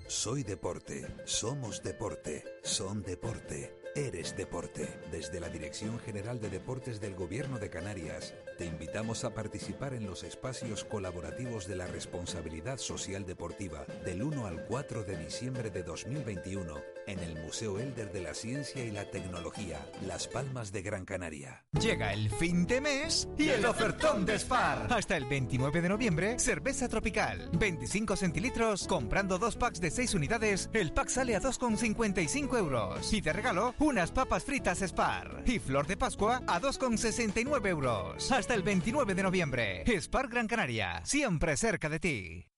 Soy 0.07 0.43
deporte, 0.43 1.05
somos 1.25 1.83
deporte, 1.83 2.45
son 2.63 3.03
deporte. 3.03 3.82
Eres 3.95 4.35
Deporte. 4.35 4.89
Desde 5.11 5.39
la 5.39 5.49
Dirección 5.49 5.99
General 5.99 6.39
de 6.41 6.49
Deportes 6.49 6.99
del 6.99 7.13
Gobierno 7.13 7.59
de 7.59 7.69
Canarias, 7.69 8.33
te 8.57 8.65
invitamos 8.65 9.23
a 9.23 9.35
participar 9.35 9.93
en 9.93 10.07
los 10.07 10.23
espacios 10.23 10.83
colaborativos 10.83 11.67
de 11.67 11.75
la 11.75 11.85
responsabilidad 11.85 12.79
social 12.79 13.23
deportiva 13.25 13.85
del 14.03 14.23
1 14.23 14.47
al 14.47 14.65
4 14.65 15.03
de 15.03 15.17
diciembre 15.17 15.69
de 15.69 15.83
2021 15.83 16.81
en 17.05 17.19
el 17.19 17.35
Museo 17.35 17.79
Elder 17.79 18.11
de 18.11 18.21
la 18.21 18.33
Ciencia 18.33 18.83
y 18.83 18.91
la 18.91 19.09
Tecnología, 19.11 19.79
Las 20.07 20.27
Palmas 20.27 20.71
de 20.71 20.81
Gran 20.81 21.05
Canaria. 21.05 21.63
Llega 21.79 22.13
el 22.13 22.29
fin 22.31 22.65
de 22.65 22.81
mes 22.81 23.27
y 23.37 23.49
el 23.49 23.65
ofertón 23.65 24.25
de 24.25 24.39
Spar. 24.39 24.87
Hasta 24.89 25.17
el 25.17 25.25
29 25.25 25.81
de 25.81 25.89
noviembre, 25.89 26.39
cerveza 26.39 26.87
tropical, 26.87 27.49
25 27.53 28.15
centilitros, 28.15 28.87
comprando 28.87 29.37
dos 29.37 29.55
packs 29.55 29.81
de 29.81 29.91
6 29.91 30.13
unidades, 30.15 30.69
el 30.73 30.93
pack 30.93 31.09
sale 31.09 31.35
a 31.35 31.41
2,55 31.41 32.57
euros. 32.57 33.13
Y 33.13 33.21
de 33.21 33.33
regalo, 33.33 33.75
unas 33.83 34.11
papas 34.11 34.43
fritas 34.43 34.79
Spar. 34.79 35.43
Y 35.45 35.59
flor 35.59 35.85
de 35.85 35.97
Pascua 35.97 36.41
a 36.47 36.59
2,69 36.59 37.67
euros. 37.67 38.31
Hasta 38.31 38.53
el 38.53 38.63
29 38.63 39.13
de 39.13 39.23
noviembre. 39.23 39.83
Spar 40.01 40.29
Gran 40.29 40.47
Canaria, 40.47 41.01
siempre 41.03 41.57
cerca 41.57 41.89
de 41.89 41.99
ti. 41.99 42.52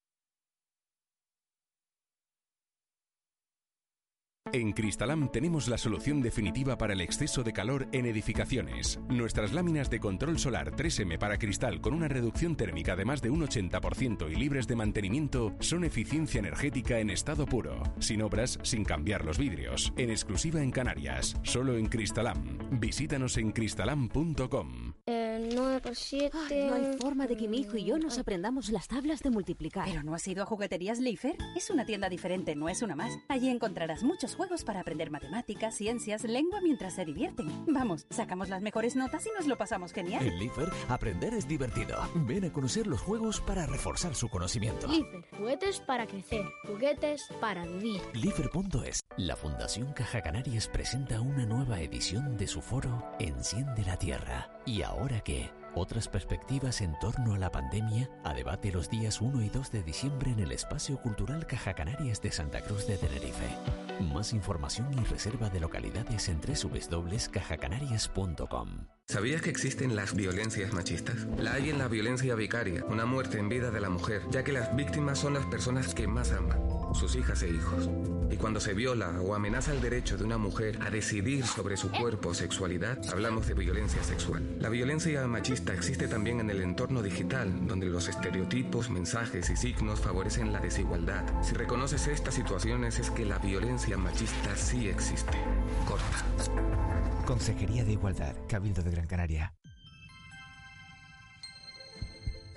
En 4.53 4.73
Cristalam 4.73 5.31
tenemos 5.31 5.67
la 5.67 5.77
solución 5.77 6.21
definitiva 6.21 6.77
para 6.77 6.93
el 6.93 7.01
exceso 7.01 7.41
de 7.41 7.51
calor 7.51 7.87
en 7.91 8.05
edificaciones. 8.05 8.99
Nuestras 9.09 9.53
láminas 9.53 9.89
de 9.89 9.99
control 9.99 10.37
solar 10.37 10.71
3M 10.75 11.17
para 11.17 11.39
cristal 11.39 11.81
con 11.81 11.95
una 11.95 12.07
reducción 12.07 12.55
térmica 12.55 12.95
de 12.95 13.05
más 13.05 13.23
de 13.23 13.31
un 13.31 13.41
80% 13.41 14.31
y 14.31 14.35
libres 14.35 14.67
de 14.67 14.75
mantenimiento 14.75 15.55
son 15.59 15.83
eficiencia 15.83 16.37
energética 16.37 16.99
en 16.99 17.09
estado 17.09 17.47
puro, 17.47 17.81
sin 17.97 18.21
obras, 18.21 18.59
sin 18.61 18.85
cambiar 18.85 19.25
los 19.25 19.39
vidrios, 19.39 19.91
en 19.97 20.11
exclusiva 20.11 20.61
en 20.61 20.69
Canarias, 20.69 21.35
solo 21.41 21.75
en 21.75 21.87
Cristalam. 21.87 22.79
Visítanos 22.79 23.37
en 23.37 23.51
cristalam.com. 23.51 24.93
En 25.07 25.55
9 25.55 25.79
por 25.81 25.95
7. 25.95 26.37
no 26.69 26.75
hay 26.75 26.97
forma 26.99 27.25
de 27.25 27.35
que 27.35 27.47
mi 27.47 27.61
hijo 27.61 27.77
y 27.77 27.85
yo 27.85 27.97
nos 27.97 28.19
aprendamos 28.19 28.69
las 28.69 28.87
tablas 28.87 29.21
de 29.21 29.31
multiplicar. 29.31 29.85
¿Pero 29.89 30.03
no 30.03 30.13
has 30.13 30.27
ido 30.27 30.43
a 30.43 30.45
Jugueterías 30.45 30.99
Leifer? 30.99 31.35
Es 31.55 31.71
una 31.71 31.85
tienda 31.85 32.09
diferente, 32.09 32.55
no 32.55 32.69
es 32.69 32.83
una 32.83 32.95
más. 32.95 33.17
Allí 33.27 33.49
encontrarás 33.49 34.03
muchos 34.03 34.34
juegos 34.35 34.63
para 34.63 34.81
aprender 34.81 35.11
matemáticas, 35.11 35.75
ciencias, 35.75 36.23
lengua 36.23 36.61
mientras 36.61 36.93
se 36.93 37.05
divierten. 37.05 37.47
Vamos, 37.67 38.05
sacamos 38.09 38.49
las 38.49 38.61
mejores 38.61 38.95
notas 38.95 39.25
y 39.25 39.29
nos 39.35 39.47
lo 39.47 39.57
pasamos 39.57 39.93
genial. 39.93 40.25
En 40.25 40.37
Leifer, 40.37 40.69
aprender 40.89 41.33
es 41.33 41.47
divertido. 41.47 41.97
Ven 42.15 42.45
a 42.45 42.53
conocer 42.53 42.87
los 42.87 43.01
juegos 43.01 43.41
para 43.41 43.65
reforzar 43.65 44.15
su 44.15 44.29
conocimiento. 44.29 44.87
Lifer, 44.87 45.25
juguetes 45.37 45.79
para 45.79 46.05
crecer, 46.05 46.45
juguetes 46.67 47.27
para 47.41 47.65
vivir. 47.65 48.01
Lifer.es. 48.13 49.01
La 49.17 49.35
Fundación 49.35 49.93
Caja 49.93 50.21
Canarias 50.21 50.67
presenta 50.67 51.21
una 51.21 51.45
nueva 51.45 51.81
edición 51.81 52.37
de 52.37 52.47
su 52.47 52.61
foro 52.61 53.03
Enciende 53.19 53.83
la 53.85 53.97
Tierra. 53.97 54.49
¿Y 54.65 54.81
ahora 54.81 55.21
qué? 55.21 55.49
Otras 55.77 56.07
perspectivas 56.07 56.79
en 56.79 56.97
torno 56.99 57.33
a 57.33 57.37
la 57.37 57.51
pandemia 57.51 58.09
a 58.23 58.33
debate 58.33 58.71
los 58.71 58.89
días 58.89 59.19
1 59.19 59.41
y 59.41 59.49
2 59.49 59.73
de 59.73 59.83
diciembre 59.83 60.31
en 60.31 60.39
el 60.39 60.53
Espacio 60.53 61.01
Cultural 61.01 61.45
Caja 61.45 61.73
Canarias 61.73 62.21
de 62.21 62.31
Santa 62.31 62.61
Cruz 62.61 62.87
de 62.87 62.97
Tenerife. 62.97 63.45
Más 64.13 64.31
información 64.31 64.87
y 64.93 65.03
reserva 65.03 65.49
de 65.49 65.59
localidades 65.59 66.29
en 66.29 66.39
www.cajacanarias.com. 66.39 68.69
¿Sabías 69.07 69.41
que 69.41 69.49
existen 69.49 69.97
las 69.97 70.15
violencias 70.15 70.71
machistas? 70.71 71.27
La 71.37 71.55
hay 71.55 71.69
en 71.69 71.77
la 71.77 71.89
violencia 71.89 72.35
vicaria, 72.35 72.85
una 72.85 73.05
muerte 73.05 73.37
en 73.37 73.49
vida 73.49 73.69
de 73.69 73.81
la 73.81 73.89
mujer, 73.89 74.21
ya 74.31 74.45
que 74.45 74.53
las 74.53 74.73
víctimas 74.75 75.19
son 75.19 75.33
las 75.33 75.45
personas 75.45 75.93
que 75.93 76.07
más 76.07 76.31
aman, 76.31 76.57
sus 76.95 77.15
hijas 77.15 77.43
e 77.43 77.49
hijos. 77.49 77.89
Y 78.31 78.37
cuando 78.37 78.59
se 78.59 78.73
viola 78.73 79.21
o 79.21 79.35
amenaza 79.35 79.71
el 79.71 79.81
derecho 79.81 80.17
de 80.17 80.23
una 80.23 80.37
mujer 80.37 80.79
a 80.81 80.89
decidir 80.89 81.45
sobre 81.45 81.77
su 81.77 81.91
cuerpo 81.91 82.29
o 82.29 82.33
sexualidad, 82.33 82.97
hablamos 83.11 83.47
de 83.47 83.53
violencia 83.53 84.03
sexual. 84.03 84.43
La 84.59 84.69
violencia 84.69 85.27
machista 85.27 85.73
existe 85.73 86.07
también 86.07 86.39
en 86.39 86.49
el 86.49 86.61
entorno 86.61 87.01
digital, 87.01 87.67
donde 87.67 87.87
los 87.87 88.07
estereotipos, 88.07 88.89
mensajes 88.89 89.49
y 89.49 89.55
signos 89.55 89.99
favorecen 89.99 90.51
la 90.51 90.59
desigualdad. 90.59 91.23
Si 91.43 91.53
reconoces 91.53 92.07
estas 92.07 92.33
situaciones 92.33 92.99
es 92.99 93.11
que 93.11 93.25
la 93.25 93.37
violencia 93.39 93.97
machista 93.97 94.55
sí 94.55 94.87
existe. 94.87 95.37
Corta. 95.87 96.23
Consejería 97.25 97.83
de 97.83 97.93
Igualdad, 97.93 98.35
Cabildo 98.47 98.81
de 98.83 98.91
Gran 98.91 99.07
Canaria. 99.07 99.53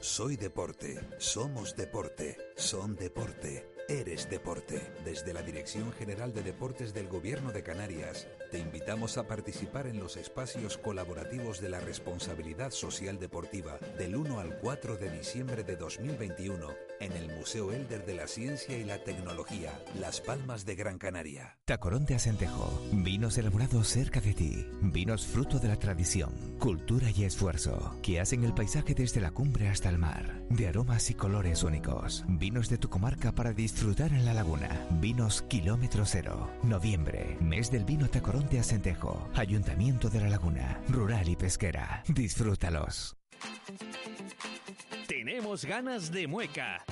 Soy 0.01 0.37
deporte, 0.37 0.99
somos 1.19 1.75
deporte, 1.77 2.37
son 2.57 2.95
deporte, 2.95 3.69
eres 3.89 4.29
deporte. 4.29 4.81
Desde 5.05 5.33
la 5.33 5.43
Dirección 5.43 5.93
General 5.93 6.33
de 6.35 6.43
Deportes 6.43 6.93
del 6.93 7.09
Gobierno 7.09 7.53
de 7.53 7.63
Canarias, 7.63 8.29
te 8.51 8.59
invitamos 8.59 9.19
a 9.19 9.27
participar 9.27 9.87
en 9.87 9.99
los 9.99 10.17
espacios 10.17 10.79
colaborativos 10.79 11.61
de 11.61 11.69
la 11.69 11.81
responsabilidad 11.81 12.71
social 12.71 13.19
deportiva 13.19 13.79
del 13.99 14.17
1 14.17 14.41
al 14.41 14.59
4 14.59 14.97
de 14.97 15.11
diciembre 15.11 15.65
de 15.65 15.77
2021 15.77 16.69
en 17.01 17.13
el 17.13 17.29
Museo 17.37 17.73
Elder 17.73 18.05
de 18.05 18.15
la 18.15 18.27
Ciencia 18.27 18.77
y 18.77 18.85
la 18.85 19.05
Tecnología, 19.05 19.73
Las 20.01 20.21
Palmas 20.21 20.65
de 20.65 20.75
Gran 20.75 20.99
Canaria. 20.99 21.59
Tacorón 21.65 22.05
de 22.07 22.17
Acentejo. 22.17 22.73
Vinos 22.93 23.39
elaborados 23.39 23.89
cerca 23.89 24.21
de 24.21 24.35
ti. 24.35 24.67
Vinos 24.81 25.27
fruto 25.27 25.59
de 25.59 25.69
la 25.69 25.77
tradición, 25.77 26.33
cultura 26.59 27.11
y 27.11 27.25
esfuerzo 27.25 27.97
que 28.03 28.21
hacen 28.21 28.45
el 28.45 28.55
paisaje 28.55 28.95
desde 28.95 29.21
la 29.21 29.31
cumbre 29.31 29.69
hasta 29.69 29.89
el 29.89 29.99
mar. 29.99 30.43
De 30.51 30.67
aromas 30.67 31.11
y 31.11 31.15
colores 31.15 31.63
únicos. 31.63 32.25
Vinos 32.27 32.69
de 32.69 32.79
tu 32.79 32.89
comarca 32.89 33.33
para 33.33 33.53
disfrutar 33.53 34.13
en 34.13 34.25
la 34.25 34.35
laguna. 34.35 34.87
Vinos 35.01 35.43
kilómetro 35.43 36.05
cero. 36.05 36.51
Noviembre. 36.63 37.37
Mes 37.41 37.71
del 37.71 37.85
vino 37.85 38.09
Tacorón 38.09 38.38
de 38.47 38.61
Acentejo. 38.61 39.29
Ayuntamiento 39.35 40.09
de 40.09 40.21
la 40.21 40.29
Laguna. 40.29 40.81
Rural 40.89 41.29
y 41.29 41.37
pesquera. 41.37 42.03
Disfrútalos. 42.09 43.17
Tenemos 45.07 45.65
ganas 45.65 46.13
de 46.13 46.27
mueca. 46.27 46.85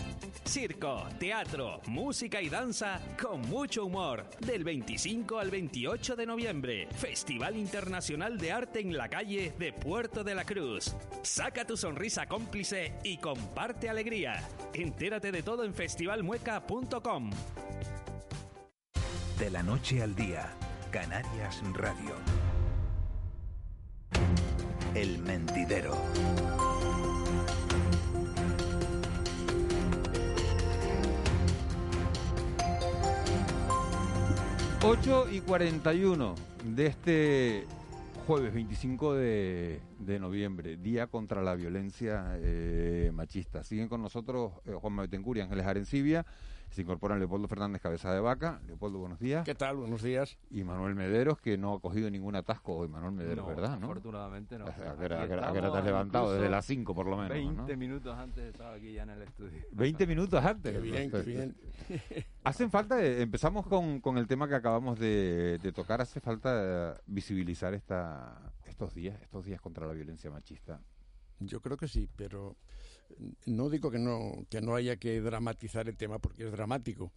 Circo, 0.44 1.07
teatro, 1.18 1.80
música 1.86 2.40
y 2.40 2.49
danza 2.49 3.01
con 3.20 3.42
mucho 3.42 3.84
humor. 3.84 4.28
Del 4.40 4.64
25 4.64 5.38
al 5.38 5.51
28 5.51 6.16
de 6.16 6.26
noviembre. 6.26 6.88
Festival 6.97 7.57
Internacional 7.57 8.38
de 8.38 8.53
Arte 8.53 8.80
en 8.80 8.97
la 8.97 9.09
calle 9.09 9.53
de 9.59 9.72
Puerto 9.72 10.24
de 10.24 10.34
la 10.34 10.44
Cruz. 10.44 10.94
Saca 11.22 11.64
tu 11.64 11.76
sonrisa 11.76 12.26
cómplice 12.26 12.94
y 13.05 13.18
comparte 13.18 13.88
alegría. 13.88 14.42
Entérate 14.72 15.32
de 15.32 15.42
todo 15.42 15.64
en 15.64 15.74
festivalmueca.com. 15.74 17.30
De 19.38 19.51
la 19.51 19.62
noche 19.62 20.03
al 20.03 20.14
día, 20.14 20.51
Canarias 20.97 21.62
Radio. 21.74 22.14
El 24.94 25.18
mentidero. 25.18 25.94
8 34.82 35.26
y 35.32 35.40
41 35.40 36.34
de 36.64 36.86
este 36.86 37.66
jueves 38.26 38.55
25 38.55 39.16
de, 39.16 39.80
noviembre, 40.18 40.78
Día 40.78 41.09
contra 41.09 41.42
la 41.42 41.57
Violencia 41.57 42.38
eh, 42.38 43.11
Machista. 43.12 43.62
Siguen 43.64 43.88
con 43.88 44.01
nosotros 44.01 44.53
eh, 44.64 44.72
Juan 44.72 44.97
Betancourt 44.97 45.36
y 45.36 45.42
Ángeles 45.42 45.66
Arencibia. 45.66 46.24
Se 46.77 46.83
incorporan 46.83 47.18
Leopoldo 47.18 47.49
Fernández 47.49 47.81
Cabeza 47.81 48.12
de 48.12 48.20
Vaca. 48.20 48.61
Leopoldo, 48.66 48.99
buenos 48.99 49.18
días. 49.18 49.47
¿Qué 49.47 49.55
tal? 49.55 49.77
Buenos 49.77 50.03
días. 50.03 50.37
Y 50.51 50.62
Manuel 50.62 50.95
Mederos, 50.95 51.39
que 51.41 51.57
no 51.57 51.72
ha 51.72 51.81
cogido 51.81 52.11
ningún 52.11 52.37
atasco 52.37 52.77
hoy. 52.77 52.87
Manuel 52.87 53.12
Mederos, 53.14 53.47
No, 53.49 53.55
¿verdad? 53.55 53.79
¿no? 53.79 53.87
afortunadamente 53.87 54.59
no. 54.59 54.66
¿A 54.66 54.74
qué 54.74 54.83
hora- 54.83 55.27
te 55.27 55.79
has 55.79 55.85
levantado? 55.87 56.35
Desde 56.35 56.51
las 56.51 56.66
5 56.66 56.95
por 56.95 57.07
lo 57.07 57.16
menos. 57.16 57.31
20 57.31 57.72
¿no? 57.72 57.79
minutos 57.79 58.14
antes 58.18 58.45
estaba 58.45 58.74
aquí 58.74 58.93
ya 58.93 59.05
en 59.05 59.09
el 59.09 59.22
estudio. 59.22 59.59
20 59.72 60.07
minutos 60.07 60.45
antes. 60.45 60.70
Qué 60.74 60.81
bien, 60.83 61.11
qué 61.11 61.22
bien. 61.22 61.57
Hacen 62.45 62.70
falta, 62.70 63.03
eh, 63.03 63.22
empezamos 63.22 63.66
con, 63.66 63.99
con 64.03 64.18
el 64.18 64.27
tema 64.27 64.47
que 64.47 64.57
acabamos 64.57 64.99
de, 64.99 65.59
de 65.62 65.72
tocar, 65.72 66.03
hace 66.03 66.20
falta 66.20 66.51
eh, 66.93 66.95
visibilizar 67.07 67.72
esta, 67.72 68.53
estos 68.66 68.95
días, 68.95 69.18
estos 69.22 69.47
días 69.47 69.62
contra 69.62 69.87
la 69.87 69.95
violencia 69.95 70.31
machista. 70.31 70.79
Yo 71.41 71.62
creo 71.62 71.79
que 71.79 71.89
sí, 71.89 72.07
pero 72.16 72.55
no 73.47 73.71
digo 73.71 73.91
que 73.91 73.99
no, 73.99 74.47
que 74.51 74.61
no 74.61 74.75
haya 74.75 74.97
que 74.97 75.21
dramatizar 75.21 75.89
el 75.89 75.97
tema 75.97 76.19
porque 76.19 76.45
es 76.45 76.53
dramático, 76.53 77.13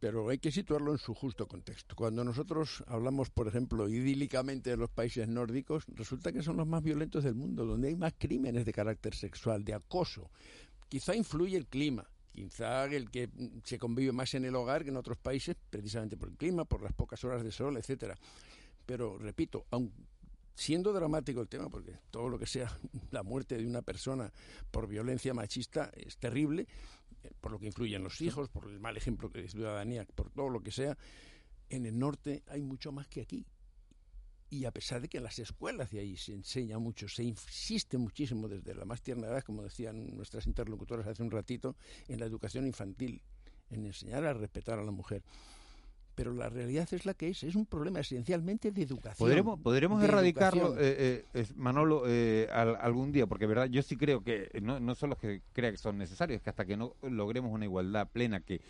pero 0.00 0.30
hay 0.30 0.38
que 0.38 0.50
situarlo 0.50 0.92
en 0.92 0.98
su 0.98 1.14
justo 1.14 1.46
contexto. 1.46 1.94
Cuando 1.94 2.24
nosotros 2.24 2.82
hablamos, 2.86 3.28
por 3.30 3.48
ejemplo, 3.48 3.88
idílicamente 3.88 4.70
de 4.70 4.76
los 4.78 4.90
países 4.90 5.28
nórdicos, 5.28 5.84
resulta 5.88 6.32
que 6.32 6.42
son 6.42 6.56
los 6.56 6.66
más 6.66 6.82
violentos 6.82 7.22
del 7.22 7.34
mundo, 7.34 7.66
donde 7.66 7.88
hay 7.88 7.96
más 7.96 8.14
crímenes 8.16 8.64
de 8.64 8.72
carácter 8.72 9.14
sexual, 9.14 9.62
de 9.62 9.74
acoso. 9.74 10.30
Quizá 10.88 11.14
influye 11.14 11.56
el 11.56 11.66
clima, 11.66 12.08
quizá 12.32 12.86
el 12.86 13.10
que 13.10 13.28
se 13.64 13.78
convive 13.78 14.12
más 14.12 14.32
en 14.34 14.46
el 14.46 14.56
hogar 14.56 14.84
que 14.84 14.90
en 14.90 14.96
otros 14.96 15.18
países, 15.18 15.56
precisamente 15.68 16.16
por 16.16 16.30
el 16.30 16.36
clima, 16.36 16.64
por 16.64 16.82
las 16.82 16.94
pocas 16.94 17.22
horas 17.24 17.44
de 17.44 17.52
sol, 17.52 17.76
etcétera. 17.76 18.16
Pero 18.86 19.18
repito, 19.18 19.66
aun 19.70 19.92
siendo 20.60 20.92
dramático 20.92 21.40
el 21.40 21.48
tema, 21.48 21.70
porque 21.70 21.96
todo 22.10 22.28
lo 22.28 22.38
que 22.38 22.44
sea 22.44 22.70
la 23.12 23.22
muerte 23.22 23.56
de 23.56 23.66
una 23.66 23.80
persona 23.80 24.30
por 24.70 24.86
violencia 24.86 25.32
machista 25.32 25.90
es 25.96 26.18
terrible, 26.18 26.66
eh, 27.22 27.30
por 27.40 27.50
lo 27.50 27.58
que 27.58 27.66
influyen 27.66 28.04
los 28.04 28.20
hijos, 28.20 28.50
por 28.50 28.68
el 28.68 28.78
mal 28.78 28.94
ejemplo 28.94 29.30
de 29.30 29.48
ciudadanía, 29.48 30.06
por 30.14 30.30
todo 30.30 30.50
lo 30.50 30.60
que 30.60 30.70
sea, 30.70 30.98
en 31.70 31.86
el 31.86 31.98
norte 31.98 32.42
hay 32.46 32.60
mucho 32.60 32.92
más 32.92 33.08
que 33.08 33.22
aquí. 33.22 33.46
Y 34.50 34.66
a 34.66 34.70
pesar 34.70 35.00
de 35.00 35.08
que 35.08 35.16
en 35.16 35.24
las 35.24 35.38
escuelas 35.38 35.90
de 35.92 36.00
ahí 36.00 36.18
se 36.18 36.34
enseña 36.34 36.78
mucho, 36.78 37.08
se 37.08 37.22
insiste 37.22 37.96
muchísimo 37.96 38.46
desde 38.46 38.74
la 38.74 38.84
más 38.84 39.00
tierna 39.00 39.28
edad, 39.28 39.42
como 39.42 39.62
decían 39.62 40.14
nuestras 40.14 40.46
interlocutoras 40.46 41.06
hace 41.06 41.22
un 41.22 41.30
ratito, 41.30 41.74
en 42.06 42.20
la 42.20 42.26
educación 42.26 42.66
infantil, 42.66 43.22
en 43.70 43.86
enseñar 43.86 44.26
a 44.26 44.34
respetar 44.34 44.78
a 44.78 44.84
la 44.84 44.90
mujer. 44.90 45.22
Pero 46.20 46.34
la 46.34 46.50
realidad 46.50 46.86
es 46.92 47.06
la 47.06 47.14
que 47.14 47.30
es, 47.30 47.42
es 47.44 47.54
un 47.54 47.64
problema 47.64 48.00
esencialmente 48.00 48.70
de 48.70 48.82
educación. 48.82 49.26
¿Podremos, 49.26 49.58
podremos 49.58 50.04
erradicarlo, 50.04 50.74
eh, 50.78 51.24
eh, 51.32 51.46
Manolo, 51.56 52.02
eh, 52.06 52.46
al- 52.52 52.76
algún 52.78 53.10
día? 53.10 53.26
Porque, 53.26 53.46
verdad, 53.46 53.68
yo 53.70 53.80
sí 53.80 53.96
creo 53.96 54.22
que 54.22 54.50
no, 54.60 54.78
no 54.80 54.94
solo 54.94 55.16
que 55.16 55.40
crea 55.54 55.70
que 55.70 55.78
son 55.78 55.96
necesarios, 55.96 56.36
es 56.36 56.42
que 56.42 56.50
hasta 56.50 56.66
que 56.66 56.76
no 56.76 56.94
logremos 57.00 57.50
una 57.50 57.64
igualdad 57.64 58.06
plena 58.06 58.40
que, 58.40 58.60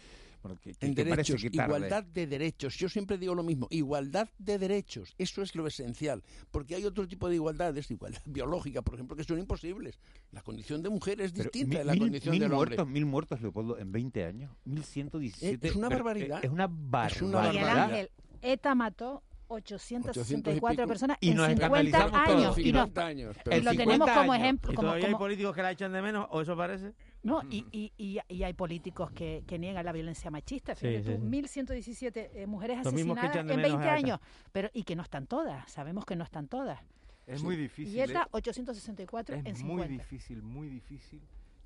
bueno, 0.42 0.58
que, 0.60 0.72
que- 0.74 0.86
en 0.86 0.94
que 0.94 1.04
derechos, 1.04 1.42
que 1.42 1.50
tarde. 1.50 1.68
igualdad 1.76 2.04
de 2.04 2.26
derechos. 2.26 2.76
Yo 2.76 2.88
siempre 2.88 3.18
digo 3.18 3.34
lo 3.34 3.42
mismo, 3.42 3.66
igualdad 3.70 4.28
de 4.38 4.58
derechos. 4.58 5.14
Eso 5.18 5.42
es 5.42 5.54
lo 5.54 5.66
esencial, 5.66 6.22
porque 6.50 6.74
hay 6.74 6.84
otro 6.84 7.06
tipo 7.06 7.28
de 7.28 7.34
igualdades, 7.36 7.90
igualdad 7.90 8.22
biológica, 8.26 8.82
por 8.82 8.94
ejemplo, 8.94 9.16
que 9.16 9.24
son 9.24 9.38
imposibles. 9.38 9.98
La 10.32 10.42
condición 10.42 10.82
de 10.82 10.88
mujer 10.90 11.20
es 11.20 11.32
Pero 11.32 11.44
distinta 11.44 11.68
mil- 11.68 11.78
de 11.78 11.84
la 11.84 11.92
mil- 11.92 12.00
condición 12.02 12.32
mil 12.32 12.40
del 12.40 12.52
hombre. 12.52 12.68
muertos, 12.76 12.88
mil 12.88 13.06
muertos, 13.06 13.40
Leopoldo, 13.42 13.78
en 13.78 13.92
20 13.92 14.24
años. 14.24 14.50
1117. 14.64 15.66
Eh, 15.66 15.70
es 15.70 15.76
una 15.76 15.88
pero, 15.88 15.98
barbaridad. 16.04 16.44
Es 16.44 16.50
una 16.50 16.64
Es 16.64 16.70
barbaridad. 16.72 17.22
una 17.22 17.40
Miguel 17.50 17.64
barbaridad. 17.64 17.84
Ángel, 17.90 18.10
ETA 18.42 18.74
mató 18.74 19.22
864 19.48 20.86
personas 20.86 21.16
Y 21.20 21.30
en 21.30 21.36
nos 21.36 21.48
50 21.48 21.66
escandalizamos 21.66 22.24
todos. 22.24 22.38
años. 22.38 22.58
Y, 22.58 22.72
nos- 22.72 22.82
50 22.84 23.06
años, 23.06 23.36
y 23.36 23.40
pero 23.44 23.56
lo 23.56 23.70
50 23.70 23.84
tenemos 23.84 24.10
como 24.10 24.32
años. 24.32 24.44
ejemplo. 24.44 24.72
¿Y 24.72 24.74
como- 24.76 24.86
todavía 24.86 25.06
hay 25.06 25.12
como- 25.12 25.24
políticos 25.24 25.54
que 25.56 25.62
la 25.62 25.70
echan 25.72 25.92
de 25.92 26.02
menos 26.02 26.26
o 26.30 26.40
eso 26.40 26.56
parece? 26.56 26.92
No, 27.22 27.42
y, 27.50 27.66
y, 27.70 27.92
y, 27.98 28.18
y 28.28 28.42
hay 28.44 28.52
políticos 28.54 29.10
que, 29.12 29.44
que 29.46 29.58
niegan 29.58 29.84
la 29.84 29.92
violencia 29.92 30.30
machista. 30.30 30.74
Sí, 30.74 30.86
Fíjate 30.86 31.16
sí, 31.16 31.18
tú, 31.18 31.20
sí. 31.20 31.26
1.117 31.30 32.30
eh, 32.34 32.46
mujeres 32.46 32.78
Los 32.78 32.86
asesinadas 32.88 33.36
en 33.36 33.46
menos 33.46 33.62
20 33.62 33.76
a 33.78 33.82
ETA. 33.82 33.94
años, 33.94 34.20
pero 34.52 34.70
y 34.72 34.84
que 34.84 34.96
no 34.96 35.02
están 35.02 35.26
todas, 35.26 35.70
sabemos 35.70 36.04
que 36.06 36.16
no 36.16 36.24
están 36.24 36.48
todas. 36.48 36.80
Es 37.26 37.42
muy 37.42 37.56
difícil. 37.56 37.94
Y 37.94 38.00
ETA 38.00 38.22
¿eh? 38.22 38.28
864 38.32 39.36
en 39.36 39.46
Es 39.46 39.58
50. 39.58 39.86
muy 39.88 39.98
difícil, 39.98 40.42
muy 40.42 40.68
difícil 40.68 41.20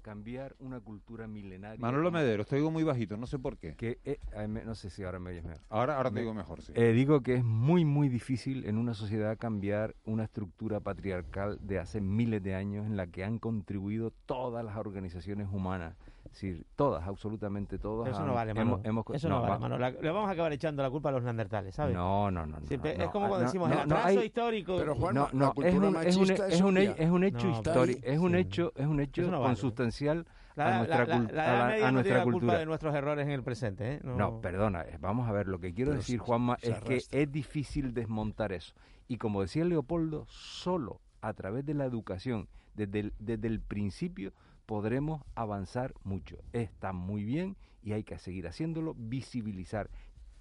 cambiar 0.09 0.55
una 0.59 0.81
cultura 0.81 1.27
milenaria. 1.27 1.81
Manolo 1.81 2.11
Medero, 2.13 2.45
te 2.45 2.57
digo 2.57 2.71
muy 2.71 2.85
bajito, 2.85 3.17
no 3.17 3.27
sé 3.27 3.39
por 3.39 3.57
qué. 3.57 3.75
Que, 3.75 3.99
eh, 4.05 4.19
no 4.47 4.75
sé 4.75 4.91
si 4.91 5.03
ahora 5.03 5.19
me 5.19 5.31
oyes 5.31 5.45
mejor. 5.45 5.63
Ahora, 5.71 5.97
ahora 5.97 6.11
te 6.11 6.17
Me- 6.17 6.21
digo 6.21 6.35
mejor, 6.35 6.61
sí. 6.61 6.73
Eh, 6.77 6.93
digo 6.93 7.23
que 7.23 7.37
es 7.37 7.45
muy, 7.45 7.87
muy 7.87 8.11
difícil 8.11 8.67
en 8.67 8.77
una 8.77 8.93
sociedad 8.93 9.39
cambiar 9.39 9.95
una 10.05 10.25
estructura 10.25 10.79
patriarcal 10.81 11.59
de 11.63 11.79
hace 11.79 12.03
miles 12.03 12.43
de 12.43 12.55
años 12.55 12.85
en 12.87 12.99
la 12.99 13.07
que 13.07 13.25
han 13.25 13.39
contribuido 13.39 14.13
todas 14.27 14.63
las 14.63 14.77
organizaciones 14.77 15.49
humanas. 15.51 15.97
Es 16.25 16.33
decir, 16.33 16.67
todas, 16.75 17.07
absolutamente 17.07 17.79
todas. 17.79 18.05
Pero 18.05 18.17
eso 18.17 18.27
no 18.27 18.35
vale, 18.35 18.53
hemos- 18.53 18.81
hemos- 18.85 19.05
eso 19.13 19.29
no, 19.29 19.43
vale. 19.43 19.79
La- 19.79 19.91
Le 19.91 20.11
vamos 20.11 20.29
a 20.29 20.33
acabar 20.33 20.53
echando 20.53 20.83
la 20.83 20.91
culpa 20.91 21.11
a 21.11 21.13
los 21.13 21.23
neandertales, 21.23 21.75
¿sabes? 21.75 21.95
No, 21.95 22.31
no, 22.31 22.47
no. 22.47 22.59
no, 22.61 22.67
Siempre- 22.67 22.97
no, 22.97 23.05
es 23.05 23.11
como 23.11 23.27
ah, 23.27 23.29
cuando 23.29 23.45
no, 23.45 23.49
decimos 23.51 23.69
no, 23.69 23.83
el 23.83 23.89
no, 23.89 23.95
atraso 23.97 24.19
hay- 24.21 24.27
histórico. 24.27 24.77
Pero, 24.77 24.95
Juan, 24.97 25.15
no, 25.15 25.23
la 25.25 25.31
no, 25.33 25.47
es 25.49 25.53
cultura 25.55 25.77
un, 25.77 25.85
es 25.85 26.17
un, 26.17 26.23
machista 26.23 26.47
es 26.49 26.55
es 26.55 26.61
un, 26.61 26.77
obvia. 26.79 26.93
es 26.99 27.11
un 27.11 27.25
hecho 27.25 27.47
No, 27.47 27.53
histórico, 27.53 28.01
es 28.03 28.19
un 28.19 28.31
Sí. 28.33 28.37
hecho, 28.39 28.73
es 28.75 28.87
un 28.87 29.01
hecho 29.01 29.31
vale. 29.31 29.43
consustancial 29.45 30.27
La, 30.57 30.67
a 30.67 30.71
la- 30.71 30.77
nuestra, 30.79 30.99
la- 31.07 31.07
la 31.07 31.15
a 31.15 31.21
Edad 31.21 31.59
la- 31.59 31.67
Media 31.67 31.85
a 31.85 31.87
no 31.89 31.93
nuestra 31.93 32.17
la 32.19 32.25
culpa 32.25 32.39
cultura. 32.41 32.59
de 32.59 32.67
nuestros 32.67 32.95
errores 32.95 33.27
en 33.27 33.33
el 33.33 33.43
presente, 33.43 33.93
¿eh? 33.95 34.01
No, 34.03 34.41
perdona, 34.41 34.83
eh, 34.83 34.99
vamos 35.01 35.29
a 35.29 35.33
ver, 35.33 35.47
lo 35.47 35.59
que 35.61 35.73
quiero 35.75 35.91
Pero 35.91 35.99
decir, 36.01 36.19
Juanma, 36.19 36.57
es 36.63 36.81
que 36.81 37.03
es 37.11 37.31
difícil 37.33 37.93
desmontar 37.95 38.53
eso. 38.53 38.75
Y 39.09 39.19
como 39.19 39.43
decía 39.43 39.65
Leopoldo, 39.65 40.25
solo 40.29 41.01
a 41.21 41.33
través 41.35 41.65
de 41.67 41.75
la 41.75 41.85
educación, 41.85 42.49
desde 42.75 43.01
el, 43.01 43.13
desde 43.19 43.47
el 43.49 43.61
principio, 43.61 44.33
podremos 44.67 45.23
avanzar 45.35 45.95
mucho. 46.05 46.39
Está 46.53 46.93
muy 46.93 47.25
bien 47.25 47.57
y 47.83 47.93
hay 47.93 48.05
que 48.05 48.19
seguir 48.19 48.47
haciéndolo, 48.47 48.95
visibilizar, 48.97 49.91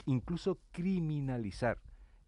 incluso 0.05 0.59
criminalizar 0.71 1.79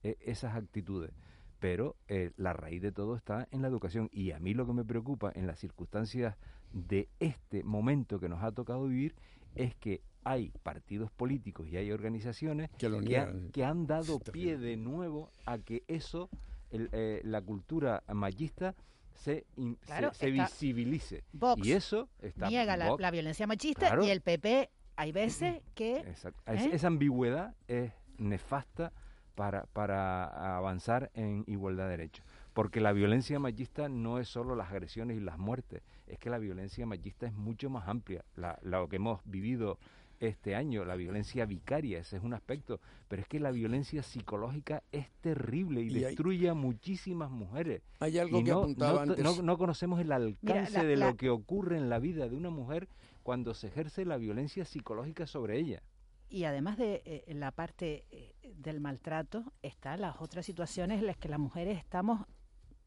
eh, 0.04 0.18
esas 0.22 0.56
actitudes. 0.56 1.12
Pero 1.60 1.96
eh, 2.08 2.32
la 2.36 2.54
raíz 2.54 2.82
de 2.82 2.92
todo 2.92 3.16
está 3.16 3.48
en 3.52 3.62
la 3.62 3.68
educación. 3.70 4.10
Y 4.12 4.32
a 4.32 4.40
mí 4.40 4.54
lo 4.54 4.68
que 4.68 4.74
me 4.74 4.84
preocupa 4.86 5.32
en 5.34 5.48
las 5.48 5.60
circunstancias 5.60 6.36
de 6.74 7.08
este 7.20 7.64
momento 7.64 8.20
que 8.20 8.28
nos 8.30 8.44
ha 8.44 8.52
tocado 8.52 8.88
vivir 8.88 9.16
es 9.56 9.74
que 9.76 10.02
hay 10.26 10.52
partidos 10.64 11.12
políticos 11.12 11.68
y 11.68 11.78
hay 11.78 11.92
organizaciones 11.92 12.70
Que 12.78 12.90
lo 12.90 12.98
han- 12.98 13.06
niegan. 13.06 13.50
que 13.52 13.64
han 13.64 13.88
dado 13.88 14.20
pie 14.20 14.58
de 14.58 14.76
nuevo 14.76 15.32
a 15.46 15.60
que 15.60 15.84
eso, 15.88 16.30
el, 16.72 16.90
eh, 16.92 17.22
la 17.24 17.42
cultura 17.42 18.04
machista, 18.14 18.76
se, 19.16 19.46
in- 19.56 19.78
se- 19.82 19.86
Claro, 19.86 20.14
se, 20.14 20.28
está 20.30 20.44
visibilice. 20.44 21.24
Vox 21.34 21.66
y 21.66 21.74
eso 21.74 22.10
está 22.22 22.48
Niega 22.50 22.78
la, 22.78 22.90
Vox, 22.90 23.02
la 23.02 23.12
violencia 23.12 23.48
machista 23.48 23.88
claro. 23.88 24.04
y 24.06 24.10
el 24.10 24.22
PP 24.22 24.70
hay 24.98 25.12
veces 25.12 25.62
que... 25.74 25.98
Exacto. 25.98 26.42
¿eh? 26.52 26.70
Esa 26.72 26.88
ambigüedad 26.88 27.56
es 27.68 27.92
nefasta 28.18 28.94
para, 29.36 29.66
para 29.68 30.58
avanzar 30.58 31.12
en 31.14 31.44
igualdad 31.48 31.86
de 31.86 31.92
derechos. 31.92 32.26
Porque 32.54 32.80
la 32.80 32.94
violencia 32.94 33.38
machista 33.38 33.90
no 33.90 34.20
es 34.20 34.30
solo 34.30 34.56
las 34.56 34.72
agresiones 34.72 35.18
y 35.18 35.20
las 35.20 35.38
muertes, 35.38 35.82
es 36.08 36.18
que 36.20 36.30
la 36.30 36.38
violencia 36.38 36.86
machista 36.86 37.28
es 37.28 37.34
mucho 37.34 37.70
más 37.70 37.90
amplia. 37.90 38.24
La, 38.36 38.58
lo 38.62 38.88
que 38.88 38.96
hemos 38.96 39.20
vivido 39.26 39.78
este 40.20 40.56
año, 40.56 40.86
la 40.86 40.96
violencia 40.96 41.46
vicaria, 41.46 42.00
ese 42.00 42.18
es 42.18 42.24
un 42.24 42.34
aspecto, 42.34 42.80
pero 43.08 43.22
es 43.22 43.28
que 43.28 43.40
la 43.40 43.52
violencia 43.52 44.04
psicológica 44.04 44.84
es 44.92 45.10
terrible 45.22 45.82
y, 45.82 45.88
Y 45.88 45.96
hay- 45.98 46.04
destruye 46.06 46.50
a 46.50 46.54
muchísimas 46.54 47.30
mujeres. 47.32 47.82
Hay 48.00 48.18
algo 48.20 48.40
Y 48.40 48.44
que 48.44 48.52
no, 48.52 48.60
apuntaba 48.60 49.06
no- 49.06 49.12
antes. 49.14 49.24
no- 49.24 49.42
no 49.42 49.58
conocemos 49.58 50.00
el 50.00 50.12
alcance 50.12 50.78
la- 50.80 50.84
de 50.84 50.96
la- 50.98 51.08
lo 51.12 51.18
que 51.18 51.30
ocurre 51.30 51.78
en 51.78 51.90
la 51.90 52.00
vida 52.00 52.28
de 52.30 52.36
una 52.36 52.50
mujer 52.50 52.88
cuando 53.24 53.54
se 53.54 53.68
ejerce 53.68 54.06
la 54.06 54.18
violencia 54.18 54.66
psicológica 54.66 55.28
sobre 55.28 55.58
ella. 55.60 55.82
Y 56.30 56.46
además 56.46 56.78
de 56.78 57.02
eh, 57.06 57.24
la 57.34 57.52
parte 57.52 58.06
eh, 58.12 58.34
del 58.56 58.80
maltrato, 58.80 59.54
están 59.62 60.02
las 60.02 60.16
otras 60.20 60.46
situaciones 60.46 61.00
en 61.00 61.06
las 61.08 61.18
que 61.18 61.30
las 61.30 61.40
mujeres 61.40 61.78
estamos 61.78 62.26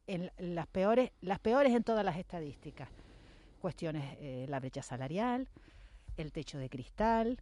en 0.07 0.31
las 0.37 0.67
peores, 0.67 1.11
las 1.21 1.39
peores 1.39 1.73
en 1.73 1.83
todas 1.83 2.03
las 2.03 2.17
estadísticas. 2.17 2.89
Cuestiones, 3.59 4.17
eh, 4.19 4.45
la 4.49 4.59
brecha 4.59 4.81
salarial, 4.81 5.47
el 6.21 6.31
techo 6.31 6.57
de 6.57 6.69
cristal, 6.69 7.39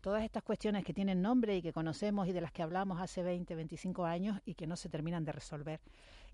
todas 0.00 0.24
estas 0.24 0.42
cuestiones 0.42 0.84
que 0.84 0.92
tienen 0.92 1.22
nombre 1.22 1.56
y 1.56 1.62
que 1.62 1.72
conocemos 1.72 2.28
y 2.28 2.32
de 2.32 2.40
las 2.40 2.52
que 2.52 2.62
hablamos 2.62 3.00
hace 3.00 3.22
20, 3.22 3.54
25 3.54 4.04
años 4.04 4.40
y 4.44 4.54
que 4.54 4.66
no 4.66 4.76
se 4.76 4.88
terminan 4.88 5.24
de 5.24 5.32
resolver 5.32 5.80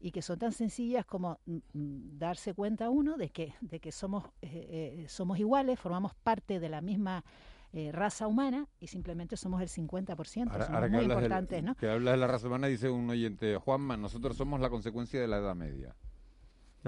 y 0.00 0.10
que 0.10 0.22
son 0.22 0.38
tan 0.38 0.52
sencillas 0.52 1.04
como 1.04 1.38
mm, 1.46 1.56
mm, 1.72 2.18
darse 2.18 2.54
cuenta 2.54 2.88
uno 2.88 3.16
de 3.16 3.30
que 3.30 3.54
de 3.60 3.80
que 3.80 3.92
somos 3.92 4.24
eh, 4.42 5.02
eh, 5.02 5.06
somos 5.08 5.38
iguales, 5.38 5.78
formamos 5.78 6.14
parte 6.14 6.60
de 6.60 6.68
la 6.68 6.80
misma 6.80 7.24
eh, 7.72 7.92
raza 7.92 8.26
humana 8.26 8.66
y 8.80 8.86
simplemente 8.86 9.36
somos 9.36 9.60
el 9.60 9.68
50%, 9.68 10.50
Ahora, 10.50 10.64
somos 10.64 10.80
ahora 10.80 10.88
muy 10.88 11.04
importantes, 11.04 11.62
¿no? 11.62 11.74
que 11.74 11.90
hablas 11.90 12.14
de 12.14 12.18
la 12.18 12.26
raza 12.26 12.46
humana, 12.46 12.66
dice 12.66 12.88
un 12.88 13.10
oyente, 13.10 13.56
Juanma, 13.56 13.96
nosotros 13.98 14.36
somos 14.36 14.60
la 14.60 14.70
consecuencia 14.70 15.20
de 15.20 15.28
la 15.28 15.36
Edad 15.36 15.54
Media. 15.54 15.94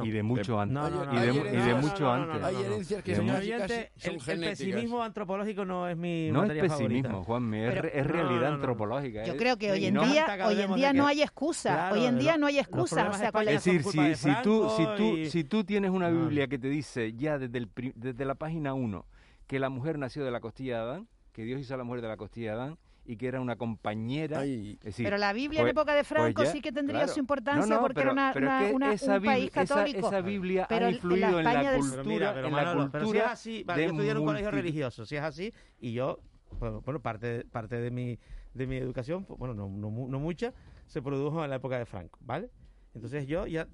Y 0.05 0.11
de 0.11 0.23
mucho 0.23 0.61
antes. 0.61 0.75
No, 0.75 0.89
y 0.89 0.91
de, 0.91 1.27
no, 1.29 1.35
mu- 1.35 1.45
no, 1.45 1.51
y 1.51 1.57
de 1.67 1.75
mucho 1.75 2.11
antes. 2.11 2.43
Hay 2.43 2.57
herencias 2.57 3.03
que 3.03 3.17
son 3.17 3.31
oyente, 3.31 3.93
son 3.97 4.15
el, 4.27 4.41
pesimismo 4.41 5.03
antropológico 5.03 5.65
no 5.65 5.89
es 5.89 5.97
mi 5.97 6.31
No 6.31 6.43
es 6.43 6.49
materia 6.49 6.69
favorita. 6.69 6.89
pesimismo, 7.03 7.25
Juanme, 7.25 7.69
es, 7.69 7.75
es 7.95 8.07
realidad 8.07 8.29
no, 8.29 8.41
no, 8.41 8.41
no. 8.49 8.55
antropológica. 8.55 9.25
Yo 9.25 9.37
creo 9.37 9.57
que 9.57 9.73
hoy 9.73 9.85
en 9.87 9.95
no- 9.95 10.07
día, 10.07 10.27
hoy 10.47 10.61
en 10.61 10.75
día 10.75 10.93
no 10.93 11.07
hay 11.07 11.23
excusa, 11.23 11.73
Claro, 11.75 11.95
hoy 11.97 12.05
en 12.07 12.19
día 12.19 12.33
lo- 12.33 12.39
no 12.39 12.47
hay 12.47 12.59
excusa, 12.59 12.95
o 12.95 12.99
problemas 13.11 13.19
sea, 13.19 13.27
de 13.27 13.33
con 13.33 13.45
la- 13.45 13.51
Es 13.53 13.65
decir, 13.65 13.83
si, 13.85 13.99
de 13.99 14.15
si 14.17 14.31
tú, 14.43 14.69
si, 14.77 14.85
tú, 14.97 15.17
y- 15.17 15.31
si 15.31 15.45
tú 15.45 15.65
tienes 15.65 15.91
una 15.91 16.09
Biblia 16.11 16.47
que 16.49 16.59
te 16.59 16.69
dice 16.69 17.13
ya 17.15 17.39
desde, 17.39 17.59
el, 17.59 17.69
pri- 17.69 17.93
desde 17.95 18.25
la 18.25 18.35
página 18.35 18.75
1 18.75 19.05
que 19.47 19.59
la 19.59 19.69
mujer 19.69 19.99
nació 19.99 20.25
de 20.25 20.31
la 20.31 20.41
costilla 20.41 20.77
de 20.77 20.83
Adán, 20.83 21.09
que 21.33 21.45
Dios 21.45 21.61
hizo 21.61 21.75
a 21.75 21.77
la 21.77 21.85
mujer 21.85 22.03
de 22.03 22.09
la 22.09 22.17
costilla 22.17 22.55
de 22.55 22.61
Adán 22.63 22.79
y 23.11 23.17
que 23.17 23.27
era 23.27 23.41
una 23.41 23.57
compañera. 23.57 24.39
Ay, 24.41 24.75
es 24.79 24.85
decir, 24.85 25.05
pero 25.05 25.19
la 25.19 25.33
Biblia 25.33 25.63
pues- 25.63 25.71
en 25.73 25.77
época 25.77 25.95
de 25.95 26.05
Franco 26.05 26.33
pues 26.37 26.49
ya, 26.49 26.53
sí 26.53 26.61
que 26.61 26.71
tendría 26.71 27.01
claro. 27.01 27.13
su 27.13 27.19
importancia 27.19 27.67
No, 27.67 27.75
no, 27.75 27.81
porque 27.81 27.95
pero- 27.95 28.13
era 28.13 28.13
una, 28.13 28.31
pero 28.33 28.47
es 28.47 28.53
una- 28.53 28.69
que 28.69 28.75
una- 28.75 28.93
esa 28.93 29.17
un 29.17 29.25
país 29.25 29.45
Biblia- 29.47 29.63
esa- 29.63 29.75
católico. 29.75 30.07
Esa, 30.07 30.21
Biblia 30.21 30.67
pero 30.69 30.85
ha 30.85 30.89
en 30.89 30.93
la 30.93 30.97
influido 30.97 31.27
en 31.41 31.45
la, 31.45 31.53
cultura, 31.53 31.91
Pero 31.91 32.05
mira, 32.05 32.35
pero 32.35 32.47
en 32.47 32.55
la 32.55 32.63
Manolo, 32.65 32.91
pero 32.93 33.05
si 33.05 33.09
es 33.11 33.13
cultura 33.17 33.33
así, 33.33 33.65
vale, 33.65 33.83
yo 33.83 33.91
estudié 33.91 34.11
en 34.13 34.19
un 34.19 34.25
colegio 34.27 34.51
religioso, 34.53 35.05
si 35.07 35.17
es 35.17 35.23
así, 35.23 35.53
y 35.81 35.93
yo, 35.93 36.21
bueno, 36.61 36.81
bueno, 36.83 37.01
parte, 37.03 37.45
parte 37.51 37.77
de 37.81 37.91
mi 37.91 38.17
de 38.55 38.67
mi 38.67 38.77
educación, 38.77 39.25
pues, 39.25 39.39
bueno, 39.39 39.55
no, 39.55 39.69
no, 39.69 39.91
mu- 39.91 40.09
no 40.09 40.19
mucha, 40.21 40.53
se 40.87 41.01
produjo 41.03 41.43
en 41.45 41.51
la 41.51 41.57
época 41.57 41.79
de 41.79 41.87
Franco, 41.87 42.19
¿vale? 42.23 42.51
Entonces 42.95 43.27
yo 43.29 43.47
ya 43.47 43.67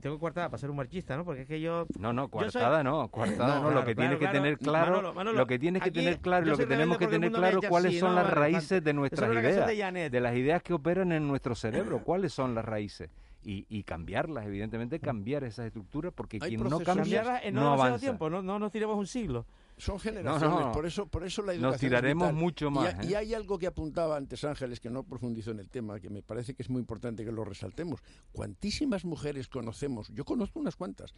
tengo 0.00 0.18
coartada 0.18 0.48
para 0.48 0.58
ser 0.58 0.70
un 0.70 0.76
marxista, 0.76 1.16
¿no? 1.16 1.24
Porque 1.24 1.42
es 1.42 1.48
que 1.48 1.60
yo... 1.60 1.86
No, 1.98 2.12
no, 2.12 2.22
yo 2.24 2.28
soy- 2.28 2.50
coartada 2.60 2.82
no, 2.82 3.08
coartada 3.08 3.60
no, 3.60 3.62
No, 3.62 3.70
lo 3.70 3.84
que 3.84 3.94
claro, 3.94 4.10
tienes 4.10 4.18
que 4.18 4.26
tener 4.38 4.58
claro. 4.58 4.84
claro, 4.84 4.96
Manolo, 4.96 5.14
Manolo, 5.14 5.38
lo 5.38 5.46
que 5.46 5.58
tienes 5.58 5.82
que 5.82 5.90
tener 5.90 6.18
claro, 6.18 6.46
lo 6.46 6.56
que 6.56 6.66
tenemos 6.66 6.98
que 6.98 7.06
tener 7.06 7.30
claro 7.32 7.60
cuáles 7.68 7.90
así, 7.92 8.00
son 8.00 8.14
¿no? 8.14 8.22
las 8.22 8.30
raíces 8.32 8.82
de 8.82 8.90
Eso 8.90 8.98
nuestras 8.98 9.32
ideas, 9.32 10.12
de 10.12 10.20
las 10.20 10.34
ideas 10.36 10.62
que 10.62 10.72
operan 10.72 11.12
en 11.12 11.28
nuestro 11.28 11.54
cerebro, 11.54 12.02
cuáles 12.02 12.32
son 12.32 12.54
las 12.54 12.64
raíces 12.64 13.10
y, 13.42 13.66
y 13.68 13.82
cambiarlas, 13.84 14.46
evidentemente 14.46 15.00
cambiar 15.00 15.44
esas 15.44 15.66
estructuras 15.66 16.12
porque 16.14 16.38
Hay 16.40 16.56
quien 16.56 16.68
no 16.68 16.80
cambia 16.80 17.40
no, 17.52 17.72
avanza. 17.72 17.98
tiempo, 18.00 18.28
no, 18.28 18.42
no 18.42 18.58
nos 18.58 18.70
tiremos 18.72 18.96
un 18.96 19.06
siglo. 19.06 19.46
Son 19.80 19.98
generaciones, 19.98 20.66
no. 20.66 20.72
por 20.72 20.86
eso 20.86 21.06
por 21.06 21.24
eso 21.24 21.42
la 21.42 21.52
Nos 21.54 21.62
educación 21.62 21.74
es 21.74 21.80
tiraremos 21.80 22.32
mucho 22.34 22.68
Y 22.68 22.70
más, 22.70 22.94
ha- 22.94 23.02
¿eh? 23.02 23.06
Y, 23.08 23.14
hay 23.14 23.34
algo 23.34 23.58
que 23.58 23.66
apuntaba 23.66 24.16
antes 24.16 24.44
Ángeles, 24.44 24.80
que 24.80 24.90
no 24.90 25.02
profundizó 25.04 25.50
en 25.50 25.60
el 25.60 25.68
tema, 25.68 25.98
que 26.00 26.10
me 26.10 26.22
parece 26.22 26.54
que 26.54 26.62
es 26.62 26.70
muy 26.70 26.80
importante 26.80 27.24
que 27.24 27.32
lo 27.32 27.44
resaltemos. 27.44 28.00
Cuantísimas 28.32 29.04
mujeres 29.04 29.48
conocemos, 29.48 30.08
yo 30.14 30.24
conozco 30.24 30.60
unas 30.60 30.76
cuantas, 30.76 31.14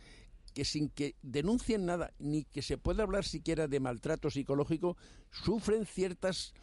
que 0.55 0.65
sin 0.65 0.89
que 0.89 1.17
denuncien 1.23 1.87
nada, 1.87 2.13
ni 2.19 2.45
que 2.45 2.63
se 2.63 2.79
pueda 2.79 3.03
hablar 3.03 3.25
siquiera 3.25 3.69
de 3.69 3.81
maltrato 3.81 4.31
psicológico, 4.31 4.97
sufren 5.31 5.87
ciertas 5.87 6.55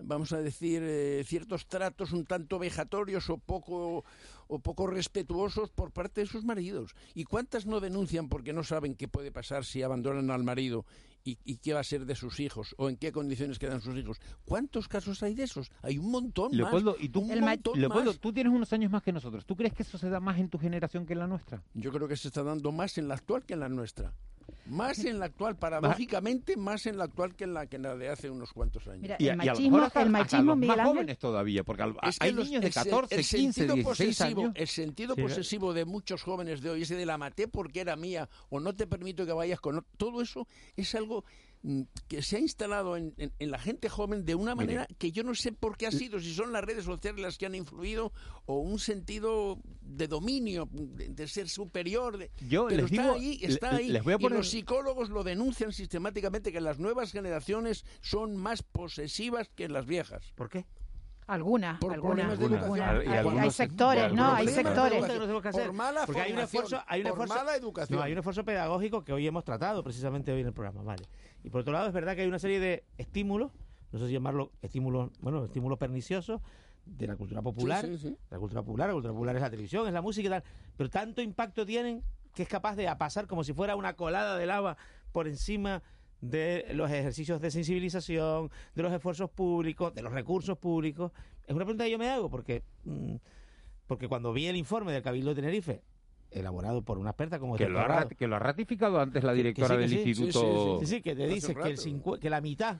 vamos 0.00 0.32
a 0.32 0.38
decir, 0.40 0.82
eh, 0.84 1.24
ciertos 1.26 1.66
tratos 1.66 2.12
un 2.12 2.24
tanto 2.24 2.58
vejatorios 2.58 3.30
o 3.30 3.38
poco, 3.38 4.04
o 4.46 4.58
poco 4.60 4.86
respetuosos 4.86 5.70
por 5.70 5.92
parte 5.92 6.20
de 6.20 6.26
sus 6.26 6.44
maridos. 6.44 6.94
¿Y 7.14 7.24
cuántas 7.24 7.66
no 7.66 7.80
denuncian 7.80 8.28
porque 8.28 8.52
no 8.52 8.62
saben 8.64 8.94
qué 8.94 9.08
puede 9.08 9.32
pasar 9.32 9.64
si 9.64 9.82
abandonan 9.82 10.30
al 10.30 10.44
marido 10.44 10.84
y, 11.24 11.38
y 11.44 11.56
qué 11.56 11.74
va 11.74 11.80
a 11.80 11.84
ser 11.84 12.06
de 12.06 12.14
sus 12.14 12.40
hijos 12.40 12.74
o 12.78 12.88
en 12.88 12.96
qué 12.96 13.12
condiciones 13.12 13.58
quedan 13.58 13.80
sus 13.80 13.96
hijos? 13.96 14.20
¿Cuántos 14.44 14.88
casos 14.88 15.22
hay 15.22 15.34
de 15.34 15.44
esos? 15.44 15.70
Hay 15.82 15.98
un 15.98 16.10
montón 16.10 16.50
Leopoldo, 16.52 16.92
más. 16.92 17.02
y 17.02 17.08
tú, 17.08 17.20
un 17.20 17.40
montón 17.40 17.80
Leopoldo, 17.80 18.10
más. 18.12 18.18
tú 18.18 18.32
tienes 18.32 18.52
unos 18.52 18.72
años 18.72 18.90
más 18.90 19.02
que 19.02 19.12
nosotros. 19.12 19.44
¿Tú 19.46 19.56
crees 19.56 19.74
que 19.74 19.82
eso 19.82 19.98
se 19.98 20.08
da 20.08 20.20
más 20.20 20.38
en 20.38 20.48
tu 20.48 20.58
generación 20.58 21.06
que 21.06 21.12
en 21.12 21.18
la 21.20 21.26
nuestra? 21.26 21.62
Yo 21.74 21.92
creo 21.92 22.08
que 22.08 22.16
se 22.16 22.28
está 22.28 22.42
dando 22.42 22.72
más 22.72 22.98
en 22.98 23.08
la 23.08 23.14
actual 23.14 23.44
que 23.44 23.54
en 23.54 23.60
la 23.60 23.68
nuestra. 23.68 24.12
Más 24.66 25.02
en 25.04 25.18
la 25.18 25.26
actual, 25.26 25.56
paradójicamente, 25.56 26.56
más 26.56 26.84
en 26.86 26.98
la 26.98 27.04
actual 27.04 27.34
que 27.34 27.44
en 27.44 27.54
la, 27.54 27.66
que 27.66 27.76
en 27.76 27.82
la 27.82 27.96
de 27.96 28.10
hace 28.10 28.28
unos 28.28 28.52
cuantos 28.52 28.86
años. 28.86 29.00
Mira, 29.00 29.16
Y, 29.18 29.28
el 29.28 29.40
a- 29.40 29.44
y 29.44 29.48
a 29.48 29.52
lo 29.52 29.52
machismo, 29.52 29.70
mejor 29.70 29.86
hasta- 29.86 30.02
el 30.02 30.10
machismo, 30.10 30.54
los 30.56 30.66
más 30.66 30.86
jóvenes 30.86 31.18
todavía, 31.18 31.64
porque 31.64 31.82
al- 31.84 31.96
Es 32.02 32.18
que 32.18 32.26
hay 32.26 32.32
los- 32.32 32.46
niños 32.46 32.60
de 32.60 32.66
el 32.68 32.72
se- 32.74 32.84
14, 32.84 33.14
el 33.14 33.20
15, 33.26 33.52
sentido 33.52 33.74
16 33.76 34.16
posesivo, 34.18 34.40
años. 34.42 34.52
El 34.56 34.68
sentido 34.68 35.14
Sí, 35.14 35.22
posesivo 35.22 35.72
de 35.72 35.84
muchos 35.86 36.22
jóvenes 36.22 36.60
de 36.60 36.70
hoy, 36.70 36.82
ese 36.82 36.96
de 36.96 37.06
la 37.06 37.16
maté 37.16 37.48
porque 37.48 37.80
era 37.80 37.96
mía, 37.96 38.28
o 38.50 38.60
no 38.60 38.74
te 38.74 38.86
permito 38.86 39.24
que 39.24 39.32
vayas 39.32 39.58
con... 39.60 39.84
Todo 39.96 40.20
eso 40.20 40.46
es 40.76 40.94
algo 40.94 41.24
que 42.08 42.22
se 42.22 42.36
ha 42.36 42.38
instalado 42.40 42.96
en, 42.96 43.14
en- 43.18 43.32
en 43.38 43.50
la 43.50 43.58
gente 43.58 43.88
joven 43.88 44.24
de 44.24 44.34
una 44.34 44.54
Mire. 44.54 44.66
manera 44.74 44.86
que 44.98 45.10
yo 45.12 45.22
no 45.24 45.34
sé 45.34 45.52
por 45.52 45.76
qué 45.76 45.86
ha 45.86 45.90
sido, 45.90 46.20
si 46.20 46.32
son 46.32 46.52
las 46.52 46.62
redes 46.64 46.84
sociales 46.84 47.20
las 47.20 47.36
que 47.38 47.46
han 47.46 47.54
influido, 47.54 48.12
o 48.46 48.58
un 48.60 48.78
sentido 48.78 49.58
de 49.80 50.06
dominio, 50.08 50.68
de, 50.70 51.08
de 51.08 51.28
ser 51.28 51.48
superior. 51.48 52.16
de- 52.18 52.30
Yo 52.48 52.66
pero 52.68 52.82
les 52.82 52.92
está 52.92 53.02
digo- 53.02 53.14
ahí, 53.14 53.38
le- 53.38 53.46
está 53.46 53.70
ahí. 53.76 53.88
les 53.88 54.04
voy 54.04 54.12
a 54.12 54.16
Y 54.16 54.18
poner- 54.20 54.38
los 54.38 54.48
psicólogos 54.50 55.10
lo 55.10 55.24
denuncian 55.24 55.72
sistemáticamente 55.72 56.52
que 56.52 56.60
las 56.60 56.78
nuevas 56.78 57.12
generaciones 57.12 57.84
son 58.00 58.36
más 58.36 58.62
posesivas 58.62 59.48
que 59.54 59.68
las 59.68 59.84
viejas. 59.86 60.32
¿Por 60.36 60.48
qué? 60.48 60.66
Algunas, 61.26 61.78
Por. 61.78 61.92
Hay- 61.92 61.98
Y 63.06 63.10
algunos 63.10 63.42
hay 63.42 63.50
se- 63.50 63.56
sectores, 63.56 64.12
¿no? 64.14 64.32
Hay 64.34 64.48
sectores. 64.48 65.04
Por 65.52 65.72
mala 65.74 66.06
Porque 66.06 66.22
hay 66.22 66.32
un 66.32 66.38
esfuerzo, 66.38 66.82
hay 66.86 67.00
un 67.00 67.08
por 67.08 67.12
esfuerzo, 67.20 67.34
mala 67.34 67.56
educación. 67.56 67.98
No, 67.98 68.02
hay 68.02 68.12
un 68.12 68.18
esfuerzo 68.18 68.44
pedagógico 68.44 69.04
que 69.04 69.12
hoy 69.12 69.26
hemos 69.26 69.44
tratado 69.44 69.82
precisamente 69.82 70.32
hoy 70.32 70.40
en 70.40 70.46
el 70.46 70.52
programa, 70.54 70.82
vale. 70.82 71.04
Y 71.44 71.50
por 71.50 71.60
otro 71.62 71.72
lado 71.72 71.86
es 71.86 71.92
verdad 71.92 72.14
que 72.14 72.22
hay 72.22 72.28
una 72.28 72.38
serie 72.38 72.60
de 72.60 72.84
estímulos, 72.98 73.52
no 73.92 73.98
sé 73.98 74.06
si 74.06 74.12
llamarlo 74.12 74.52
estímulos, 74.62 75.10
bueno, 75.20 75.44
estímulos 75.44 75.78
perniciosos 75.78 76.40
de 76.84 77.06
la 77.06 77.16
cultura 77.16 77.42
popular, 77.42 77.84
Sí, 77.84 77.96
sí, 77.98 78.08
sí. 78.08 78.16
la 78.30 78.38
cultura 78.38 78.62
popular, 78.62 78.88
la 78.88 78.94
cultura 78.94 79.12
popular 79.12 79.36
es 79.36 79.42
la 79.42 79.50
televisión, 79.50 79.86
es 79.86 79.92
la 79.92 80.02
música 80.02 80.26
y 80.26 80.30
tal, 80.30 80.44
pero 80.76 80.90
tanto 80.90 81.22
impacto 81.22 81.64
tienen 81.66 82.02
que 82.34 82.42
es 82.42 82.48
capaz 82.48 82.76
de 82.76 82.94
pasar 82.96 83.26
como 83.26 83.44
si 83.44 83.52
fuera 83.52 83.76
una 83.76 83.94
colada 83.94 84.36
de 84.36 84.46
lava 84.46 84.76
por 85.12 85.26
encima 85.26 85.82
de 86.20 86.66
los 86.72 86.90
ejercicios 86.90 87.40
de 87.40 87.50
sensibilización, 87.50 88.50
de 88.74 88.82
los 88.82 88.92
esfuerzos 88.92 89.30
públicos, 89.30 89.94
de 89.94 90.02
los 90.02 90.12
recursos 90.12 90.58
públicos. 90.58 91.12
Es 91.46 91.54
una 91.54 91.64
pregunta 91.64 91.84
que 91.84 91.90
yo 91.90 91.98
me 91.98 92.08
hago 92.08 92.28
porque 92.28 92.62
mm, 92.84 93.16
porque 93.86 94.06
cuando 94.08 94.32
vi 94.32 94.46
el 94.46 94.56
informe 94.56 94.92
del 94.92 95.02
Cabildo 95.02 95.30
de 95.30 95.36
Tenerife 95.36 95.82
elaborado 96.30 96.82
por 96.82 96.98
una 96.98 97.10
experta 97.10 97.38
como 97.38 97.56
Que 97.56 97.68
lo, 97.68 97.80
ha, 97.80 98.08
que 98.08 98.26
lo 98.26 98.36
ha 98.36 98.38
ratificado 98.38 99.00
antes 99.00 99.22
la 99.24 99.32
que- 99.32 99.36
que 99.38 99.42
directora 99.44 99.68
sí, 99.68 99.74
que 99.74 99.80
del 99.80 99.90
sí, 99.90 100.08
instituto. 100.10 100.78
Sí, 100.80 100.86
sí, 100.86 101.02
que 101.02 101.14
te 101.16 101.26
dice 101.26 101.54
que, 101.54 101.68
el 101.68 101.78
cincu- 101.78 102.18
que 102.18 102.28
la 102.30 102.40
mitad 102.40 102.76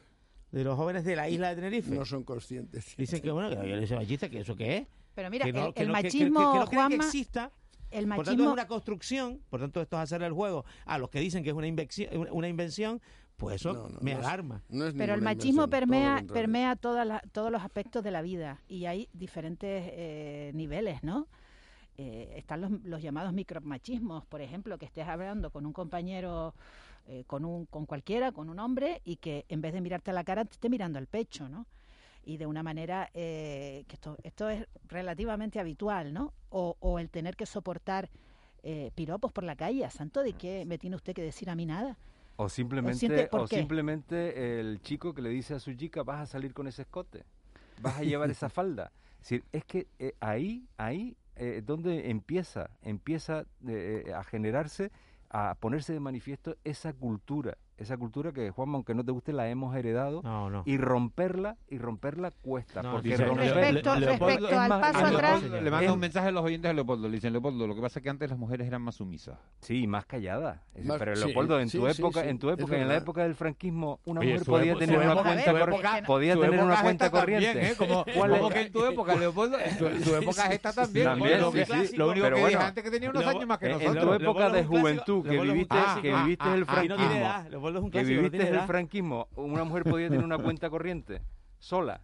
de 0.51 0.65
los 0.65 0.77
jóvenes 0.77 1.05
de 1.05 1.17
la 1.17 1.29
isla 1.29 1.49
de 1.51 1.57
Tenerife 1.57 1.95
No 1.95 2.05
son 2.05 2.25
conscientes. 2.25 2.95
dicen 2.97 3.21
que 3.23 3.31
bueno, 3.31 3.49
que 3.51 3.57
la 3.57 3.63
violencia 3.63 3.97
machista, 3.97 4.29
que 4.29 4.41
eso 4.41 4.55
qué 4.57 4.77
es. 4.79 4.87
Pero 5.15 5.31
mira, 5.31 5.45
que 5.47 5.53
no- 5.53 5.67
el, 5.69 5.75
que 5.75 5.83
el 5.83 5.89
no- 5.89 5.95
que- 5.95 6.01
que- 6.03 6.05
machismo, 6.09 6.53
que 6.69 6.77
Juanma, 6.77 7.05
exista. 7.05 7.51
el 7.91 8.05
Por 8.07 8.17
tanto, 8.17 8.23
es 8.23 8.27
machismo, 8.37 8.53
una 8.53 8.67
construcción, 8.67 9.41
por 9.49 9.61
tanto, 9.61 9.81
esto 9.81 9.97
es 9.97 10.03
hacerle 10.03 10.27
el 10.27 10.33
juego 10.35 10.65
a 10.85 10.99
los 10.99 11.09
que 11.11 11.21
dicen 11.21 11.43
que 11.43 11.51
es 11.51 11.57
una, 11.57 11.67
invención, 11.67 12.09
una 12.33 12.49
invención, 12.49 13.01
pues 13.37 13.57
eso 13.57 13.73
No, 13.73 13.89
no, 13.89 13.99
me 14.01 14.13
no 14.15 14.21
es- 14.21 14.27
alarma. 14.27 14.63
No 14.69 14.87
es 14.87 14.95
pero 14.95 15.15
el 15.15 15.23
machismo 15.23 15.63
todo 15.63 15.71
permea, 15.71 16.23
permea 16.33 16.77
todas 16.77 17.07
las- 17.07 17.23
todos 17.33 17.51
los 17.51 17.63
aspectos 17.63 18.03
de 18.05 18.11
la 18.11 18.21
vida 18.21 18.61
y 18.69 18.85
hay 18.87 19.09
diferentes 19.13 19.85
eh, 19.95 20.51
niveles, 20.55 21.03
¿no? 21.03 21.29
Eh, 22.01 22.35
están 22.37 22.61
los, 22.61 22.71
los 22.85 23.03
llamados 23.03 23.33
micromachismos, 23.33 24.25
por 24.27 24.41
ejemplo, 24.41 24.79
que 24.79 24.87
estés 24.87 25.09
hablando 25.09 25.51
con 25.51 25.67
un 25.67 25.73
compañero, 25.73 26.55
eh, 27.09 27.25
con, 27.27 27.45
un, 27.45 27.67
con 27.67 27.87
cualquiera, 27.87 28.31
con 28.31 28.49
un 28.49 28.61
hombre, 28.61 29.03
y 29.05 29.17
que 29.17 29.45
en 29.49 29.61
vez 29.61 29.73
de 29.73 29.81
mirarte 29.81 30.13
a 30.13 30.15
la 30.15 30.23
cara 30.23 30.45
te 30.45 30.53
esté 30.53 30.69
mirando 30.69 31.01
al 31.01 31.09
pecho, 31.09 31.49
¿no? 31.49 31.67
Y 32.25 32.37
de 32.37 32.47
una 32.47 32.63
manera 32.63 33.11
eh, 33.15 33.85
que 33.89 33.97
esto, 33.97 34.17
esto 34.23 34.49
es 34.49 34.65
relativamente 34.87 35.59
habitual, 35.59 36.13
¿no? 36.13 36.35
O, 36.51 36.77
o 36.79 37.01
el 37.01 37.11
tener 37.11 37.37
que 37.37 37.47
soportar 37.47 38.09
piropos 38.95 39.33
por 39.33 39.45
la 39.45 39.57
calle. 39.57 39.85
¿A 39.87 39.91
santo 39.91 40.23
de 40.23 40.35
qué 40.35 40.67
me 40.67 40.77
tiene 40.77 40.95
usted 40.95 41.15
que 41.15 41.23
decir 41.23 41.49
a 41.49 41.55
mí 41.55 41.65
nada? 41.65 41.97
O 42.37 42.49
simplemente, 42.49 43.29
o 43.33 43.47
simplemente 43.49 44.61
el 44.61 44.81
chico 44.83 45.15
que 45.15 45.23
le 45.23 45.31
dice 45.31 45.55
a 45.55 45.59
su 45.59 45.73
chica, 45.75 46.05
vas 46.05 46.21
a 46.21 46.27
salir 46.27 46.53
con 46.53 46.69
ese 46.69 46.83
escote, 46.83 47.25
vas 47.81 47.99
a 47.99 48.03
llevar 48.03 48.31
esa 48.31 48.49
falda. 48.51 48.93
Es, 49.15 49.19
decir, 49.21 49.45
es 49.51 49.65
que 49.65 49.89
eh, 49.99 50.15
ahí, 50.21 50.69
ahí 50.77 51.17
eh, 51.39 51.63
donde 51.65 52.11
empieza, 52.11 52.71
empieza 52.83 53.47
eh, 53.67 54.13
a 54.15 54.25
generarse, 54.25 54.91
a 55.31 55.55
ponerse 55.55 55.93
de 55.93 56.01
manifiesto 56.01 56.57
esa 56.65 56.93
cultura, 56.93 57.59
esa 57.79 57.97
cultura 57.97 58.33
que 58.33 58.51
Juan, 58.51 58.75
aunque 58.75 58.95
no 58.95 59.05
te 59.05 59.13
guste, 59.13 59.33
la 59.33 59.49
hemos 59.49 59.75
heredado 59.77 60.21
No, 60.23 60.51
no. 60.51 60.63
y 60.67 60.77
romperla, 60.79 61.57
y 61.69 61.79
romperla 61.79 62.33
cuesta, 62.33 62.83
No, 62.83 62.93
porque 62.93 63.11
dice- 63.11 63.25
romper 63.25 63.55
Respecto, 63.55 63.95
Le- 63.95 64.07
Leopoldo- 64.07 64.19
respecto 64.27 64.47
es 64.49 64.53
al 64.59 64.69
más- 64.69 64.81
paso 64.81 65.07
atrás, 65.07 65.41
Leopoldo, 65.43 65.61
le 65.63 65.71
manda 65.71 65.93
un 65.93 65.99
mensaje 66.01 66.29
a 66.29 66.31
los 66.33 66.45
oyentes 66.45 66.69
de 66.69 66.75
Leopoldo. 66.75 67.09
Le 67.09 67.15
dicen, 67.15 67.33
Leopoldo, 67.33 67.67
lo 67.67 67.75
que 67.75 67.81
pasa 67.81 67.99
es 68.01 68.03
que 68.03 68.11
antes 68.11 68.29
las 68.31 68.39
mujeres 68.39 68.67
eran 68.67 68.83
más 68.83 68.97
sumisas. 68.97 69.39
Sí, 69.61 69.87
más 69.87 70.05
callada. 70.07 70.63
Es 70.71 70.75
decir, 70.75 70.89
Más- 70.89 70.99
pero 70.99 71.17
sí, 71.17 71.25
Leopoldo, 71.25 71.61
en 71.61 71.71
tu 71.71 71.89
sí, 71.89 72.01
época, 72.01 72.23
sí, 72.23 72.29
en 72.29 72.39
tu 72.39 72.51
época, 72.51 72.77
en 72.77 72.89
la 72.89 72.97
época 72.97 73.23
del 73.23 73.35
franquismo, 73.35 74.01
una 74.05 74.21
Oye, 74.21 74.33
mujer 74.33 74.47
podía 74.47 74.73
epo- 74.73 74.79
tener 74.81 74.99
una 74.99 75.15
cuenta 75.23 75.45
su 75.45 75.51
cor- 75.59 75.69
época- 75.69 76.03
podía 76.07 76.35
tener 76.35 76.61
una 76.63 76.83
cuenta 76.83 77.11
corriente. 77.11 77.75
Como, 77.79 78.05
¿Cuál 78.15 78.31
como 78.33 78.49
es? 78.49 78.55
que 78.55 78.61
en 78.63 78.73
tu 78.73 78.85
época, 78.85 79.15
Leopoldo, 79.17 79.57
su, 79.79 80.05
su 80.05 80.17
época 80.17 80.47
es 80.47 80.51
esta 80.55 80.73
también. 80.73 81.07
Lo, 81.07 81.13
único 81.15 81.25
Pero 81.29 82.37
que 82.37 82.41
bueno, 82.41 82.47
dije 82.49 82.57
antes 82.57 82.85
que 82.85 82.91
tenía 82.91 83.11
unos 83.11 83.25
años 83.27 83.47
más 83.47 83.59
que 83.59 83.67
En- 83.67 83.73
nosotros. 83.73 83.97
en 83.97 84.01
tu 84.03 84.13
época 84.15 84.51
de 84.51 84.65
juventud, 84.65 85.23
que 85.25 85.41
viviste, 85.41 85.77
Ah, 85.79 86.01
viviste 86.03 86.45
ah, 86.49 86.55
el 86.55 86.65
ah, 86.67 86.73
tiene 86.85 86.97
franquismo, 86.97 87.61
es 87.77 87.85
un 87.85 87.91
que 87.91 87.99
clásico, 87.99 88.15
no 88.17 88.23
viviste 88.23 88.39
tiene 88.39 88.51
el 88.51 88.57
edad. 88.57 88.67
franquismo, 88.67 89.29
una 89.37 89.65
mujer 89.65 89.85
podía 89.85 90.09
tener 90.09 90.25
una 90.25 90.39
cuenta 90.39 90.71
corriente 90.71 91.23
sola. 91.59 92.01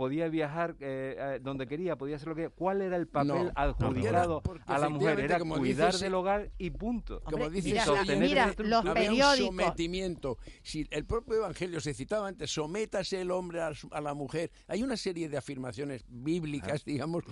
Podía 0.00 0.28
viajar 0.30 0.76
eh, 0.80 1.14
eh, 1.18 1.40
donde 1.42 1.66
quería, 1.66 1.94
podía 1.94 2.16
hacer 2.16 2.28
lo 2.28 2.34
que 2.34 2.48
¿Cuál 2.48 2.80
era 2.80 2.96
el 2.96 3.06
papel 3.06 3.28
No, 3.28 3.52
adjudicado 3.54 4.42
a 4.64 4.78
la 4.78 4.88
mujer? 4.88 5.20
Era 5.20 5.38
como 5.38 5.58
cuidar 5.58 5.88
dices, 5.88 6.00
del 6.00 6.14
hogar 6.14 6.50
y 6.56 6.70
punto. 6.70 7.20
Como 7.20 7.44
Hombre, 7.44 7.60
dice 7.60 7.68
mira, 7.68 8.16
mira, 8.18 8.54
los. 8.56 8.86
Había 8.86 8.90
un 8.92 8.94
periódicos. 8.94 9.46
sometimiento. 9.46 10.38
Si 10.62 10.86
el 10.90 11.04
propio 11.04 11.36
Evangelio 11.36 11.82
se 11.82 11.92
citaba 11.92 12.28
antes, 12.28 12.50
sométase 12.50 13.20
el 13.20 13.30
hombre 13.30 13.60
a, 13.60 13.74
su- 13.74 13.90
a 13.92 14.00
la 14.00 14.14
mujer. 14.14 14.50
Hay 14.68 14.82
una 14.82 14.96
serie 14.96 15.28
de 15.28 15.36
afirmaciones 15.36 16.02
bíblicas, 16.08 16.82
digamos, 16.86 17.22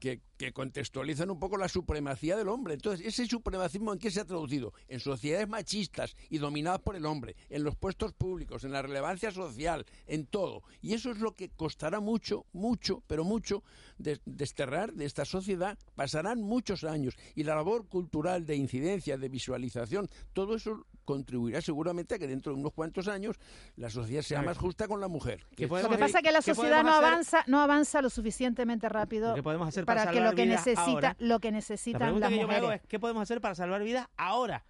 que, 0.00 0.20
que 0.36 0.52
contextualizan 0.52 1.30
un 1.30 1.38
poco 1.38 1.56
la 1.56 1.68
supremacía 1.68 2.36
del 2.36 2.48
hombre. 2.48 2.74
Entonces, 2.74 3.06
ese 3.06 3.26
supremacismo 3.26 3.92
en 3.92 4.00
qué 4.00 4.10
se 4.10 4.20
ha 4.20 4.24
traducido? 4.24 4.72
En 4.88 4.98
sociedades 4.98 5.48
machistas 5.48 6.16
y 6.28 6.38
dominadas 6.38 6.80
por 6.80 6.96
el 6.96 7.06
hombre, 7.06 7.36
en 7.50 7.62
los 7.62 7.76
puestos 7.76 8.14
públicos, 8.14 8.64
en 8.64 8.72
la 8.72 8.82
relevancia 8.82 9.30
social, 9.30 9.86
en 10.08 10.26
todo. 10.26 10.64
Y 10.80 10.94
eso 10.94 11.12
es 11.12 11.18
lo 11.18 11.32
que 11.32 11.50
costará 11.50 12.00
mucho, 12.00 12.15
mucho, 12.52 13.02
pero 13.06 13.24
mucho, 13.24 13.62
de- 13.98 14.20
desterrar 14.24 14.92
de 14.92 15.04
esta 15.04 15.24
sociedad. 15.24 15.78
Pasarán 15.94 16.40
muchos 16.42 16.84
años 16.84 17.14
y 17.34 17.44
la 17.44 17.54
labor 17.54 17.86
cultural 17.88 18.44
de 18.46 18.56
incidencia, 18.56 19.16
de 19.16 19.28
visualización, 19.28 20.08
todo 20.32 20.56
eso 20.56 20.86
contribuirá 21.04 21.60
seguramente 21.60 22.16
a 22.16 22.18
que 22.18 22.26
dentro 22.26 22.52
de 22.52 22.58
unos 22.60 22.72
cuantos 22.72 23.06
años 23.08 23.36
la 23.76 23.88
sociedad 23.90 24.22
sea 24.22 24.42
más 24.42 24.58
justa 24.58 24.88
con 24.88 25.00
la 25.00 25.08
mujer. 25.08 25.46
¿Qué 25.56 25.66
Lo 25.68 25.76
que 25.88 25.98
pasa 25.98 26.18
es 26.18 26.24
que 26.24 26.32
la 26.32 26.40
¿qué 26.40 26.54
sociedad 26.54 26.82
no 26.82 26.90
hacer? 26.90 27.04
avanza, 27.04 27.44
no 27.46 27.60
avanza 27.60 28.02
lo 28.02 28.10
suficientemente 28.10 28.88
rápido 28.88 29.34
¿Qué 29.34 29.42
podemos 29.42 29.68
hacer 29.68 29.84
para 29.84 30.00
para 30.00 30.12
que 30.12 30.20
lo 30.20 30.32
que 30.34 30.46
necesita, 30.46 30.82
ahora? 30.82 31.16
lo 31.20 31.38
que 31.38 31.50
La 31.50 31.56
necesitan 31.56 32.20
las 32.20 32.28
que 32.30 32.38
yo 32.40 32.48
me 32.48 32.54
hago 32.56 32.64
mujeres. 32.66 32.82
es 32.84 32.88
¿qué 32.88 32.98
podemos 32.98 33.22
hacer 33.22 33.40
para 33.40 33.54
salvar 33.54 33.82
vidas 33.84 34.08
ahora? 34.16 34.64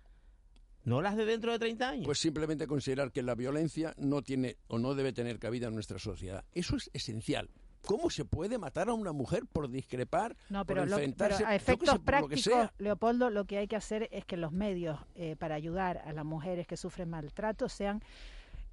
No 0.87 1.03
las 1.03 1.17
de 1.17 1.27
dentro 1.27 1.51
de 1.53 1.59
30 1.59 1.89
años. 1.91 2.05
Pues 2.07 2.19
simplemente 2.21 2.67
considerar 2.67 3.11
que 3.13 3.23
la 3.23 3.35
violencia 3.35 3.93
no 3.99 4.23
tiene 4.23 4.57
o 4.69 4.79
no 4.79 4.95
debe 4.95 5.13
tener 5.13 5.39
cabida 5.39 5.67
en 5.67 5.75
nuestra 5.75 5.99
sociedad. 5.99 6.45
Eso 6.55 6.77
es 6.77 6.89
esencial. 6.95 7.51
¿Cómo 7.83 8.09
se 8.09 8.25
puede 8.25 8.57
matar 8.59 8.89
a 8.89 8.95
una 8.95 9.13
mujer 9.13 9.43
por 9.53 9.69
discrepar, 9.71 10.37
No, 10.49 10.65
por 10.65 10.77
lo- 10.77 10.83
enfrentarse, 10.85 11.39
pero 11.39 11.49
a 11.51 11.55
efectos 11.55 11.89
sé, 11.91 11.99
lo 11.99 12.03
prácticos? 12.05 12.71
Leopoldo, 12.79 13.31
lo 13.31 13.45
que 13.45 13.59
hay 13.59 13.69
que 13.69 13.77
hacer 13.77 14.09
es 14.13 14.25
que 14.25 14.37
los 14.37 14.53
medios 14.53 14.99
eh, 15.17 15.37
para 15.37 15.55
ayudar 15.57 15.99
a 15.99 16.13
las 16.13 16.25
mujeres 16.25 16.67
que 16.67 16.77
sufren 16.77 17.11
maltrato 17.11 17.69
sean 17.69 18.01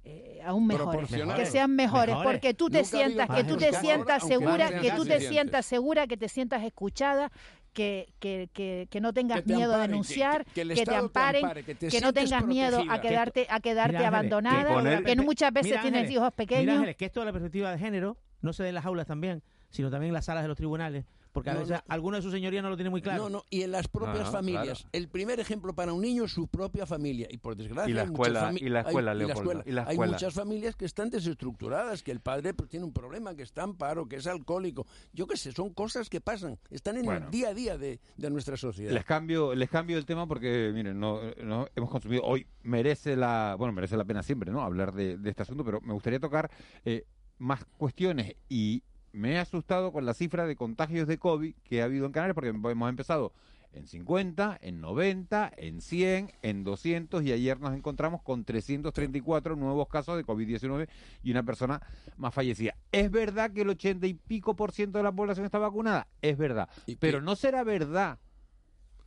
eh, 0.04 0.40
aún 0.44 0.66
mejores, 0.66 1.08
que 1.10 1.46
sean 1.46 1.74
mejores, 1.74 2.14
Mejores. 2.14 2.32
porque 2.32 2.54
tú 2.54 2.68
te 2.68 2.78
Nunca 2.82 2.90
sientas, 2.90 3.30
que 3.30 3.44
tú 3.44 3.56
te 3.56 3.72
sientas 3.72 4.26
segura, 4.26 4.80
que 4.80 4.90
tú 4.92 5.04
te 5.04 5.20
sientas 5.20 5.64
segura, 5.66 6.06
que 6.06 6.16
te 6.16 6.28
sientas 6.28 6.62
escuchada, 6.62 7.32
que, 7.74 8.08
que, 8.20 8.48
que, 8.54 8.86
que 8.90 9.00
no 9.00 9.12
tengas 9.12 9.38
Que 9.42 9.48
te 9.48 9.54
miedo 9.56 9.72
a 9.72 9.74
amparen, 9.74 9.86
que- 9.86 9.90
denunciar, 9.92 10.44
que- 10.46 10.52
que 10.52 10.60
el 10.62 10.68
que 10.68 10.74
te 10.76 10.80
Estado 10.82 10.98
te 10.98 11.04
amparen, 11.04 11.44
ampare, 11.44 11.62
que 11.64 11.74
te 11.74 11.88
que 11.88 12.00
no 12.00 12.12
tengas 12.14 12.46
miedo 12.46 12.82
a 12.88 13.00
quedarte, 13.00 13.46
a 13.50 13.60
quedarte 13.60 13.96
Mira, 13.98 14.08
abandonada, 14.08 14.68
que 14.68 14.74
poner- 14.74 15.04
que 15.04 15.16
no 15.16 15.24
muchas 15.24 15.52
veces 15.52 15.72
Mira, 15.72 15.82
tienes 15.82 15.98
Ángeles, 16.02 16.12
hijos 16.16 16.24
Mira, 16.24 16.36
pequeños. 16.36 16.74
Ángeles, 16.76 16.96
que 16.96 17.04
esto 17.04 17.20
de 17.20 17.26
la 17.26 17.32
perspectiva 17.32 17.70
de 17.72 17.78
género 17.78 18.16
no 18.40 18.52
se 18.52 18.62
da 18.62 18.68
en 18.70 18.74
las 18.76 18.86
aulas 18.86 19.06
también, 19.06 19.42
sino 19.70 19.90
también 19.90 20.08
en 20.10 20.14
las 20.14 20.24
salas 20.24 20.42
de 20.44 20.48
los 20.48 20.56
tribunales, 20.56 21.04
porque 21.34 21.50
a 21.50 21.54
No, 21.54 21.60
veces 21.60 21.76
no. 21.76 21.82
alguno 21.92 22.16
de 22.16 22.22
su 22.22 22.30
señoría 22.30 22.62
no 22.62 22.70
lo 22.70 22.76
tiene 22.76 22.88
muy 22.90 23.02
claro. 23.02 23.24
No, 23.24 23.28
no, 23.28 23.44
y 23.50 23.62
en 23.62 23.72
las 23.72 23.88
propias 23.88 24.26
no, 24.26 24.30
familias. 24.32 24.78
claro. 24.78 24.88
El 24.92 25.08
primer 25.08 25.40
ejemplo 25.40 25.74
para 25.74 25.92
un 25.92 26.00
niño 26.00 26.24
es 26.24 26.30
su 26.32 26.46
propia 26.46 26.86
familia. 26.86 27.26
Y 27.28 27.38
por 27.38 27.56
desgracia. 27.56 27.90
Y 27.90 27.92
la 27.94 28.02
hay 28.02 28.06
escuela, 28.06 28.52
y 28.56 28.68
la 28.68 28.80
hay- 28.80 28.86
escuela, 28.86 29.14
Leopoldo, 29.14 29.40
escuela. 29.40 29.62
y 29.66 29.72
la 29.72 29.82
Hay 29.82 29.90
escuela. 29.94 30.12
muchas 30.12 30.32
familias 30.32 30.76
que 30.76 30.84
están 30.84 31.10
desestructuradas, 31.10 32.02
que 32.04 32.12
el 32.12 32.20
padre 32.20 32.54
pues, 32.54 32.70
tiene 32.70 32.86
un 32.86 32.92
problema, 32.92 33.34
que 33.34 33.42
está 33.42 33.64
en 33.64 33.74
paro, 33.74 34.06
que 34.08 34.16
es 34.16 34.26
alcohólico. 34.28 34.86
Yo 35.12 35.26
qué 35.26 35.36
sé, 35.36 35.50
son 35.52 35.74
cosas 35.74 36.08
que 36.08 36.20
pasan, 36.20 36.58
están 36.70 36.96
en 36.96 37.04
Bueno. 37.04 37.26
el 37.26 37.30
día 37.32 37.48
a 37.48 37.54
día 37.54 37.76
de, 37.76 37.98
de 38.16 38.30
nuestra 38.30 38.56
sociedad. 38.56 38.92
Les 38.92 39.04
cambio, 39.04 39.54
les 39.54 39.68
cambio 39.68 39.98
el 39.98 40.06
tema 40.06 40.26
porque, 40.28 40.70
miren, 40.72 40.98
no, 41.00 41.20
no 41.42 41.66
hemos 41.74 41.90
consumido 41.90 42.22
hoy 42.22 42.46
merece 42.62 43.16
la, 43.16 43.56
bueno, 43.58 43.72
merece 43.72 43.96
la 43.96 44.04
pena 44.04 44.22
siempre, 44.22 44.52
¿no? 44.52 44.62
Hablar 44.62 44.92
de, 44.94 45.18
de 45.18 45.30
este 45.30 45.42
asunto, 45.42 45.64
pero 45.64 45.80
me 45.80 45.92
gustaría 45.92 46.20
tocar 46.20 46.50
eh, 46.84 47.04
más 47.38 47.64
cuestiones 47.76 48.36
y 48.48 48.82
me 49.14 49.32
he 49.32 49.38
asustado 49.38 49.92
con 49.92 50.04
la 50.04 50.12
cifra 50.14 50.46
de 50.46 50.56
contagios 50.56 51.06
de 51.08 51.18
COVID 51.18 51.54
que 51.64 51.80
ha 51.80 51.84
habido 51.84 52.06
en 52.06 52.12
Canarias 52.12 52.34
porque 52.34 52.50
hemos 52.50 52.88
empezado 52.90 53.32
en 53.72 53.88
50, 53.88 54.58
en 54.60 54.80
90, 54.80 55.52
en 55.56 55.80
100, 55.80 56.30
en 56.42 56.62
200 56.62 57.24
y 57.24 57.32
ayer 57.32 57.58
nos 57.58 57.74
encontramos 57.74 58.22
con 58.22 58.44
334 58.44 59.56
nuevos 59.56 59.88
casos 59.88 60.16
de 60.16 60.24
COVID-19 60.24 60.88
y 61.24 61.30
una 61.32 61.42
persona 61.42 61.80
más 62.16 62.32
fallecida. 62.32 62.76
¿Es 62.92 63.10
verdad 63.10 63.50
que 63.52 63.62
el 63.62 63.70
80 63.70 64.06
y 64.06 64.14
pico 64.14 64.54
por 64.54 64.70
ciento 64.70 64.98
de 64.98 65.04
la 65.04 65.10
población 65.12 65.44
está 65.44 65.58
vacunada? 65.58 66.06
Es 66.22 66.38
verdad. 66.38 66.68
¿Y 66.86 66.96
Pero 66.96 67.20
no 67.20 67.34
será 67.34 67.64
verdad 67.64 68.18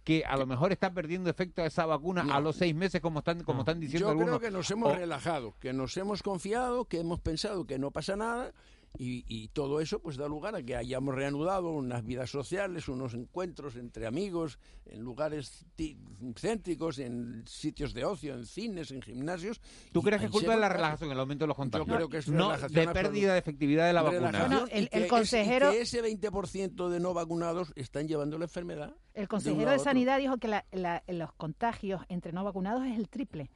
que 0.03 0.24
a 0.26 0.38
lo 0.38 0.45
mejor 0.45 0.72
está 0.72 0.93
perdiendo 0.93 1.30
efecto 1.30 1.62
esa 1.64 1.86
vacuna 1.86 2.24
No. 2.24 2.34
a 2.34 2.39
los 2.41 2.55
seis 2.55 2.74
meses 2.76 3.01
como 3.01 3.20
están 3.20 3.43
como 3.43 3.62
están 3.62 3.80
diciendo 3.80 4.08
Yo 4.08 4.12
algunos. 4.12 4.38
creo 4.38 4.39
que 4.39 4.51
nos 4.58 4.70
hemos 4.72 4.93
O- 4.93 4.95
relajado, 4.95 5.53
que 5.60 5.72
nos 5.74 5.95
hemos 5.97 6.24
confiado, 6.24 6.86
que 6.86 6.99
hemos 6.99 7.20
pensado 7.20 7.66
que 7.66 7.78
no 7.80 7.91
pasa 7.91 8.16
nada 8.16 8.51
y, 9.00 9.26
y, 9.28 9.50
todo 9.50 9.80
eso 9.80 10.00
pues 10.00 10.18
da 10.18 10.28
lugar 10.28 10.56
a 10.56 10.64
que 10.64 10.76
hayamos 10.76 11.14
reanudado 11.14 11.70
unas 11.70 12.04
vidas 12.04 12.32
sociales, 12.32 12.88
unos 12.88 13.14
encuentros 13.14 13.76
entre 13.76 14.08
amigos, 14.08 14.58
en 14.86 15.02
lugares 15.02 15.66
céntricos, 16.36 16.98
en 16.98 17.43
sitios 17.48 17.93
de 17.93 18.06
ocio, 18.06 18.34
en 18.34 18.45
cines, 18.45 18.91
en 18.91 19.02
gimnasios. 19.02 19.62
¿Tú 19.91 20.02
crees 20.02 20.20
que 20.20 20.26
es 20.26 20.32
culpa 20.32 20.54
de 20.54 20.60
la 20.60 20.70
relajación, 20.70 21.12
el 21.12 21.20
aumento 21.20 21.43
de 21.43 21.48
los 21.48 21.58
contagios? 21.58 21.88
Yo 21.88 21.95
creo 21.95 22.10
que 22.10 22.18
es 22.18 22.26
de 22.26 22.88
pérdida 22.88 23.34
de 23.34 23.39
efectividad 23.39 23.86
de 23.86 23.93
la 23.93 24.02
vacuna. 24.02 24.66
El, 24.72 25.08
consejero... 25.08 25.70
Es, 25.70 25.91
que 25.91 26.00
ese 26.00 26.04
20% 26.04 26.89
de 26.89 27.00
no 27.00 27.14
vacunados 27.14 27.74
están 27.76 28.08
llevando 28.08 28.38
la 28.38 28.45
enfermedad. 28.45 28.95
El 29.14 29.28
consejero 29.28 29.72
de, 29.72 29.78
de 29.78 29.84
Sanidad 29.84 30.18
dijo 30.18 30.38
que 30.38 30.48
la, 30.48 30.66
la, 30.72 31.04
los 31.08 31.34
contagios 31.34 32.02
entre 32.10 32.34
no 32.34 32.43
vacunados 32.43 32.86
es 32.86 32.98
el 32.98 33.10
triple 33.10 33.52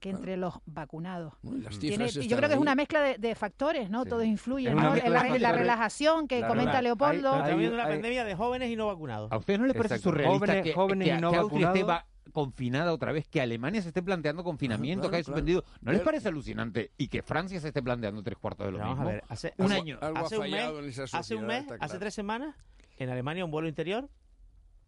que 0.00 0.10
entre 0.10 0.36
los 0.36 0.54
vacunados. 0.66 1.34
Tiene, 1.80 2.08
yo 2.08 2.36
creo 2.36 2.48
que 2.48 2.54
es 2.54 2.60
una 2.60 2.74
mezcla 2.74 3.00
de, 3.00 3.18
de 3.18 3.34
factores, 3.34 3.90
¿no? 3.90 4.04
Sí. 4.04 4.10
Todos 4.10 4.24
influyen, 4.24 4.76
¿no? 4.76 4.94
La, 4.94 5.08
la, 5.08 5.38
la, 5.38 5.52
relajación 5.52 6.28
que 6.28 6.38
claro, 6.38 6.54
comenta 6.54 6.82
Leopoldo. 6.82 7.32
Hay, 7.32 7.52
hay, 7.52 7.64
hay, 7.64 7.66
una 7.68 7.84
pandemia 7.84 8.24
de 8.24 8.34
jóvenes 8.34 8.70
y 8.70 8.76
no 8.76 8.86
vacunados. 8.86 9.32
¿A 9.32 9.36
usted 9.36 9.58
no 9.58 9.66
le 9.66 9.74
parece 9.74 9.98
surrealista 9.98 10.46
jóvenes, 10.46 10.64
que, 10.64 10.72
jóvenes 10.72 11.08
que, 11.08 11.14
y 11.14 11.20
no 11.20 11.48
que? 11.48 11.62
Esté 11.62 11.82
va 11.82 12.06
confinada 12.32 12.92
otra 12.92 13.12
vez, 13.12 13.26
que 13.28 13.40
Alemania 13.40 13.80
se 13.80 13.88
esté 13.88 14.02
planteando 14.02 14.44
confinamiento, 14.44 15.02
claro, 15.02 15.10
que 15.10 15.16
haya 15.16 15.24
suspendido. 15.24 15.64
¿No 15.80 15.92
les 15.92 16.02
parece 16.02 16.28
alucinante? 16.28 16.92
Y 16.98 17.08
que 17.08 17.22
Francia 17.22 17.58
se 17.60 17.68
esté 17.68 17.82
planteando 17.82 18.22
tres 18.22 18.36
cuartos 18.38 18.66
de 18.66 18.72
lo 18.72 18.78
Vamos 18.78 18.96
mismo. 18.96 19.08
A 19.08 19.12
ver, 19.12 19.24
hace, 19.28 19.54
un 19.56 19.72
algo, 19.72 19.82
año. 19.82 19.98
Algo 20.02 20.18
hace, 20.18 20.38
un 20.38 20.50
mes, 20.50 20.98
hace 21.14 21.34
un 21.34 21.46
mes, 21.46 21.64
hace 21.80 21.98
tres 21.98 22.12
semanas, 22.12 22.54
en 22.98 23.08
Alemania 23.08 23.44
un 23.44 23.50
vuelo 23.50 23.68
interior 23.68 24.08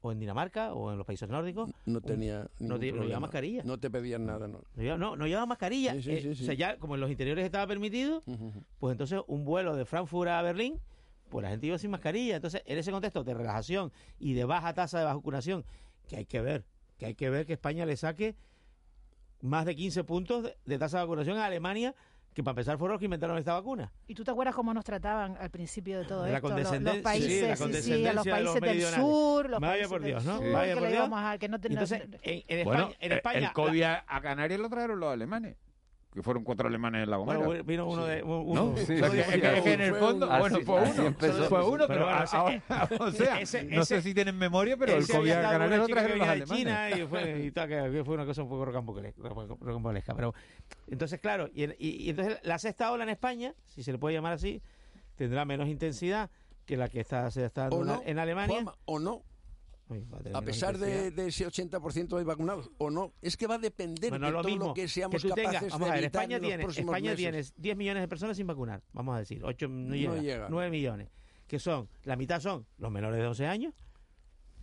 o 0.01 0.13
en 0.13 0.21
Dinamarca 0.21 0.75
o 0.75 0.93
en 0.93 0.99
los 0.99 1.07
países 1.07 1.29
nórdicos. 1.29 1.71
No 1.87 2.01
tenía 2.01 2.49
no, 2.59 2.77
llevaba 2.77 3.21
mascarilla. 3.21 3.63
No 3.65 3.79
te 3.79 3.91
pedían 3.91 4.27
nada, 4.27 4.47
¿no? 4.49 4.63
No, 4.75 4.83
llevaba, 4.83 4.99
no, 4.99 5.17
no 5.17 5.27
llevaba 5.27 5.47
mascarilla. 5.47 5.95
Eh, 5.95 6.31
o 6.31 6.35
sea, 6.35 6.55
ya 6.55 6.77
como 6.79 6.95
en 6.95 7.01
los 7.01 7.11
interiores 7.11 7.45
estaba 7.45 7.67
permitido, 7.67 8.23
pues 8.79 8.93
entonces 8.93 9.21
un 9.27 9.45
vuelo 9.45 9.77
de 9.77 9.85
Frankfurt 9.85 10.31
a 10.31 10.43
Berlín, 10.43 10.81
pues 11.29 11.43
la 11.43 11.51
gente 11.51 11.67
iba 11.67 11.79
sin 11.79 11.91
mascarilla. 11.91 12.37
Entonces, 12.37 12.63
en 12.65 12.79
ese 12.79 12.91
contexto 12.91 13.25
de 13.25 13.35
relajación 13.35 13.93
y 14.19 14.35
de 14.35 14.45
baja 14.45 14.73
tasa 14.75 15.01
de 15.01 15.05
vacunación, 15.05 15.65
que 16.09 16.17
hay 16.17 16.25
que 16.27 16.41
ver, 16.41 16.65
que 16.97 17.07
hay 17.07 17.15
que 17.15 17.31
ver 17.31 17.47
que 17.47 17.55
España 17.55 17.85
le 17.85 17.97
saque 17.97 18.37
más 19.41 19.67
de 19.67 19.77
15 19.77 20.05
puntos 20.05 20.53
de 20.65 20.79
tasa 20.79 20.99
de 20.99 21.05
vacunación 21.05 21.39
a 21.39 21.47
Alemania 21.47 21.95
que 22.39 22.45
para 22.45 22.53
empezar 22.53 22.79
fueron 22.79 22.93
los 22.93 23.01
que 23.01 23.07
inventaron 23.07 23.37
esta 23.37 23.53
vacuna. 23.55 23.91
¿Y 24.07 24.15
tú 24.15 24.23
te 24.23 24.31
acuerdas 24.31 24.55
cómo 24.55 24.73
nos 24.73 24.85
trataban 24.85 25.37
al 25.41 25.51
principio 25.51 25.99
de 25.99 26.05
todo 26.05 26.25
la 26.25 26.37
esto? 26.37 26.57
Los, 26.57 26.81
los, 26.81 26.97
países, 26.99 27.33
sí, 27.33 27.41
la 27.49 27.57
sí, 27.57 27.83
sí, 27.83 28.07
a 28.07 28.13
los 28.13 28.25
países 28.25 28.55
de 28.55 28.61
los 28.61 28.85
del 28.85 28.95
sur, 28.95 29.51
los 29.51 29.61
Vaya 29.61 29.73
países 29.73 29.89
por 29.89 30.03
Dios, 30.03 30.25
¿no? 30.25 30.41
Vaya 30.53 30.75
por 30.77 30.89
Dios. 30.89 31.11
Entonces, 31.65 32.03
en, 32.23 32.61
España, 32.61 32.91
en 33.01 33.13
España, 33.13 33.39
el 33.49 33.53
COVID 33.53 33.81
la... 33.81 34.05
a 34.07 34.21
Canarias 34.21 34.61
lo 34.61 34.69
trajeron 34.69 35.01
los 35.01 35.13
alemanes 35.13 35.57
que 36.19 36.23
fueron 36.25 36.43
cuatro 36.43 36.67
alemanes 36.67 37.05
en 37.05 37.11
la 37.11 37.17
Gomera. 37.17 37.39
Bueno, 37.39 37.63
vino 37.63 37.87
uno 37.87 38.05
de. 38.05 38.25
Uno. 38.25 38.73
¿No? 38.73 38.77
Sí, 38.77 38.95
o 38.95 38.99
sea, 38.99 39.11
sí, 39.11 39.19
es, 39.21 39.27
sí, 39.27 39.41
que, 39.41 39.73
en 39.73 39.81
el 39.81 39.95
fondo, 39.95 40.27
bueno, 40.27 40.61
fue 40.63 40.83
uno. 40.83 41.07
Empezó, 41.07 41.45
fue 41.45 41.65
uno, 41.65 41.87
pero, 41.87 42.07
pero 42.07 42.11
ahora, 42.11 42.89
o 42.99 43.13
sea, 43.13 43.41
ese, 43.41 43.63
no 43.63 43.83
ese, 43.83 43.97
sé 43.97 44.03
si 44.03 44.15
tienen 44.15 44.37
memoria, 44.37 44.77
pero 44.77 44.97
el 44.97 45.07
Covia 45.07 45.41
Canales 45.41 45.79
lo 45.79 45.87
trajeron 45.87 46.19
los. 46.19 46.49
China 46.51 46.91
y 46.91 47.07
fue, 47.07 47.45
y 47.45 47.53
tal, 47.53 47.69
que 47.69 48.03
fue 48.05 48.15
una 48.15 48.27
cosa 48.27 48.43
un 48.43 48.49
poco 48.49 48.65
rocambolesca. 48.65 50.13
Pero, 50.17 50.35
entonces, 50.89 51.21
claro, 51.21 51.49
y, 51.55 51.67
y, 51.79 52.07
y 52.07 52.11
entonces 52.11 52.41
la 52.43 52.59
sexta 52.59 52.91
ola 52.91 53.05
en 53.05 53.11
España, 53.11 53.55
si 53.67 53.85
se 53.85 53.93
le 53.93 53.99
puede 53.99 54.17
llamar 54.17 54.33
así, 54.33 54.61
tendrá 55.15 55.45
menos 55.45 55.69
intensidad 55.69 56.31
que 56.67 56.77
la 56.77 56.89
que 56.89 56.99
está, 56.99 57.31
se 57.31 57.45
está 57.45 57.69
dando 57.69 57.85
no, 57.85 58.03
en 58.05 58.19
Alemania. 58.19 58.55
Juanma, 58.55 58.75
o 58.87 58.99
no, 58.99 59.23
a 60.35 60.43
pesar 60.43 60.79
de, 60.79 61.11
de, 61.11 61.29
ese 61.29 61.47
80% 61.47 62.17
de 62.17 62.25
vacunados 62.25 62.71
o 62.79 62.91
no, 62.91 63.13
es 63.23 63.37
que 63.37 63.47
va 63.47 63.57
a 63.57 63.59
depender 63.59 64.11
bueno, 64.11 64.27
de 64.27 64.33
lo 64.33 64.43
todo 64.43 64.51
mismo, 64.51 64.67
lo 64.67 64.75
que 64.75 64.89
seamos 64.89 65.23
que 65.23 65.29
capaces 65.29 65.53
tengas, 65.53 65.73
vamos 65.73 65.87
de 65.87 65.93
a 65.93 65.95
ver, 65.95 66.05
España 66.05 66.37
en 66.37 66.43
los 66.43 66.49
tiene, 66.49 66.65
próximos 66.65 66.95
España 66.95 67.11
meses. 67.11 67.53
tiene 67.53 67.63
10 67.63 67.77
millones 67.77 68.03
de 68.03 68.09
personas 68.09 68.37
sin 68.37 68.47
vacunar, 68.47 68.83
vamos 68.93 69.17
a 69.17 69.19
decir, 69.21 69.43
8 69.45 69.69
no 69.69 69.95
llega, 69.95 70.15
no 70.15 70.23
llega. 70.23 70.47
9 70.51 70.71
millones, 70.71 71.09
que 71.47 71.59
son, 71.59 71.89
la 72.05 72.17
mitad 72.17 72.41
son 72.41 72.67
los 72.79 72.91
menores 72.91 73.19
de 73.21 73.27
11 73.27 73.47
años, 73.47 73.75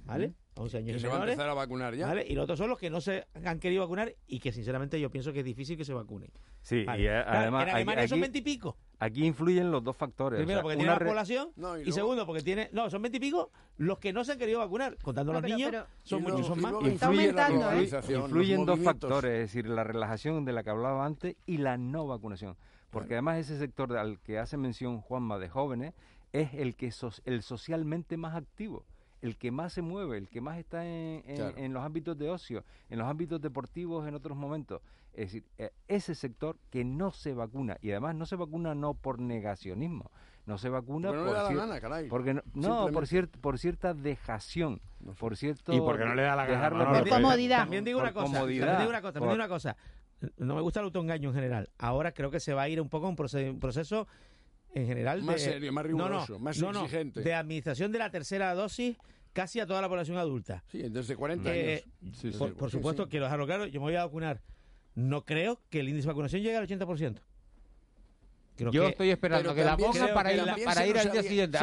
¿vale? 0.05 0.29
Mm. 0.29 0.44
11 0.57 0.77
años 0.77 0.97
y 0.97 0.99
se 0.99 1.07
va 1.07 1.17
a 1.17 1.21
empezar 1.21 1.49
a 1.49 1.53
vacunar 1.53 1.95
ya. 1.95 2.23
Y 2.23 2.33
los 2.33 2.43
otros 2.43 2.57
son 2.57 2.69
los 2.69 2.79
que 2.79 2.89
no 2.89 3.01
se 3.01 3.25
han 3.43 3.59
querido 3.59 3.83
vacunar 3.83 4.15
y 4.27 4.39
que 4.39 4.51
sinceramente 4.51 4.99
yo 4.99 5.09
pienso 5.09 5.33
que 5.33 5.39
es 5.39 5.45
difícil 5.45 5.77
que 5.77 5.83
se 5.83 5.93
vacunen. 5.93 6.31
Sí, 6.61 6.77
y 6.77 6.87
además... 6.87 6.97
Eh, 6.97 7.23
claro, 7.25 7.61
en 7.61 7.75
Alemania 7.75 8.07
son 8.07 8.21
20 8.21 8.37
y 8.37 8.41
pico. 8.41 8.77
Aquí 8.99 9.25
influyen 9.25 9.69
los 9.69 9.83
dos 9.83 9.95
factores. 9.97 10.39
Primero, 10.39 10.61
porque 10.61 10.77
tiene 10.77 10.91
una 10.91 11.05
población 11.05 11.49
y, 11.83 11.91
segundo, 11.91 12.25
porque 12.25 12.41
tiene... 12.41 12.69
No, 12.71 12.89
son 12.89 13.01
20 13.01 13.17
y 13.17 13.19
pico 13.19 13.51
los 13.77 13.99
que 13.99 14.13
no 14.13 14.23
se 14.23 14.31
han 14.31 14.39
querido 14.39 14.59
vacunar. 14.59 14.97
Contando 15.01 15.33
a 15.33 15.41
los 15.41 15.43
niños, 15.43 15.85
son 16.03 16.23
muchos, 16.23 16.47
son 16.47 16.61
más. 16.61 16.73
Influyen, 16.81 17.35
la 17.35 17.75
influyen 17.77 18.65
dos 18.65 18.79
factores, 18.79 19.31
es 19.31 19.39
decir, 19.39 19.67
la 19.67 19.83
relajación 19.83 20.45
de 20.45 20.53
la 20.53 20.63
que 20.63 20.69
hablaba 20.69 21.05
antes 21.05 21.35
y 21.45 21.57
la 21.57 21.77
no 21.77 22.07
vacunación. 22.07 22.55
Porque 22.89 23.15
además 23.15 23.39
ese 23.39 23.59
sector 23.59 23.97
al 23.97 24.19
que 24.21 24.39
hace 24.39 24.55
mención 24.55 25.01
Juanma 25.01 25.37
de 25.37 25.49
jóvenes 25.49 25.93
es 26.31 26.53
el 26.53 26.77
que 26.77 26.91
sos, 26.91 27.21
el 27.25 27.43
socialmente 27.43 28.15
más 28.15 28.35
activo 28.35 28.85
el 29.21 29.37
que 29.37 29.51
más 29.51 29.73
se 29.73 29.81
mueve, 29.81 30.17
el 30.17 30.29
que 30.29 30.41
más 30.41 30.57
está 30.57 30.85
en, 30.85 31.23
en, 31.25 31.73
los 31.73 31.83
ámbitos 31.83 32.17
de 32.17 32.29
ocio, 32.29 32.63
en 32.89 32.99
los 32.99 33.07
ámbitos 33.07 33.41
deportivos 33.41 34.07
en 34.07 34.15
otros 34.15 34.37
momentos. 34.37 34.81
Es 35.13 35.31
decir, 35.31 35.45
e, 35.57 35.71
ese 35.87 36.15
sector 36.15 36.57
que 36.69 36.83
no 36.83 37.11
se 37.11 37.33
vacuna, 37.33 37.77
y 37.81 37.91
además 37.91 38.15
no 38.15 38.25
se 38.25 38.35
vacuna 38.35 38.75
no 38.75 38.93
por 38.93 39.19
negacionismo 39.19 40.11
no 40.45 40.57
se 40.57 40.69
vacuna 40.69 41.11
no 41.11 41.25
por 41.25 41.49
le 41.49 41.55
la 41.55 41.79
gana. 41.79 42.07
Porque 42.09 42.39
no, 42.53 42.87
por, 42.91 43.07
cier 43.07 43.29
por 43.29 43.57
cierta 43.57 43.93
dejación, 43.93 44.79
por 45.17 45.35
cierto... 45.35 45.73
Y 45.73 45.79
porque 45.79 46.05
no 46.05 46.13
le 46.13 46.21
da 46.21 46.35
la 46.35 46.45
gana. 46.45 46.69
Por 46.69 47.09
comodidad. 47.09 47.59
También 47.59 47.83
digo, 47.83 47.99
por 47.99 48.13
cosa, 48.13 48.39
también 48.39 48.59
digo 48.77 48.89
una 48.89 49.01
cosa, 49.01 49.13
también 49.13 49.31
digo 49.31 49.43
una 49.43 49.47
cosa, 49.47 49.75
no 50.37 50.55
me 50.55 50.61
gusta 50.61 50.79
el 50.81 50.85
autoengaño 50.85 51.29
en 51.29 51.35
general. 51.35 51.69
Ahora 51.77 52.11
creo 52.11 52.29
que 52.29 52.39
se 52.39 52.53
va 52.53 52.63
a 52.63 52.69
ir 52.69 52.79
un 52.79 52.89
poco 52.89 53.07
a 53.07 53.09
un 53.09 53.59
proceso 53.59 54.07
en 54.75 54.85
general. 54.85 55.23
Más 55.23 55.35
de, 55.35 55.51
serio, 55.51 55.73
más 55.73 55.85
riguroso, 55.85 56.37
más 56.37 56.61
exigente. 56.61 57.21
de 57.21 57.33
administración 57.33 57.91
de 57.91 57.97
la 57.97 58.11
tercera 58.11 58.53
dosis 58.53 58.97
casi 59.33 59.59
a 59.59 59.65
toda 59.65 59.81
la 59.81 59.89
población 59.89 60.17
adulta. 60.17 60.63
Sí, 60.67 60.83
desde 60.89 61.15
40 61.15 61.55
eh, 61.55 61.83
años. 62.03 62.35
Por, 62.57 62.69
supuesto, 62.69 63.05
que 63.05 63.11
quiero 63.11 63.25
dejarlo 63.25 63.45
claro, 63.45 63.65
yo 63.65 63.79
me 63.79 63.87
voy 63.87 63.95
a 63.95 64.05
vacunar. 64.05 64.41
No 64.93 65.25
creo 65.25 65.59
que 65.69 65.79
el 65.79 65.89
índice 65.89 66.07
de 66.07 66.13
vacunación 66.13 66.41
llegue 66.41 66.57
al 66.57 66.67
80%. 66.67 67.19
Yo 68.57 68.87
estoy 68.87 69.09
esperando 69.09 69.53
que 69.53 69.63
la 69.63 69.75
pongan 69.77 70.13
para, 70.13 70.29
que 70.29 70.37
ir, 70.37 70.43
la, 70.43 70.57
para 70.63 70.87
ir 70.87 70.97
al 70.97 71.11
día 71.11 71.23
siguiente. 71.23 71.57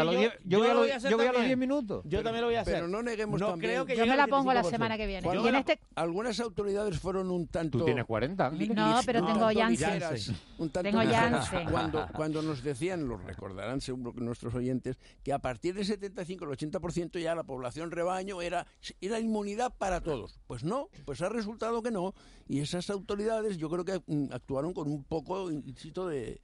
Yo, 0.45 0.59
voy 0.59 0.69
a, 0.69 1.33
los 1.33 1.45
10 1.45 1.57
minutos. 1.57 2.05
Yo 2.05 2.23
también 2.23 2.43
lo 2.43 2.49
voy 2.49 2.57
a 2.57 2.61
hacer. 2.61 2.75
Pero 2.75 2.89
no 2.89 3.03
neguemos 3.03 3.41
también. 3.41 3.87
Yo 3.87 4.07
me 4.07 4.17
la 4.17 4.27
pongo 4.27 4.53
la 4.53 4.65
semana 4.65 4.97
que 4.97 5.07
viene. 5.07 5.29
Y 5.35 5.49
en 5.49 5.55
este... 5.55 5.81
Algunas 5.95 6.39
autoridades 6.41 6.99
fueron 6.99 7.31
un 7.31 7.47
tanto... 7.47 7.79
Tú 7.79 7.85
tienes 7.85 8.05
40. 8.05 8.51
No, 8.51 9.01
pero 9.07 9.25
tengo 9.25 9.49
Janssen. 9.55 10.37
Tengo 10.83 11.01
Janssen. 11.01 11.69
Cuando, 12.13 12.43
nos 12.43 12.63
decían, 12.63 13.09
lo 13.09 13.17
recordarán 13.17 13.81
seguro 13.81 14.13
que 14.13 14.21
nuestros 14.21 14.55
oyentes, 14.55 14.99
que 15.23 15.33
a 15.33 15.39
partir 15.39 15.75
del 15.75 15.85
75, 15.85 16.45
el 16.45 16.51
80% 16.51 17.21
ya 17.21 17.35
la 17.35 17.45
población 17.45 17.91
rebaño 17.91 18.43
era, 18.43 18.67
era 19.01 19.21
inmunidad 19.21 19.73
para 19.77 20.01
todos. 20.01 20.41
Pues 20.47 20.65
no, 20.65 20.89
pues 21.05 21.23
ha 21.23 21.29
resultado 21.29 21.83
que 21.83 21.91
no. 21.91 22.15
Y 22.49 22.61
esas 22.61 22.91
autoridades 22.91 23.57
yo 23.57 23.71
creo 23.71 23.85
que 23.85 24.03
mm, 24.07 24.33
actuaron 24.33 24.73
con 24.73 24.89
un 24.89 25.05
poco, 25.05 25.51
insisto, 25.51 26.07
de 26.07 26.41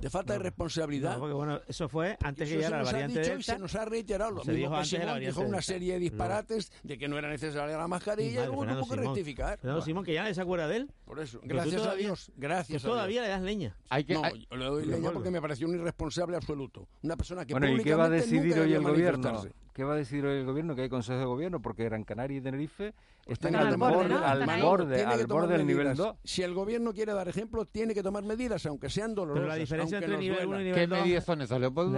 de 0.00 0.10
falta 0.10 0.34
no, 0.34 0.38
de 0.38 0.44
responsabilidad. 0.44 1.14
No, 1.14 1.20
porque 1.20 1.34
bueno, 1.34 1.60
eso 1.66 1.88
fue 1.88 2.16
antes 2.22 2.48
que 2.48 2.56
llegara 2.56 2.78
la 2.78 2.84
variante 2.84 3.20
dicho, 3.20 3.30
Delta. 3.32 3.52
Y 3.52 3.54
se 3.54 3.58
nos 3.58 3.74
ha 3.74 3.84
reiterado 3.84 4.30
lo 4.30 4.44
se 4.44 4.52
mismo 4.52 4.68
dijo 4.68 4.80
que 4.80 4.86
Simón 4.86 5.20
dijo 5.20 5.40
una 5.40 5.62
serie 5.62 5.94
de 5.94 5.98
disparates 6.00 6.70
no. 6.70 6.88
de 6.88 6.98
que 6.98 7.08
no 7.08 7.18
era 7.18 7.28
necesaria 7.28 7.76
la 7.76 7.88
mascarilla 7.88 8.44
y, 8.44 8.48
hubo 8.48 8.88
que 8.88 8.96
rectificar. 8.96 9.58
Fernando 9.58 9.82
Simón, 9.82 10.04
que 10.04 10.14
ya 10.14 10.32
se 10.32 10.40
acuerda 10.40 10.68
de 10.68 10.76
él. 10.76 10.90
Por 11.04 11.20
eso, 11.20 11.40
gracias 11.42 11.82
todavía, 11.82 11.92
a 11.92 12.08
Dios, 12.08 12.32
gracias 12.36 12.84
a 12.84 12.88
todavía 12.88 13.22
Dios. 13.22 13.24
le 13.24 13.28
das 13.30 13.42
leña. 13.42 13.76
Hay 13.88 14.04
que, 14.04 14.14
no, 14.14 14.24
hay... 14.24 14.46
yo 14.50 14.56
le 14.56 14.64
doy 14.66 14.86
leña 14.86 15.10
porque 15.12 15.30
me 15.30 15.40
pareció 15.40 15.66
un 15.66 15.74
irresponsable 15.76 16.36
absoluto. 16.36 16.88
Una 17.02 17.16
persona 17.16 17.44
que 17.44 17.54
bueno, 17.54 17.68
¿y 17.68 17.82
qué 17.82 17.94
va 17.94 18.04
a 18.04 18.10
decidir 18.10 18.58
hoy 18.58 18.72
el 18.74 18.82
gobierno? 18.82 19.44
¿Qué 19.76 19.84
va 19.84 19.92
a 19.92 19.96
decidir 19.96 20.24
el 20.24 20.46
gobierno? 20.46 20.74
Que 20.74 20.80
hay 20.80 20.88
consejo 20.88 21.18
de 21.18 21.26
gobierno 21.26 21.60
porque 21.60 21.84
Gran 21.84 22.02
Canaria 22.02 22.38
y 22.38 22.40
Tenerife 22.40 22.94
están, 23.26 23.54
al, 23.56 23.76
borde, 23.76 24.14
al, 24.14 24.62
borde, 24.62 25.04
al 25.04 25.26
borde 25.26 25.58
del 25.58 25.66
nivel 25.66 25.94
2. 25.94 26.16
Si 26.24 26.42
el 26.42 26.54
gobierno 26.54 26.94
quiere 26.94 27.12
dar 27.12 27.28
ejemplo, 27.28 27.66
tiene 27.66 27.92
que 27.92 28.02
tomar 28.02 28.24
medidas, 28.24 28.64
aunque 28.64 28.88
sean 28.88 29.14
dolorosas. 29.14 29.42
Pero 29.42 29.48
la 29.48 29.56
diferencia 29.56 29.98
entre 29.98 30.16
nivel 30.16 30.46
1 30.46 30.60
y 30.62 30.64
nivel 30.64 30.88
2. 30.88 30.98
¿Qué 30.98 31.02
medidas 31.02 31.24
son 31.26 31.42
esas, 31.42 31.60
Leopoldo? 31.60 31.92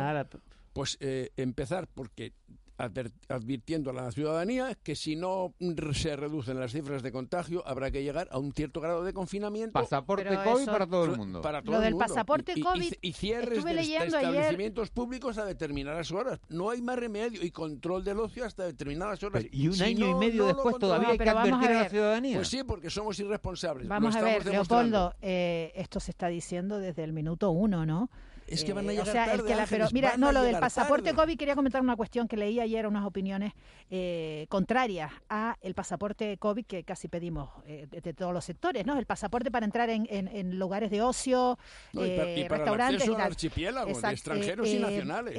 Pues 0.72 0.98
eh, 0.98 1.30
empezar 1.36 1.86
porque 1.86 2.32
advirtiendo 2.78 3.90
a 3.90 3.92
la 3.92 4.12
ciudadanía 4.12 4.76
que 4.82 4.94
si 4.94 5.16
no 5.16 5.54
se 5.92 6.16
reducen 6.16 6.60
las 6.60 6.72
cifras 6.72 7.02
de 7.02 7.10
contagio 7.10 7.66
habrá 7.66 7.90
que 7.90 8.02
llegar 8.02 8.28
a 8.30 8.38
un 8.38 8.52
cierto 8.52 8.80
grado 8.80 9.04
de 9.04 9.12
confinamiento. 9.12 9.72
Pasaporte 9.72 10.28
COVID 10.28 10.66
para 10.66 10.86
todo 10.86 11.04
el 11.04 11.16
mundo. 11.16 11.40
Para 11.40 11.60
todo 11.60 11.72
Lo 11.72 11.78
el 11.78 11.84
del 11.84 11.94
mundo. 11.94 12.06
pasaporte 12.06 12.52
y, 12.54 12.60
COVID. 12.60 12.92
Y, 13.00 13.12
cierres 13.12 13.64
de 13.64 13.96
establecimientos 13.96 14.90
públicos 14.90 15.38
a 15.38 15.44
determinadas 15.44 16.12
horas. 16.12 16.38
No 16.48 16.70
hay 16.70 16.80
más 16.80 16.98
remedio 16.98 17.44
y 17.44 17.50
control 17.50 18.04
del 18.04 18.20
ocio 18.20 18.44
hasta 18.44 18.64
determinadas 18.64 19.22
horas. 19.22 19.44
Y 19.50 19.68
un 19.68 19.82
año 19.82 20.08
y 20.08 20.14
medio 20.14 20.46
después 20.46 20.78
todavía 20.78 21.08
hay 21.08 21.18
que 21.18 21.28
advertir 21.28 21.68
a, 21.68 21.80
a, 21.80 21.82
la 21.82 21.88
ciudadanía. 21.88 22.36
Pues 22.36 22.48
sí, 22.48 22.62
porque 22.62 22.90
somos 22.90 23.18
irresponsables. 23.18 23.88
Vamos 23.88 24.14
a 24.14 24.22
ver, 24.22 24.46
Leopoldo, 24.46 25.14
eh, 25.20 25.72
esto 25.74 25.98
se 26.00 26.12
está 26.12 26.28
diciendo 26.28 26.78
desde 26.78 27.02
el 27.02 27.12
minuto 27.12 27.50
uno, 27.50 27.84
¿no? 27.84 28.10
Es 28.48 28.64
que 28.64 28.72
van 28.72 28.86
a 28.88 28.92
Eh, 28.92 28.96
llegar 28.96 29.08
o 29.08 29.12
sea, 29.12 29.24
el 29.24 29.30
tarde, 29.30 29.42
que 29.44 29.54
la- 29.56 29.66
pero 29.66 29.84
Ángeles, 29.84 29.92
mira, 29.92 30.16
no, 30.16 30.32
lo 30.32 30.42
del 30.42 30.58
pasaporte 30.58 31.10
tarde. 31.10 31.16
COVID 31.16 31.38
quería 31.38 31.54
comentar 31.54 31.82
una 31.82 31.96
cuestión 31.96 32.26
que 32.28 32.36
leí 32.36 32.58
ayer, 32.60 32.86
unas 32.86 33.04
opiniones 33.04 33.52
eh, 33.90 34.46
contrarias 34.48 35.12
a 35.28 35.56
el 35.60 35.74
pasaporte 35.74 36.36
COVID 36.38 36.64
que 36.66 36.82
casi 36.84 37.08
pedimos 37.08 37.50
eh, 37.66 37.86
de, 37.90 38.14
todos 38.14 38.32
los 38.32 38.44
sectores, 38.44 38.86
¿no? 38.86 38.98
El 38.98 39.06
pasaporte 39.06 39.50
para 39.50 39.66
entrar 39.66 39.90
en, 39.90 40.06
en- 40.10 40.28
en 40.28 40.58
lugares 40.58 40.90
de 40.90 41.02
ocio, 41.02 41.58
No, 41.92 42.04
y 42.06 42.16
pa- 42.16 42.24
y 42.30 42.42
para 42.42 42.42
el 42.42 42.48
restaurantes 42.48 42.96
acceso 42.96 43.10
y 43.12 43.14
al 43.14 43.20
tal. 43.20 43.30
archipiélago, 43.32 44.00
de 44.00 44.10
extranjeros 44.12 44.68
y 44.68 44.78
nacionales. 44.78 45.34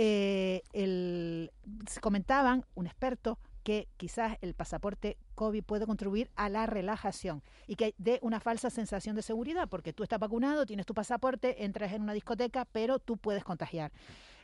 el- 0.73 1.51
se 1.87 1.99
comentaban, 1.99 2.65
un 2.75 2.85
experto, 2.87 3.39
que 3.63 3.87
quizás 3.97 4.37
el 4.41 4.53
pasaporte 4.53 5.17
COVID 5.35 5.63
puede 5.63 5.85
contribuir 5.85 6.29
a 6.35 6.49
la 6.49 6.65
relajación 6.65 7.43
y 7.67 7.75
que 7.75 7.95
dé 7.97 8.19
una 8.21 8.39
falsa 8.39 8.69
sensación 8.69 9.15
de 9.15 9.21
seguridad, 9.21 9.69
porque 9.69 9.93
tú 9.93 10.03
estás 10.03 10.19
vacunado, 10.19 10.65
tienes 10.65 10.85
tu 10.85 10.93
pasaporte, 10.93 11.63
entras 11.63 11.93
en 11.93 12.01
una 12.01 12.13
discoteca, 12.13 12.65
pero 12.65 12.99
tú 12.99 13.17
puedes 13.17 13.43
contagiar. 13.43 13.91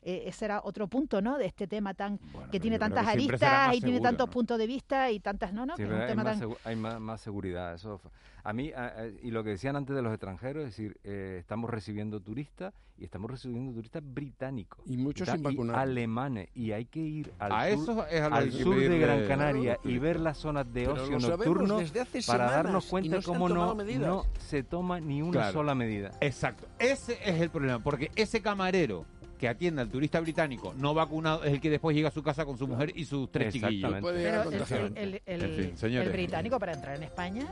Eh, 0.08 0.26
ese 0.28 0.45
era 0.45 0.62
otro 0.64 0.88
punto, 0.88 1.20
¿no? 1.20 1.39
De 1.39 1.47
este 1.47 1.66
tema 1.66 1.95
tan 1.95 2.20
que 2.51 2.60
tiene 2.60 2.78
tantas 2.78 3.06
que 3.06 3.12
aristas 3.14 3.76
y 3.76 3.82
tiene 3.82 3.99
tantos 3.99 4.28
¿no? 4.28 4.32
puntos 4.34 4.60
de 4.60 4.68
vista 4.68 5.10
y 5.10 5.20
tantas, 5.20 5.51
no, 5.51 5.66
no, 5.66 5.76
Sí, 5.76 5.82
que 5.82 5.89
es 5.89 5.95
un 5.95 6.01
hay, 6.01 6.08
tema 6.08 6.24
más, 6.24 6.39
tan... 6.39 6.49
hay 6.64 6.76
más, 6.76 6.99
más 6.99 7.22
seguridad. 7.22 7.74
Eso, 7.74 7.99
a 8.43 8.53
mí, 8.53 8.72
a- 8.72 8.86
a- 8.86 9.08
y 9.24 9.32
lo 9.32 9.43
que 9.43 9.49
decían 9.49 9.76
antes 9.76 9.95
de 9.95 10.03
los 10.03 10.12
extranjeros, 10.14 10.64
es 10.64 10.70
decir, 10.70 10.99
eh, 11.03 11.38
estamos 11.39 11.72
recibiendo 11.72 12.20
turistas 12.22 12.72
y 12.99 13.03
estamos 13.03 13.32
recibiendo 13.32 13.74
turistas 13.74 14.03
británicos. 14.06 14.80
Y 14.86 14.95
muchos 14.97 15.28
sin 15.28 15.41
vacunar. 15.41 15.80
alemanes. 15.80 16.49
Y 16.53 16.72
hay 16.72 16.86
que 16.86 16.99
ir 16.99 17.34
al 17.39 17.51
A 17.51 17.64
sur, 17.72 17.82
eso 17.82 18.06
es 18.08 18.22
a 18.22 18.30
lo 18.30 18.36
al 18.36 18.51
sur 18.51 18.76
de 18.78 18.99
Gran 18.99 19.28
Canaria 19.28 19.80
y 19.84 19.97
ver 19.97 20.20
las 20.20 20.38
zonas 20.38 20.72
de 20.72 20.82
Pero 20.82 20.93
ocio 21.03 21.18
nocturno 21.20 21.80
desde 21.80 22.01
hace 22.01 22.22
para 22.28 22.45
darnos 22.51 22.86
cuenta 22.86 23.16
no 23.18 23.22
cómo 23.24 23.49
no, 23.49 23.74
no 23.74 24.24
se 24.38 24.62
toma 24.62 24.99
ni 24.99 25.24
una 25.24 25.32
Claro. 25.32 25.53
sola 25.53 25.74
medida. 25.74 26.12
Exacto. 26.22 26.68
Ese 26.78 27.18
es 27.28 27.41
el 27.41 27.49
problema, 27.49 27.80
porque 27.80 28.12
ese 28.16 28.39
camarero 28.41 29.06
que 29.38 29.47
atiende 29.49 29.81
al 29.81 29.89
turista 29.89 30.19
británico 30.19 30.73
no 30.77 30.93
vacunado 30.93 31.43
es 31.43 31.53
el 31.53 31.61
que 31.61 31.69
después 31.69 31.95
llega 31.95 32.07
a 32.09 32.11
su 32.11 32.23
casa 32.23 32.45
con 32.45 32.57
su 32.57 32.67
mujer 32.67 32.91
y 32.95 33.05
sus 33.05 33.31
tres 33.31 33.53
chiquillos. 33.53 33.93
Pero 34.01 34.88
el, 34.88 34.95
el- 34.95 35.21
el- 35.25 35.41
En 35.43 35.49
fin, 35.55 35.65
el 35.71 35.77
señores. 35.77 36.11
británico 36.11 36.57
para 36.59 36.73
entrar 36.73 36.95
en 36.95 37.03
España 37.03 37.45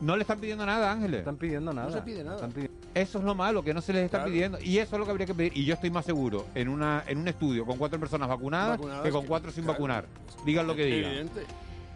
No 0.00 0.16
le 0.16 0.22
están 0.22 0.40
pidiendo 0.40 0.66
nada, 0.66 0.90
Ángeles. 0.90 1.20
están 1.20 1.36
pidiendo 1.36 1.72
nada. 1.72 1.92
se 1.92 2.02
pide 2.02 2.24
nada. 2.24 2.36
Están 2.36 2.52
pidi- 2.52 2.70
Eso 2.92 3.18
es 3.18 3.24
lo 3.24 3.34
malo, 3.36 3.62
que 3.62 3.72
no 3.72 3.80
se 3.80 3.92
les 3.92 4.04
está 4.06 4.18
Claro. 4.18 4.32
pidiendo. 4.32 4.58
Y 4.60 4.78
eso 4.78 4.96
es 4.96 4.98
lo 4.98 5.04
que 5.04 5.10
habría 5.12 5.26
que 5.26 5.34
pedir. 5.34 5.56
Y 5.56 5.64
yo 5.64 5.74
estoy 5.74 5.90
más 5.90 6.04
seguro 6.04 6.46
en 6.56 6.68
una 6.68 7.04
en 7.06 7.18
un 7.18 7.28
estudio 7.28 7.64
con 7.64 7.78
cuatro 7.78 8.00
personas 8.00 8.28
vacunadas, 8.28 8.78
Vacunadas 8.78 9.02
que 9.04 9.10
con 9.10 9.22
que- 9.22 9.28
cuatro 9.28 9.50
sin 9.52 9.62
claro. 9.62 9.74
vacunar. 9.74 10.04
Digan 10.44 10.66
lo 10.66 10.74
que 10.74 10.84
digan. 10.86 11.10
Evidente. 11.12 11.42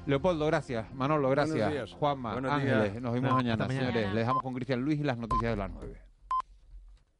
Leopoldo, 0.06 0.46
gracias. 0.46 0.86
Manolo, 0.94 1.26
Buenos 1.26 1.48
gracias. 1.50 1.72
días. 1.72 1.92
Juanma, 1.98 2.34
Buenos 2.34 2.52
Ángeles, 2.52 2.92
días. 2.92 3.02
nos 3.02 3.12
vemos 3.12 3.32
mañana, 3.34 3.66
mañana. 3.66 3.86
señores. 3.88 4.06
Les 4.06 4.14
dejamos 4.14 4.42
con 4.44 4.54
Cristian 4.54 4.80
Luis 4.82 5.00
y 5.00 5.02
las 5.02 5.18
noticias 5.18 5.50
de 5.50 5.56
las 5.56 5.70
nueve. 5.72 5.98